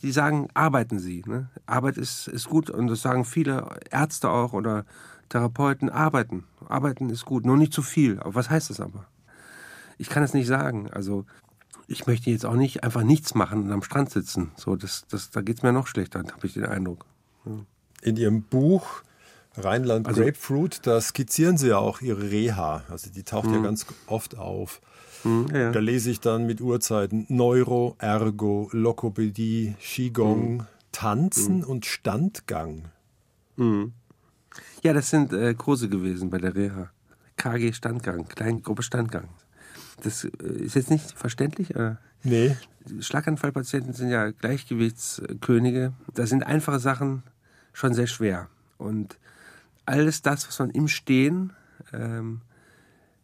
die 0.01 0.11
sagen, 0.11 0.49
arbeiten 0.53 0.99
Sie. 0.99 1.23
Ne? 1.25 1.49
Arbeit 1.65 1.97
ist, 1.97 2.27
ist 2.27 2.49
gut 2.49 2.69
und 2.69 2.87
das 2.87 3.01
sagen 3.01 3.23
viele 3.23 3.79
Ärzte 3.89 4.29
auch 4.29 4.53
oder 4.53 4.85
Therapeuten. 5.29 5.89
Arbeiten. 5.89 6.43
Arbeiten 6.67 7.09
ist 7.09 7.23
gut, 7.23 7.45
nur 7.45 7.55
nicht 7.55 7.71
zu 7.71 7.81
viel. 7.81 8.19
Aber 8.19 8.35
was 8.35 8.49
heißt 8.49 8.69
das 8.69 8.79
aber? 8.79 9.05
Ich 9.97 10.09
kann 10.09 10.23
es 10.23 10.33
nicht 10.33 10.47
sagen. 10.47 10.89
Also, 10.91 11.25
ich 11.91 12.07
möchte 12.07 12.29
jetzt 12.29 12.45
auch 12.45 12.55
nicht 12.55 12.83
einfach 12.83 13.03
nichts 13.03 13.35
machen 13.35 13.63
und 13.63 13.71
am 13.71 13.83
Strand 13.83 14.09
sitzen. 14.09 14.51
So, 14.55 14.75
das, 14.75 15.05
das, 15.09 15.29
da 15.29 15.41
geht 15.41 15.57
es 15.57 15.63
mir 15.63 15.73
noch 15.73 15.87
schlechter, 15.87 16.19
habe 16.19 16.47
ich 16.47 16.53
den 16.53 16.65
Eindruck. 16.65 17.05
Ja. 17.45 17.51
In 18.01 18.17
Ihrem 18.17 18.43
Buch 18.43 19.03
Rheinland 19.57 20.07
also, 20.07 20.21
Grapefruit, 20.21 20.87
da 20.87 21.01
skizzieren 21.01 21.57
Sie 21.57 21.67
ja 21.69 21.77
auch 21.77 22.01
Ihre 22.01 22.31
Reha. 22.31 22.85
Also 22.89 23.09
die 23.09 23.23
taucht 23.23 23.47
mh. 23.47 23.57
ja 23.57 23.61
ganz 23.61 23.85
oft 24.07 24.37
auf. 24.37 24.81
Mh, 25.23 25.57
ja. 25.57 25.71
Da 25.71 25.79
lese 25.79 26.09
ich 26.09 26.21
dann 26.21 26.45
mit 26.45 26.61
Uhrzeiten 26.61 27.25
Neuro, 27.27 27.95
Ergo, 27.99 28.69
Lokopädie, 28.71 29.75
Qigong, 29.79 30.57
mh. 30.57 30.67
Tanzen 30.93 31.63
und 31.63 31.85
Standgang. 31.85 32.85
Ja, 34.83 34.93
das 34.93 35.09
sind 35.09 35.33
äh, 35.33 35.53
Kurse 35.53 35.89
gewesen 35.89 36.29
bei 36.29 36.37
der 36.37 36.55
Reha. 36.55 36.89
KG 37.37 37.73
Standgang, 37.73 38.27
Kleingruppe 38.27 38.83
Standgang. 38.83 39.27
Das 40.01 40.25
äh, 40.25 40.29
ist 40.47 40.75
jetzt 40.75 40.89
nicht 40.89 41.17
verständlich? 41.17 41.73
Nee. 42.23 42.57
Schlaganfallpatienten 42.99 43.93
sind 43.93 44.09
ja 44.09 44.31
Gleichgewichtskönige. 44.31 45.93
Da 46.13 46.25
sind 46.25 46.43
einfache 46.43 46.79
Sachen 46.79 47.23
schon 47.73 47.93
sehr 47.93 48.07
schwer. 48.07 48.47
Und 48.77 49.17
alles 49.85 50.21
das, 50.21 50.47
was 50.47 50.59
man 50.59 50.71
im 50.71 50.87
Stehen 50.87 51.53
ähm, 51.93 52.41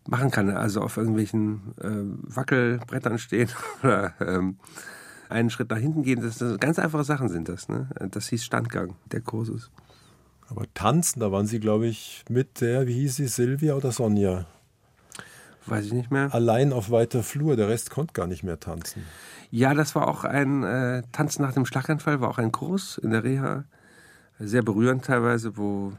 machen 0.07 0.31
kann, 0.31 0.49
also 0.49 0.81
auf 0.81 0.97
irgendwelchen 0.97 1.73
ähm, 1.81 2.19
Wackelbrettern 2.23 3.17
stehen 3.17 3.49
oder 3.83 4.13
ähm, 4.19 4.57
einen 5.29 5.49
Schritt 5.49 5.69
nach 5.69 5.77
hinten 5.77 6.03
gehen, 6.03 6.21
das, 6.21 6.37
das 6.37 6.57
ganz 6.59 6.79
einfache 6.79 7.03
Sachen 7.03 7.29
sind 7.29 7.49
das. 7.49 7.67
Ne? 7.67 7.89
Das 8.11 8.29
hieß 8.29 8.43
Standgang 8.43 8.95
der 9.11 9.21
Kurses. 9.21 9.69
Aber 10.49 10.65
tanzen, 10.73 11.19
da 11.19 11.31
waren 11.31 11.45
Sie, 11.45 11.59
glaube 11.59 11.87
ich, 11.87 12.23
mit 12.29 12.61
der, 12.61 12.87
wie 12.87 12.93
hieß 12.93 13.17
sie, 13.17 13.27
Silvia 13.27 13.75
oder 13.75 13.91
Sonja? 13.91 14.45
Weiß 15.67 15.85
ich 15.85 15.93
nicht 15.93 16.11
mehr. 16.11 16.33
Allein 16.33 16.71
auf 16.73 16.91
weiter 16.91 17.23
Flur, 17.23 17.55
der 17.55 17.67
Rest 17.67 17.89
konnte 17.89 18.13
gar 18.13 18.27
nicht 18.27 18.43
mehr 18.43 18.59
tanzen. 18.59 19.03
Ja, 19.51 19.73
das 19.73 19.95
war 19.95 20.07
auch 20.07 20.23
ein 20.23 20.63
äh, 20.63 21.03
Tanzen 21.11 21.41
nach 21.41 21.53
dem 21.53 21.65
Schlaganfall, 21.65 22.21
war 22.21 22.29
auch 22.29 22.37
ein 22.37 22.51
Kurs 22.51 22.97
in 22.97 23.11
der 23.11 23.23
Reha. 23.23 23.65
Sehr 24.39 24.61
berührend 24.61 25.05
teilweise, 25.05 25.57
wo 25.57 25.93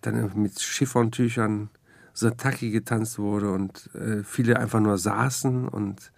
dann 0.00 0.30
mit 0.34 0.58
Chiffontüchern 0.58 1.70
Sataki 2.12 2.70
getanzt 2.70 3.18
wurde 3.18 3.52
und 3.52 3.90
äh, 3.94 4.22
viele 4.22 4.58
einfach 4.58 4.80
nur 4.80 4.98
saßen 4.98 5.68
und 5.68 6.12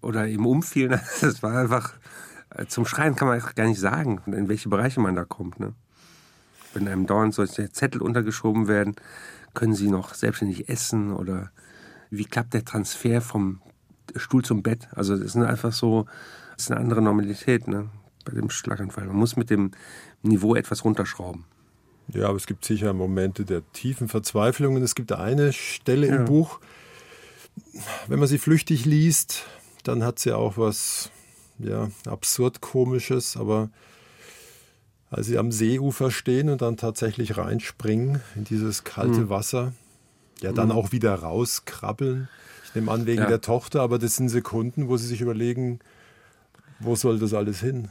oder 0.00 0.26
eben 0.28 0.46
umfielen. 0.46 1.00
Das 1.20 1.42
war 1.42 1.58
einfach, 1.58 1.94
äh, 2.50 2.66
zum 2.66 2.86
Schreien 2.86 3.16
kann 3.16 3.28
man 3.28 3.42
gar 3.54 3.66
nicht 3.66 3.80
sagen, 3.80 4.20
in 4.26 4.48
welche 4.48 4.68
Bereiche 4.68 5.00
man 5.00 5.16
da 5.16 5.24
kommt. 5.24 5.58
Ne? 5.58 5.74
Wenn 6.74 6.86
einem 6.86 7.06
dauernd 7.06 7.34
solche 7.34 7.72
Zettel 7.72 8.02
untergeschoben 8.02 8.68
werden, 8.68 8.94
können 9.54 9.74
sie 9.74 9.88
noch 9.88 10.14
selbstständig 10.14 10.68
essen 10.68 11.12
oder 11.12 11.50
wie 12.10 12.24
klappt 12.24 12.54
der 12.54 12.64
Transfer 12.64 13.20
vom 13.20 13.60
Stuhl 14.14 14.44
zum 14.44 14.62
Bett? 14.62 14.88
Also 14.92 15.16
das 15.16 15.34
ist 15.34 15.36
einfach 15.36 15.72
so, 15.72 16.06
das 16.56 16.64
ist 16.64 16.70
eine 16.70 16.80
andere 16.80 17.02
Normalität 17.02 17.68
ne, 17.68 17.88
bei 18.24 18.32
dem 18.32 18.50
Schlaganfall. 18.50 19.06
Man 19.06 19.16
muss 19.16 19.36
mit 19.36 19.50
dem 19.50 19.72
Niveau 20.22 20.54
etwas 20.54 20.84
runterschrauben. 20.84 21.44
Ja, 22.12 22.28
aber 22.28 22.36
es 22.36 22.46
gibt 22.46 22.64
sicher 22.64 22.92
Momente 22.92 23.44
der 23.44 23.62
tiefen 23.72 24.08
Verzweiflung. 24.08 24.76
Und 24.76 24.82
es 24.82 24.94
gibt 24.94 25.12
eine 25.12 25.52
Stelle 25.52 26.06
ja. 26.06 26.16
im 26.16 26.24
Buch, 26.24 26.60
wenn 28.06 28.18
man 28.18 28.28
sie 28.28 28.38
flüchtig 28.38 28.84
liest, 28.84 29.44
dann 29.82 30.04
hat 30.04 30.18
sie 30.18 30.32
auch 30.32 30.56
was 30.58 31.10
ja, 31.58 31.90
absurd 32.06 32.60
komisches, 32.60 33.36
aber 33.36 33.70
als 35.10 35.26
sie 35.26 35.38
am 35.38 35.52
Seeufer 35.52 36.10
stehen 36.10 36.50
und 36.50 36.62
dann 36.62 36.76
tatsächlich 36.76 37.36
reinspringen 37.38 38.20
in 38.34 38.44
dieses 38.44 38.84
kalte 38.84 39.20
mhm. 39.20 39.28
Wasser, 39.30 39.72
ja 40.40 40.52
dann 40.52 40.68
mhm. 40.68 40.74
auch 40.74 40.92
wieder 40.92 41.14
rauskrabbeln. 41.14 42.28
Ich 42.64 42.74
nehme 42.74 42.90
an, 42.90 43.06
wegen 43.06 43.22
ja. 43.22 43.28
der 43.28 43.40
Tochter, 43.40 43.80
aber 43.80 43.98
das 43.98 44.16
sind 44.16 44.28
Sekunden, 44.28 44.88
wo 44.88 44.96
sie 44.96 45.06
sich 45.06 45.20
überlegen, 45.20 45.80
wo 46.78 46.94
soll 46.94 47.18
das 47.18 47.32
alles 47.32 47.60
hin? 47.60 47.88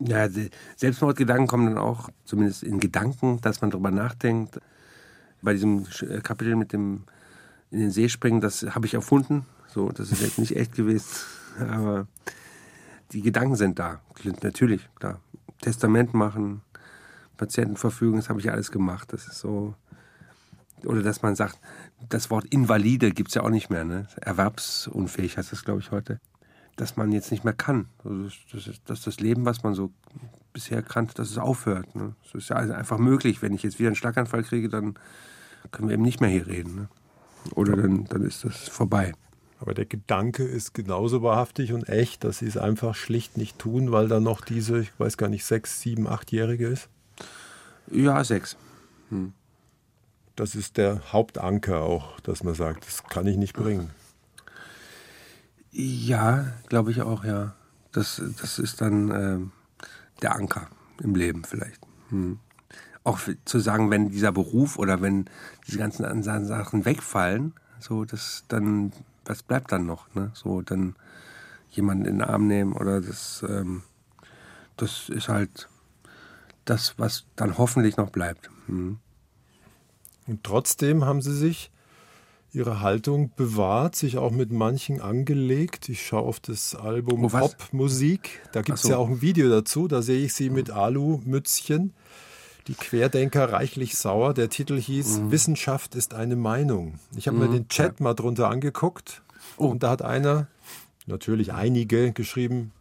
Ja, 0.00 0.28
Selbstmordgedanken 0.76 1.46
kommen 1.46 1.66
dann 1.66 1.78
auch, 1.78 2.08
zumindest 2.24 2.62
in 2.62 2.80
Gedanken, 2.80 3.40
dass 3.40 3.60
man 3.60 3.70
darüber 3.70 3.90
nachdenkt. 3.90 4.60
Bei 5.40 5.52
diesem 5.52 5.86
Kapitel 6.22 6.56
mit 6.56 6.72
dem 6.72 7.04
in 7.70 7.80
den 7.80 7.90
See 7.90 8.08
springen, 8.08 8.40
das 8.40 8.62
habe 8.62 8.86
ich 8.86 8.94
erfunden. 8.94 9.44
So, 9.68 9.90
das 9.90 10.10
ist 10.10 10.22
jetzt 10.22 10.38
nicht 10.38 10.56
echt 10.56 10.74
gewesen. 10.74 11.06
Aber 11.58 12.06
die 13.12 13.22
Gedanken 13.22 13.56
sind 13.56 13.78
da. 13.78 14.00
Natürlich, 14.42 14.88
klar. 14.98 15.20
Testament 15.60 16.14
machen, 16.14 16.62
Patientenverfügung, 17.36 18.16
das 18.16 18.28
habe 18.28 18.40
ich 18.40 18.50
alles 18.50 18.70
gemacht. 18.70 19.12
Das 19.12 19.26
ist 19.26 19.40
so. 19.40 19.74
Oder 20.84 21.02
dass 21.02 21.22
man 21.22 21.34
sagt, 21.34 21.58
das 22.08 22.30
Wort 22.30 22.44
Invalide 22.46 23.10
gibt 23.10 23.28
es 23.28 23.34
ja 23.34 23.42
auch 23.42 23.50
nicht 23.50 23.70
mehr, 23.70 23.84
ne? 23.84 24.06
Erwerbsunfähig 24.20 25.36
heißt 25.36 25.52
das, 25.52 25.64
glaube 25.64 25.80
ich, 25.80 25.90
heute. 25.90 26.20
Dass 26.76 26.96
man 26.96 27.10
jetzt 27.10 27.30
nicht 27.32 27.44
mehr 27.44 27.54
kann. 27.54 27.88
Also 28.04 28.28
dass 28.86 29.02
das 29.02 29.18
Leben, 29.18 29.44
was 29.44 29.64
man 29.64 29.74
so 29.74 29.90
bisher 30.52 30.82
kannte, 30.82 31.14
dass 31.14 31.30
es 31.30 31.38
aufhört. 31.38 31.94
Ne? 31.96 32.14
Das 32.22 32.34
ist 32.34 32.50
ja 32.50 32.56
also 32.56 32.72
einfach 32.72 32.98
möglich. 32.98 33.42
Wenn 33.42 33.52
ich 33.52 33.62
jetzt 33.62 33.78
wieder 33.78 33.88
einen 33.88 33.96
Schlaganfall 33.96 34.44
kriege, 34.44 34.68
dann 34.68 34.94
können 35.72 35.88
wir 35.88 35.94
eben 35.94 36.04
nicht 36.04 36.20
mehr 36.20 36.30
hier 36.30 36.46
reden. 36.46 36.74
Ne? 36.76 36.88
Oder 37.54 37.76
dann, 37.76 38.04
dann 38.04 38.22
ist 38.22 38.44
das 38.44 38.68
vorbei. 38.68 39.12
Aber 39.60 39.74
der 39.74 39.86
Gedanke 39.86 40.44
ist 40.44 40.72
genauso 40.72 41.22
wahrhaftig 41.22 41.72
und 41.72 41.88
echt, 41.88 42.22
dass 42.22 42.38
sie 42.38 42.46
es 42.46 42.56
einfach 42.56 42.94
schlicht 42.94 43.36
nicht 43.36 43.58
tun, 43.58 43.90
weil 43.90 44.06
da 44.06 44.20
noch 44.20 44.40
diese, 44.40 44.78
ich 44.80 44.92
weiß 44.98 45.16
gar 45.16 45.28
nicht, 45.28 45.44
sechs, 45.44 45.80
sieben, 45.80 46.06
achtjährige 46.06 46.68
ist. 46.68 46.88
Ja, 47.90 48.22
sechs. 48.22 48.56
Hm. 49.10 49.32
Das 50.38 50.54
ist 50.54 50.76
der 50.76 51.12
Hauptanker 51.12 51.80
auch, 51.80 52.20
dass 52.20 52.44
man 52.44 52.54
sagt, 52.54 52.86
das 52.86 53.02
kann 53.02 53.26
ich 53.26 53.36
nicht 53.36 53.54
bringen. 53.54 53.90
Ja, 55.72 56.52
glaube 56.68 56.92
ich 56.92 57.02
auch, 57.02 57.24
ja. 57.24 57.56
Das, 57.90 58.22
das 58.40 58.60
ist 58.60 58.80
dann 58.80 59.10
äh, 59.10 59.40
der 60.22 60.36
Anker 60.36 60.68
im 61.02 61.16
Leben 61.16 61.42
vielleicht. 61.42 61.80
Hm. 62.10 62.38
Auch 63.02 63.18
zu 63.46 63.58
sagen, 63.58 63.90
wenn 63.90 64.10
dieser 64.10 64.30
Beruf 64.30 64.78
oder 64.78 65.00
wenn 65.02 65.24
diese 65.66 65.78
ganzen 65.78 66.04
anderen 66.04 66.46
Sachen 66.46 66.84
wegfallen, 66.84 67.52
so 67.80 68.04
das 68.04 68.44
dann, 68.46 68.92
was 69.24 69.42
bleibt 69.42 69.72
dann 69.72 69.86
noch? 69.86 70.06
Ne? 70.14 70.30
So 70.34 70.62
dann 70.62 70.94
jemanden 71.68 72.04
in 72.04 72.18
den 72.18 72.22
Arm 72.28 72.46
nehmen 72.46 72.74
oder 72.74 73.00
das, 73.00 73.44
ähm, 73.48 73.82
das 74.76 75.08
ist 75.08 75.28
halt 75.28 75.68
das, 76.64 76.96
was 76.96 77.24
dann 77.34 77.58
hoffentlich 77.58 77.96
noch 77.96 78.10
bleibt. 78.10 78.48
Mhm. 78.68 79.00
Und 80.28 80.44
trotzdem 80.44 81.04
haben 81.04 81.22
sie 81.22 81.34
sich 81.34 81.70
ihre 82.52 82.80
Haltung 82.80 83.32
bewahrt, 83.34 83.96
sich 83.96 84.18
auch 84.18 84.30
mit 84.30 84.52
manchen 84.52 85.00
angelegt. 85.00 85.88
Ich 85.88 86.06
schaue 86.06 86.22
auf 86.22 86.38
das 86.38 86.74
Album 86.74 87.24
oh, 87.24 87.28
Popmusik. 87.28 88.40
Da 88.52 88.62
gibt 88.62 88.76
es 88.76 88.82
so. 88.82 88.90
ja 88.90 88.96
auch 88.98 89.08
ein 89.08 89.20
Video 89.20 89.48
dazu. 89.48 89.88
Da 89.88 90.02
sehe 90.02 90.24
ich 90.24 90.34
sie 90.34 90.50
mit 90.50 90.70
Alu-Mützchen. 90.70 91.92
Die 92.68 92.74
Querdenker 92.74 93.52
reichlich 93.52 93.96
sauer. 93.96 94.34
Der 94.34 94.50
Titel 94.50 94.78
hieß 94.78 95.18
mhm. 95.18 95.30
Wissenschaft 95.30 95.94
ist 95.94 96.14
eine 96.14 96.36
Meinung. 96.36 96.98
Ich 97.16 97.26
habe 97.26 97.38
mhm. 97.38 97.44
mir 97.44 97.50
den 97.50 97.68
Chat 97.68 98.00
mal 98.00 98.14
drunter 98.14 98.48
angeguckt. 98.50 99.22
Oh. 99.56 99.68
Und 99.68 99.82
da 99.82 99.90
hat 99.90 100.02
einer, 100.02 100.46
natürlich 101.06 101.52
einige, 101.54 102.12
geschrieben, 102.12 102.72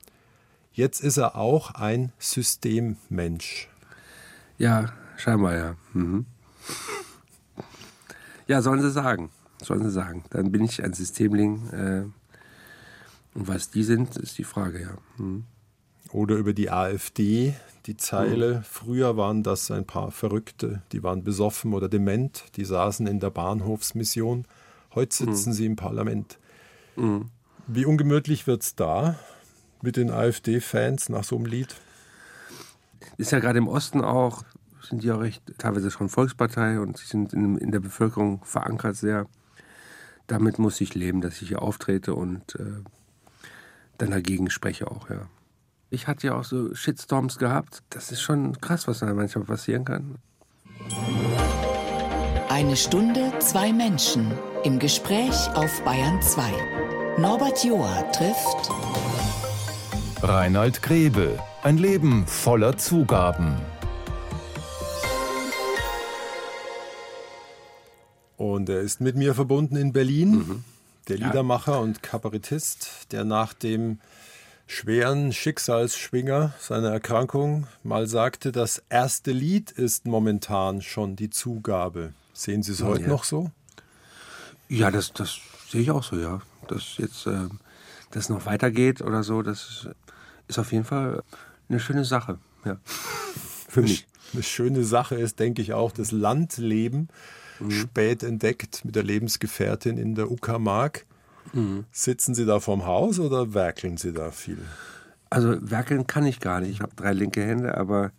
jetzt 0.74 1.02
ist 1.02 1.18
er 1.18 1.38
auch 1.38 1.72
ein 1.72 2.12
Systemmensch. 2.20 3.70
Ja, 4.58 4.94
scheinbar 5.16 5.56
ja. 5.56 5.76
Mhm. 5.94 6.26
Ja, 8.48 8.62
sollen 8.62 8.82
sie 8.82 8.92
sagen. 8.92 9.30
Sollen 9.62 9.84
sie 9.84 9.92
sagen. 9.92 10.24
Dann 10.30 10.52
bin 10.52 10.64
ich 10.64 10.84
ein 10.84 10.94
Systemling. 10.94 11.70
Äh, 11.70 12.04
und 13.38 13.48
was 13.48 13.70
die 13.70 13.84
sind, 13.84 14.16
ist 14.18 14.38
die 14.38 14.44
Frage, 14.44 14.82
ja. 14.82 14.98
Mhm. 15.18 15.44
Oder 16.12 16.36
über 16.36 16.54
die 16.54 16.72
AfD, 16.72 17.54
die 17.86 17.98
Zeile. 17.98 18.56
Mhm. 18.56 18.64
Früher 18.64 19.18
waren 19.18 19.44
das 19.44 19.70
ein 19.72 19.86
paar 19.86 20.12
Verrückte, 20.12 20.82
die 20.92 21.04
waren 21.04 21.24
besoffen 21.24 21.74
oder 21.74 21.90
dement, 21.90 22.46
die 22.56 22.66
saßen 22.66 23.08
in 23.08 23.20
der 23.20 23.30
Bahnhofsmission. 23.30 24.46
Heute 24.96 25.24
mhm. 25.24 25.34
sitzen 25.34 25.50
mhm. 25.50 25.54
sie 25.54 25.66
im 25.66 25.76
Parlament. 25.76 26.40
Mhm. 26.96 27.30
Wie 27.68 27.86
ungemütlich 27.86 28.48
wird 28.48 28.64
es 28.64 28.76
da 28.76 29.20
mit 29.82 29.98
den 29.98 30.10
AfD-Fans 30.10 31.10
nach 31.10 31.24
so 31.24 31.36
einem 31.36 31.46
Lied? 31.46 31.76
Ist 33.18 33.32
ja 33.32 33.40
gerade 33.40 33.58
im 33.58 33.68
Osten 33.68 34.02
auch 34.02 34.44
sind 34.88 35.04
die 35.04 35.12
auch 35.12 35.20
recht, 35.20 35.44
teilweise 35.58 35.92
schon 35.92 36.10
Volkspartei 36.10 36.80
und 36.80 36.98
sie 36.98 37.06
sind 37.06 37.34
in, 37.34 37.58
in 37.58 37.72
der 37.72 37.80
Bevölkerung 37.80 38.44
verankert 38.44 38.96
sehr. 38.96 39.28
Damit 40.28 40.60
muss 40.60 40.82
ich 40.82 40.94
leben, 40.94 41.22
dass 41.22 41.42
ich 41.42 41.50
hier 41.50 41.62
auftrete 41.62 42.14
und 42.14 42.56
äh, 42.56 42.84
dann 43.98 44.12
dagegen 44.12 44.50
spreche 44.50 44.90
auch, 44.92 45.10
ja. 45.10 45.28
Ich 45.90 46.08
hatte 46.08 46.28
ja 46.28 46.36
auch 46.36 46.44
so 46.44 46.76
Shitstorms 46.76 47.38
gehabt. 47.38 47.82
Das 47.90 48.12
ist 48.12 48.22
schon 48.22 48.60
krass, 48.60 48.90
was 48.90 49.00
da 49.00 49.14
manchmal 49.14 49.46
passieren 49.46 49.86
kann. 49.86 50.18
Eine 52.50 52.76
Stunde, 52.76 53.32
zwei 53.40 53.72
Menschen 53.72 54.32
im 54.66 54.80
Gespräch 54.80 55.50
auf 55.54 55.82
Bayern 55.84 56.22
2. 56.22 56.42
Norbert 57.20 57.64
Joa 57.64 58.02
trifft 58.12 58.70
Reinhold 60.22 60.82
Grebe. 60.82 61.40
Ein 61.64 61.78
Leben 61.78 62.26
voller 62.28 62.78
Zugaben. 62.78 63.56
Und 68.38 68.70
er 68.70 68.82
ist 68.82 69.02
mit 69.02 69.16
mir 69.16 69.34
verbunden 69.34 69.76
in 69.76 69.92
Berlin, 69.92 70.32
mhm. 70.32 70.64
der 71.08 71.18
Liedermacher 71.18 71.74
ja. 71.74 71.78
und 71.80 72.04
Kabarettist, 72.04 73.12
der 73.12 73.26
nach 73.26 73.54
dem 73.54 74.00
schweren 74.68 75.34
Schicksalsschwinger 75.34 76.54
seiner 76.60 76.90
Erkrankung 76.90 77.68
mal 77.84 78.06
sagte, 78.06 78.52
das 78.52 78.84
erste 78.90 79.32
Lied 79.32 79.72
ist 79.72 80.06
momentan 80.06 80.82
schon 80.82 81.16
die 81.16 81.32
Zugabe. 81.32 82.14
Sehen 82.34 82.62
Sie 82.62 82.74
es 82.74 82.84
heute 82.84 83.04
ja. 83.04 83.08
noch 83.08 83.24
so? 83.24 83.50
Ja, 84.70 84.92
das, 84.92 85.14
das 85.14 85.40
sehe 85.70 85.82
ich 85.82 85.92
auch 85.92 86.04
so, 86.04 86.18
ja. 86.18 86.42
Dass 86.68 86.98
jetzt 86.98 87.26
äh, 87.26 87.48
das 88.12 88.30
noch 88.30 88.46
weitergeht 88.46 89.02
oder 89.02 89.24
so, 89.24 89.42
das 89.42 89.88
ist 90.48 90.60
auf 90.60 90.72
jeden 90.72 90.86
Fall 90.86 91.24
eine 91.70 91.80
schöne 91.80 92.06
Sache, 92.06 92.38
ja. 92.66 92.78
Für 93.70 93.82
mich. 93.82 94.06
Eine 94.34 94.44
schöne 94.44 94.84
Sache 94.84 95.16
ist, 95.16 95.40
denke 95.40 95.62
ich, 95.62 95.74
auch 95.74 95.92
das 95.92 96.12
Landleben 96.12 97.08
mhm. 97.60 97.72
spät 97.72 98.24
entdeckt 98.24 98.84
mit 98.86 98.96
der 98.96 99.04
Lebensgefährtin 99.04 99.98
in 99.98 100.16
der 100.16 100.32
Uckermark. 100.32 101.06
Mhm. 101.54 101.86
Sitzen 101.92 102.36
Sie 102.36 102.46
da 102.46 102.60
vorm 102.60 102.86
Haus 102.86 103.20
oder 103.20 103.54
werkeln 103.54 103.98
Sie 103.98 104.14
da 104.14 104.32
viel? 104.32 104.60
Also 105.30 105.58
werkeln 105.62 106.08
kann 106.08 106.26
ich 106.26 106.40
gar 106.40 106.62
nicht. 106.62 106.72
Ich 106.72 106.82
habe 106.82 106.96
drei 106.96 107.14
linke 107.14 107.44
Hände, 107.44 107.78
aber 107.78 108.12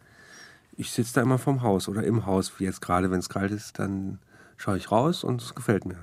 ich 0.76 0.90
sitze 0.90 1.14
da 1.14 1.22
immer 1.22 1.38
vorm 1.38 1.62
Haus 1.62 1.88
oder 1.88 2.04
im 2.04 2.26
Haus. 2.26 2.52
Jetzt 2.58 2.80
gerade, 2.80 3.10
wenn 3.10 3.20
es 3.20 3.28
kalt 3.28 3.50
ist, 3.50 3.78
dann 3.78 4.18
schaue 4.56 4.76
ich 4.76 4.90
raus 4.90 5.24
und 5.24 5.42
es 5.42 5.54
gefällt 5.54 5.86
mir. 5.86 5.98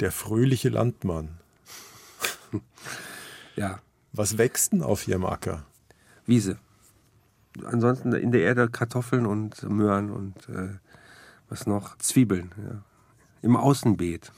Der 0.00 0.12
fröhliche 0.12 0.68
Landmann. 0.68 1.28
ja. 3.56 3.80
Was 4.14 4.36
wächst 4.36 4.72
denn 4.72 4.82
auf 4.82 5.08
Ihrem 5.08 5.24
Acker? 5.24 5.64
Wiese. 6.26 6.58
Ansonsten 7.64 8.12
in 8.12 8.30
der 8.30 8.42
Erde 8.42 8.68
Kartoffeln 8.68 9.24
und 9.26 9.62
Möhren 9.62 10.10
und 10.10 10.48
äh, 10.48 10.68
was 11.52 11.66
noch? 11.66 11.98
Zwiebeln, 11.98 12.50
ja. 12.56 12.82
Im 13.42 13.56
Außenbeet. 13.56 14.32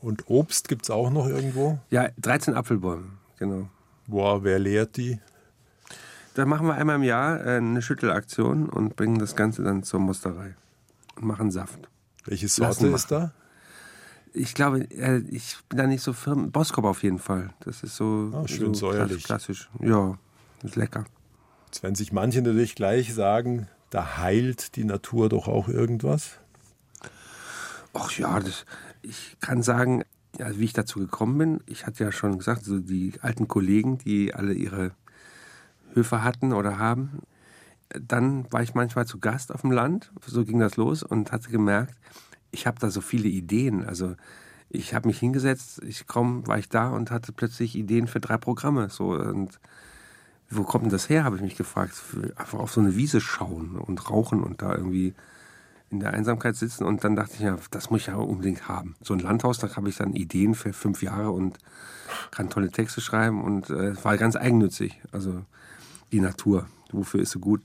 Und 0.00 0.24
Obst 0.28 0.68
gibt 0.68 0.84
es 0.84 0.90
auch 0.90 1.10
noch 1.10 1.26
irgendwo? 1.26 1.78
Ja, 1.90 2.08
13 2.18 2.54
Apfelbäume, 2.54 3.10
genau. 3.38 3.68
Boah, 4.06 4.42
wer 4.44 4.58
lehrt 4.58 4.96
die? 4.96 5.20
Da 6.34 6.46
machen 6.46 6.66
wir 6.66 6.74
einmal 6.74 6.96
im 6.96 7.02
Jahr 7.02 7.44
äh, 7.44 7.56
eine 7.56 7.82
Schüttelaktion 7.82 8.68
und 8.68 8.96
bringen 8.96 9.18
das 9.18 9.36
Ganze 9.36 9.62
dann 9.62 9.82
zur 9.82 10.00
Musterei 10.00 10.54
und 11.16 11.24
machen 11.24 11.50
Saft. 11.50 11.88
Welche 12.24 12.48
Sorte 12.48 12.88
ist 12.88 13.10
da? 13.10 13.32
Ich 14.32 14.54
glaube, 14.54 14.82
äh, 14.90 15.18
ich 15.28 15.56
bin 15.68 15.78
da 15.78 15.86
nicht 15.86 16.02
so 16.02 16.12
firm. 16.12 16.52
Boskop 16.52 16.84
auf 16.84 17.02
jeden 17.02 17.18
Fall. 17.18 17.50
Das 17.60 17.82
ist 17.82 17.96
so, 17.96 18.30
ah, 18.34 18.46
schön 18.46 18.74
so 18.74 18.90
säuerlich. 18.90 19.24
klassisch. 19.24 19.70
Ja, 19.80 20.18
ist 20.62 20.76
lecker. 20.76 21.04
Jetzt 21.66 21.82
werden 21.82 21.94
sich 21.94 22.12
manche 22.12 22.42
natürlich 22.42 22.74
gleich 22.74 23.14
sagen, 23.14 23.68
da 23.90 24.18
heilt 24.18 24.76
die 24.76 24.84
Natur 24.84 25.28
doch 25.28 25.48
auch 25.48 25.68
irgendwas? 25.68 26.38
Ach 27.94 28.10
ja, 28.12 28.40
das, 28.40 28.66
ich 29.02 29.36
kann 29.40 29.62
sagen, 29.62 30.04
ja, 30.38 30.56
wie 30.58 30.64
ich 30.64 30.72
dazu 30.72 30.98
gekommen 30.98 31.38
bin, 31.38 31.60
ich 31.66 31.86
hatte 31.86 32.04
ja 32.04 32.12
schon 32.12 32.38
gesagt, 32.38 32.64
so 32.64 32.78
die 32.78 33.14
alten 33.22 33.48
Kollegen, 33.48 33.98
die 33.98 34.34
alle 34.34 34.52
ihre 34.52 34.92
Höfe 35.94 36.22
hatten 36.22 36.52
oder 36.52 36.78
haben, 36.78 37.22
dann 37.88 38.50
war 38.52 38.62
ich 38.62 38.74
manchmal 38.74 39.06
zu 39.06 39.18
Gast 39.18 39.52
auf 39.52 39.62
dem 39.62 39.70
Land, 39.70 40.12
so 40.26 40.44
ging 40.44 40.58
das 40.58 40.76
los 40.76 41.02
und 41.02 41.32
hatte 41.32 41.50
gemerkt, 41.50 41.94
ich 42.50 42.66
habe 42.66 42.78
da 42.80 42.90
so 42.90 43.00
viele 43.00 43.28
Ideen. 43.28 43.84
Also 43.84 44.16
ich 44.68 44.94
habe 44.94 45.08
mich 45.08 45.18
hingesetzt, 45.18 45.82
ich 45.84 46.06
komm, 46.06 46.46
war 46.46 46.58
ich 46.58 46.68
da 46.68 46.88
und 46.88 47.10
hatte 47.10 47.32
plötzlich 47.32 47.76
Ideen 47.76 48.08
für 48.08 48.20
drei 48.20 48.36
Programme. 48.36 48.88
So 48.90 49.10
und 49.10 49.60
wo 50.50 50.62
kommt 50.62 50.84
denn 50.84 50.90
das 50.90 51.08
her, 51.08 51.24
habe 51.24 51.36
ich 51.36 51.42
mich 51.42 51.56
gefragt. 51.56 51.94
Einfach 52.36 52.58
auf 52.58 52.72
so 52.72 52.80
eine 52.80 52.96
Wiese 52.96 53.20
schauen 53.20 53.76
und 53.76 54.10
rauchen 54.10 54.42
und 54.42 54.62
da 54.62 54.74
irgendwie 54.74 55.14
in 55.90 56.00
der 56.00 56.14
Einsamkeit 56.14 56.56
sitzen. 56.56 56.84
Und 56.84 57.04
dann 57.04 57.16
dachte 57.16 57.34
ich, 57.34 57.40
ja, 57.40 57.56
das 57.70 57.90
muss 57.90 58.02
ich 58.02 58.06
ja 58.08 58.16
unbedingt 58.16 58.68
haben. 58.68 58.96
So 59.02 59.14
ein 59.14 59.20
Landhaus, 59.20 59.58
da 59.58 59.74
habe 59.74 59.88
ich 59.88 59.96
dann 59.96 60.12
Ideen 60.12 60.54
für 60.54 60.72
fünf 60.72 61.02
Jahre 61.02 61.30
und 61.30 61.58
kann 62.30 62.50
tolle 62.50 62.70
Texte 62.70 63.00
schreiben 63.00 63.42
und 63.42 63.70
äh, 63.70 64.02
war 64.04 64.16
ganz 64.16 64.36
eigennützig. 64.36 65.00
Also 65.12 65.42
die 66.12 66.20
Natur, 66.20 66.66
wofür 66.90 67.20
ist 67.20 67.32
sie 67.32 67.40
gut? 67.40 67.62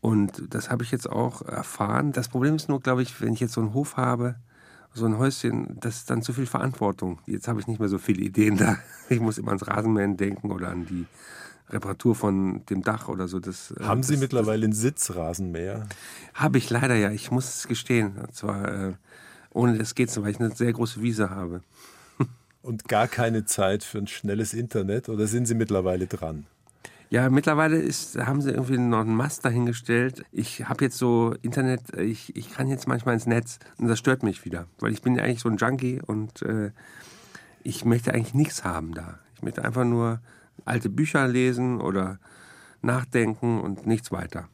Und 0.00 0.52
das 0.52 0.70
habe 0.70 0.82
ich 0.82 0.90
jetzt 0.90 1.08
auch 1.08 1.42
erfahren. 1.42 2.12
Das 2.12 2.28
Problem 2.28 2.56
ist 2.56 2.68
nur, 2.68 2.80
glaube 2.80 3.02
ich, 3.02 3.20
wenn 3.20 3.34
ich 3.34 3.40
jetzt 3.40 3.52
so 3.52 3.60
einen 3.60 3.74
Hof 3.74 3.96
habe 3.96 4.36
so 4.94 5.06
ein 5.06 5.18
Häuschen, 5.18 5.78
das 5.80 5.96
ist 5.96 6.10
dann 6.10 6.22
zu 6.22 6.32
viel 6.32 6.46
Verantwortung. 6.46 7.18
Jetzt 7.26 7.48
habe 7.48 7.60
ich 7.60 7.66
nicht 7.66 7.80
mehr 7.80 7.88
so 7.88 7.98
viele 7.98 8.22
Ideen 8.22 8.56
da. 8.56 8.76
Ich 9.08 9.20
muss 9.20 9.38
immer 9.38 9.48
ans 9.48 9.66
Rasenmähen 9.66 10.16
denken 10.16 10.50
oder 10.50 10.68
an 10.68 10.86
die 10.86 11.06
Reparatur 11.72 12.14
von 12.14 12.64
dem 12.66 12.82
Dach 12.82 13.08
oder 13.08 13.28
so. 13.28 13.40
Das, 13.40 13.72
äh, 13.72 13.84
Haben 13.84 14.02
Sie 14.02 14.14
das, 14.14 14.20
mittlerweile 14.20 14.64
einen 14.64 14.72
Sitzrasenmäher? 14.72 15.88
Habe 16.34 16.58
ich 16.58 16.70
leider 16.70 16.94
ja. 16.94 17.10
Ich 17.10 17.30
muss 17.30 17.56
es 17.56 17.68
gestehen. 17.68 18.18
Und 18.18 18.34
zwar 18.34 18.88
äh, 18.88 18.92
ohne 19.54 19.78
das 19.78 19.94
geht 19.94 20.08
es, 20.08 20.20
weil 20.20 20.30
ich 20.30 20.40
eine 20.40 20.54
sehr 20.54 20.72
große 20.72 21.02
Wiese 21.02 21.30
habe. 21.30 21.62
Und 22.62 22.88
gar 22.88 23.08
keine 23.08 23.44
Zeit 23.44 23.84
für 23.84 23.98
ein 23.98 24.06
schnelles 24.06 24.54
Internet 24.54 25.08
oder 25.08 25.26
sind 25.26 25.46
Sie 25.46 25.54
mittlerweile 25.54 26.06
dran? 26.06 26.46
Ja, 27.10 27.28
mittlerweile 27.28 27.76
ist, 27.76 28.16
haben 28.16 28.40
sie 28.40 28.52
irgendwie 28.52 28.78
noch 28.78 29.00
einen 29.00 29.14
Mast 29.14 29.44
dahingestellt. 29.44 30.24
Ich 30.32 30.66
habe 30.66 30.84
jetzt 30.84 30.96
so 30.96 31.34
Internet, 31.42 31.94
ich, 31.98 32.34
ich 32.34 32.50
kann 32.50 32.68
jetzt 32.68 32.88
manchmal 32.88 33.12
ins 33.12 33.26
Netz 33.26 33.58
und 33.76 33.88
das 33.88 33.98
stört 33.98 34.22
mich 34.22 34.46
wieder, 34.46 34.66
weil 34.78 34.92
ich 34.92 35.02
bin 35.02 35.16
ja 35.16 35.22
eigentlich 35.22 35.40
so 35.40 35.50
ein 35.50 35.58
Junkie 35.58 36.00
und 36.00 36.40
äh, 36.40 36.70
ich 37.64 37.84
möchte 37.84 38.14
eigentlich 38.14 38.32
nichts 38.32 38.64
haben 38.64 38.94
da. 38.94 39.18
Ich 39.36 39.42
möchte 39.42 39.62
einfach 39.62 39.84
nur 39.84 40.20
alte 40.64 40.88
Bücher 40.88 41.26
lesen 41.28 41.80
oder 41.80 42.18
nachdenken 42.82 43.60
und 43.60 43.86
nichts 43.86 44.12
weiter. 44.12 44.48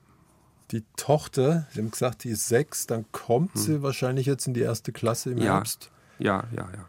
Die 0.71 0.85
Tochter, 0.97 1.67
Sie 1.73 1.81
haben 1.81 1.91
gesagt, 1.91 2.25
die 2.25 2.31
ist 2.31 2.49
sechs, 2.49 2.87
dann 2.87 3.07
kommt 3.11 3.55
hm. 3.55 3.61
sie 3.61 3.83
wahrscheinlich 3.83 4.27
jetzt 4.27 4.47
in 4.47 4.55
die 4.55 4.61
erste 4.61 4.93
Klasse 4.93 5.31
im 5.31 5.39
ja. 5.39 5.55
Herbst. 5.55 5.91
Ja, 6.19 6.45
ja, 6.55 6.69
ja. 6.73 6.89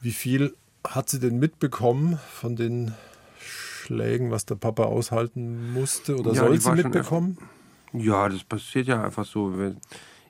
Wie 0.00 0.12
viel 0.12 0.54
hat 0.86 1.10
sie 1.10 1.20
denn 1.20 1.38
mitbekommen 1.38 2.18
von 2.32 2.56
den 2.56 2.94
Schlägen, 3.38 4.30
was 4.30 4.46
der 4.46 4.54
Papa 4.54 4.84
aushalten 4.84 5.72
musste 5.72 6.16
oder 6.16 6.32
ja, 6.32 6.40
soll 6.40 6.60
sie 6.60 6.72
mitbekommen? 6.72 7.36
Ja, 7.92 8.28
das 8.28 8.44
passiert 8.44 8.86
ja 8.86 9.02
einfach 9.02 9.26
so. 9.26 9.58
Wenn, 9.58 9.78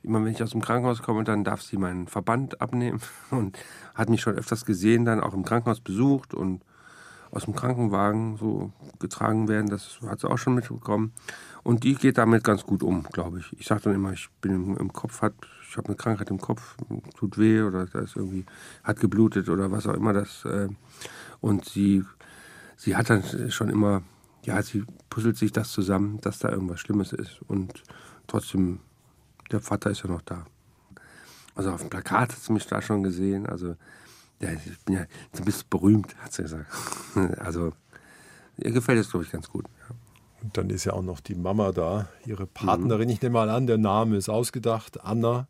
immer 0.03 0.25
wenn 0.25 0.33
ich 0.33 0.43
aus 0.43 0.51
dem 0.51 0.63
Krankenhaus 0.63 1.03
komme, 1.03 1.25
dann 1.25 1.45
darf 1.45 1.63
sie 1.63 1.77
meinen 1.77 2.09
Verband 2.09 2.61
abnehmen 2.61 3.01
und 3.31 3.59
hat 3.95 4.09
mich 4.09 4.23
schon 4.23 4.35
öfters 4.35 4.65
gesehen, 4.65 5.05
dann 5.05 5.21
auch 5.21 5.35
im 5.35 5.45
Krankenhaus 5.45 5.81
besucht 5.81 6.35
und 6.35 6.63
aus 7.31 7.45
dem 7.45 7.55
Krankenwagen 7.55 8.37
so 8.37 8.73
getragen 8.99 9.49
werden. 9.49 9.71
Das 9.71 10.01
hat 10.07 10.21
sie 10.21 10.29
auch 10.29 10.39
schon 10.39 10.55
mitbekommen. 10.55 11.13
Und 11.63 11.85
die 11.85 11.95
geht 11.95 12.19
damit 12.19 12.43
ganz 12.43 12.65
gut 12.65 12.83
um, 12.83 13.05
glaube 13.13 13.39
ich. 13.39 13.53
Ich 13.59 13.67
sage 13.67 13.83
dann 13.85 13.95
immer, 13.95 14.13
ich 14.13 14.29
bin 14.41 14.77
im, 14.77 14.93
Kopf, 14.93 15.23
hat, 15.23 15.35
ich 15.69 15.77
habe 15.77 15.89
eine 15.89 15.97
Krankheit 15.97 16.31
im 16.31 16.41
Kopf, 16.41 16.77
tut 17.17 17.39
weh 17.39 17.63
oder 17.63 17.87
das 17.87 18.17
irgendwie 18.17 18.47
hat 18.83 18.99
geblutet 18.99 19.49
oder 19.49 19.71
was 19.71 19.87
auch 19.87 19.95
immer 19.95 20.13
das. 20.13 20.45
Äh, 20.45 20.69
und 21.41 21.67
sie 21.67 22.05
sie 22.81 22.97
hat 22.97 23.11
dann 23.11 23.51
schon 23.51 23.69
immer, 23.69 24.03
ja, 24.45 24.63
sie 24.63 24.85
puzzelt 25.11 25.37
sich 25.37 25.53
das 25.53 25.71
zusammen, 25.71 26.19
dass 26.23 26.39
da 26.39 26.49
irgendwas 26.49 26.81
Schlimmes 26.81 27.13
ist. 27.13 27.43
Und 27.47 27.83
trotzdem, 28.27 28.81
der 29.53 29.61
Vater 29.61 29.91
ist 29.91 30.03
ja 30.03 30.09
noch 30.09 30.23
da. 30.23 30.47
Also 31.55 31.73
auf 31.73 31.83
dem 31.83 31.91
Plakat 31.91 32.33
hat 32.33 32.39
sie 32.39 32.53
mich 32.53 32.67
da 32.67 32.81
schon 32.81 33.03
gesehen. 33.03 33.47
Also, 33.47 33.77
ja, 34.41 34.51
ich 34.53 34.79
bin 34.85 34.97
ja 34.97 35.01
ein 35.03 35.45
bisschen 35.45 35.69
berühmt, 35.71 36.17
hat 36.19 36.33
sie 36.33 36.43
gesagt. 36.43 36.67
Also, 37.39 37.73
ihr 38.59 38.71
gefällt 38.71 38.99
es, 38.99 39.11
glaube 39.11 39.25
ich, 39.25 39.33
ganz 39.33 39.49
gut. 39.49 39.67
Ja. 39.89 39.95
Und 40.43 40.57
dann 40.57 40.71
ist 40.71 40.85
ja 40.85 40.95
auch 40.95 41.03
noch 41.03 41.21
die 41.21 41.35
Mama 41.35 41.73
da, 41.73 42.09
ihre 42.25 42.47
Partnerin. 42.47 43.09
Mhm. 43.09 43.13
Ich 43.13 43.23
nehme 43.23 43.35
mal 43.35 43.51
an, 43.51 43.67
der 43.67 43.79
Name 43.79 44.17
ist 44.17 44.29
ausgedacht, 44.29 45.05
Anna. 45.05 45.47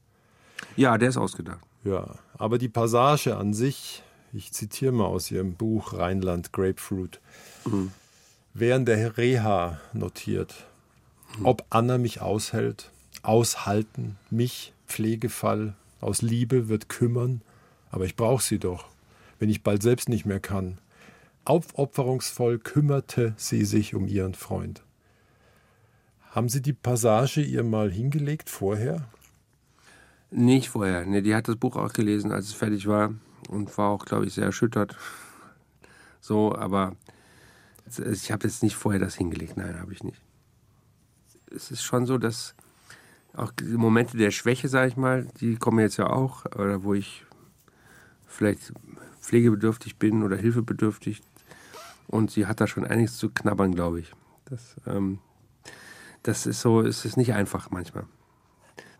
Ja, 0.76 0.98
der 0.98 1.10
ist 1.10 1.16
ausgedacht. 1.16 1.60
Ja, 1.84 2.16
aber 2.36 2.58
die 2.58 2.68
Passage 2.68 3.36
an 3.36 3.54
sich 3.54 4.02
ich 4.32 4.52
zitiere 4.52 4.92
mal 4.92 5.06
aus 5.06 5.30
Ihrem 5.30 5.54
Buch 5.54 5.94
Rheinland 5.94 6.52
Grapefruit. 6.52 7.20
Mhm. 7.64 7.90
Während 8.54 8.88
der 8.88 9.16
Reha 9.16 9.80
notiert, 9.92 10.54
mhm. 11.38 11.46
ob 11.46 11.64
Anna 11.70 11.98
mich 11.98 12.20
aushält, 12.20 12.90
aushalten, 13.22 14.18
mich, 14.30 14.72
Pflegefall, 14.86 15.74
aus 16.00 16.22
Liebe 16.22 16.68
wird 16.68 16.88
kümmern, 16.88 17.42
aber 17.90 18.04
ich 18.04 18.16
brauche 18.16 18.42
sie 18.42 18.58
doch, 18.58 18.86
wenn 19.38 19.50
ich 19.50 19.62
bald 19.62 19.82
selbst 19.82 20.08
nicht 20.08 20.26
mehr 20.26 20.40
kann. 20.40 20.78
Aufopferungsvoll 21.44 22.58
kümmerte 22.58 23.34
sie 23.36 23.64
sich 23.64 23.94
um 23.94 24.06
ihren 24.06 24.34
Freund. 24.34 24.82
Haben 26.30 26.48
Sie 26.48 26.62
die 26.62 26.72
Passage 26.72 27.40
ihr 27.40 27.64
mal 27.64 27.90
hingelegt 27.90 28.50
vorher? 28.50 29.08
Nicht 30.30 30.68
vorher. 30.68 31.04
Nee, 31.04 31.22
die 31.22 31.34
hat 31.34 31.48
das 31.48 31.56
Buch 31.56 31.76
auch 31.76 31.92
gelesen, 31.92 32.30
als 32.30 32.46
es 32.46 32.52
fertig 32.52 32.86
war 32.86 33.14
und 33.48 33.76
war 33.76 33.88
auch, 33.88 34.04
glaube 34.04 34.26
ich, 34.26 34.34
sehr 34.34 34.44
erschüttert. 34.44 34.96
So, 36.20 36.54
aber 36.54 36.94
ich 37.98 38.30
habe 38.30 38.46
jetzt 38.46 38.62
nicht 38.62 38.76
vorher 38.76 39.00
das 39.00 39.16
hingelegt. 39.16 39.56
Nein, 39.56 39.80
habe 39.80 39.92
ich 39.92 40.04
nicht. 40.04 40.20
Es 41.52 41.72
ist 41.72 41.82
schon 41.82 42.06
so, 42.06 42.16
dass 42.16 42.54
auch 43.34 43.52
Momente 43.64 44.16
der 44.16 44.30
Schwäche, 44.30 44.68
sage 44.68 44.88
ich 44.88 44.96
mal, 44.96 45.26
die 45.40 45.56
kommen 45.56 45.80
jetzt 45.80 45.96
ja 45.96 46.10
auch, 46.10 46.44
oder 46.46 46.84
wo 46.84 46.94
ich 46.94 47.24
vielleicht 48.30 48.72
pflegebedürftig 49.20 49.96
bin 49.96 50.22
oder 50.22 50.36
hilfebedürftig. 50.36 51.20
Und 52.08 52.30
sie 52.30 52.46
hat 52.46 52.60
da 52.60 52.66
schon 52.66 52.84
einiges 52.84 53.18
zu 53.18 53.30
knabbern, 53.30 53.74
glaube 53.74 54.00
ich. 54.00 54.12
Das, 54.46 54.76
ähm, 54.86 55.18
das 56.22 56.46
ist 56.46 56.60
so, 56.60 56.80
es 56.80 57.04
ist 57.04 57.16
nicht 57.16 57.34
einfach 57.34 57.70
manchmal. 57.70 58.04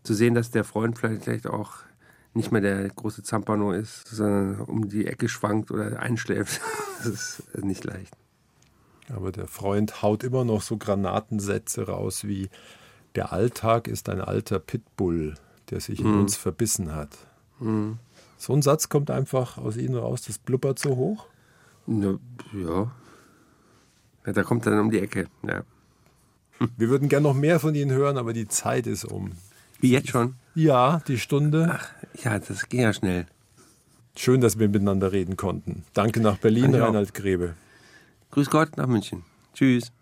Zu 0.02 0.14
sehen, 0.14 0.34
dass 0.34 0.50
der 0.50 0.64
Freund 0.64 0.98
vielleicht 0.98 1.46
auch 1.46 1.78
nicht 2.34 2.52
mehr 2.52 2.60
der 2.60 2.88
große 2.88 3.22
Zampano 3.22 3.72
ist, 3.72 4.06
sondern 4.08 4.60
um 4.60 4.88
die 4.88 5.06
Ecke 5.06 5.28
schwankt 5.28 5.70
oder 5.70 6.00
einschläft. 6.00 6.60
Das 7.02 7.40
ist 7.54 7.64
nicht 7.64 7.84
leicht. 7.84 8.14
Aber 9.08 9.32
der 9.32 9.46
Freund 9.46 10.02
haut 10.02 10.22
immer 10.22 10.44
noch 10.44 10.60
so 10.60 10.76
Granatensätze 10.76 11.86
raus 11.86 12.24
wie 12.24 12.50
der 13.14 13.32
Alltag 13.32 13.88
ist 13.88 14.10
ein 14.10 14.20
alter 14.20 14.58
Pitbull, 14.58 15.34
der 15.70 15.80
sich 15.80 16.00
in 16.00 16.12
mhm. 16.12 16.20
uns 16.20 16.36
verbissen 16.36 16.94
hat. 16.94 17.16
Mhm. 17.58 17.98
So 18.40 18.54
ein 18.54 18.62
Satz 18.62 18.88
kommt 18.88 19.10
einfach 19.10 19.58
aus 19.58 19.76
Ihnen 19.76 19.96
raus, 19.96 20.22
das 20.22 20.38
blubbert 20.38 20.78
so 20.78 20.96
hoch? 20.96 21.26
Ja. 21.86 22.18
ja. 22.54 22.90
Da 24.32 24.42
kommt 24.44 24.64
dann 24.64 24.78
um 24.80 24.90
die 24.90 24.98
Ecke, 24.98 25.26
ja. 25.46 25.62
Wir 26.78 26.88
würden 26.88 27.10
gern 27.10 27.22
noch 27.22 27.34
mehr 27.34 27.60
von 27.60 27.74
Ihnen 27.74 27.90
hören, 27.90 28.16
aber 28.16 28.32
die 28.32 28.48
Zeit 28.48 28.86
ist 28.86 29.04
um. 29.04 29.32
Wie 29.78 29.90
jetzt 29.90 30.08
schon? 30.08 30.36
Ja, 30.54 31.02
die 31.06 31.18
Stunde. 31.18 31.78
Ach, 31.78 31.90
ja, 32.24 32.38
das 32.38 32.70
ging 32.70 32.80
ja 32.80 32.94
schnell. 32.94 33.26
Schön, 34.16 34.40
dass 34.40 34.58
wir 34.58 34.70
miteinander 34.70 35.12
reden 35.12 35.36
konnten. 35.36 35.84
Danke 35.92 36.20
nach 36.20 36.38
Berlin, 36.38 36.74
Reinhard 36.74 37.12
Grebe. 37.12 37.56
Grüß 38.30 38.48
Gott 38.48 38.78
nach 38.78 38.86
München. 38.86 39.22
Tschüss. 39.52 39.92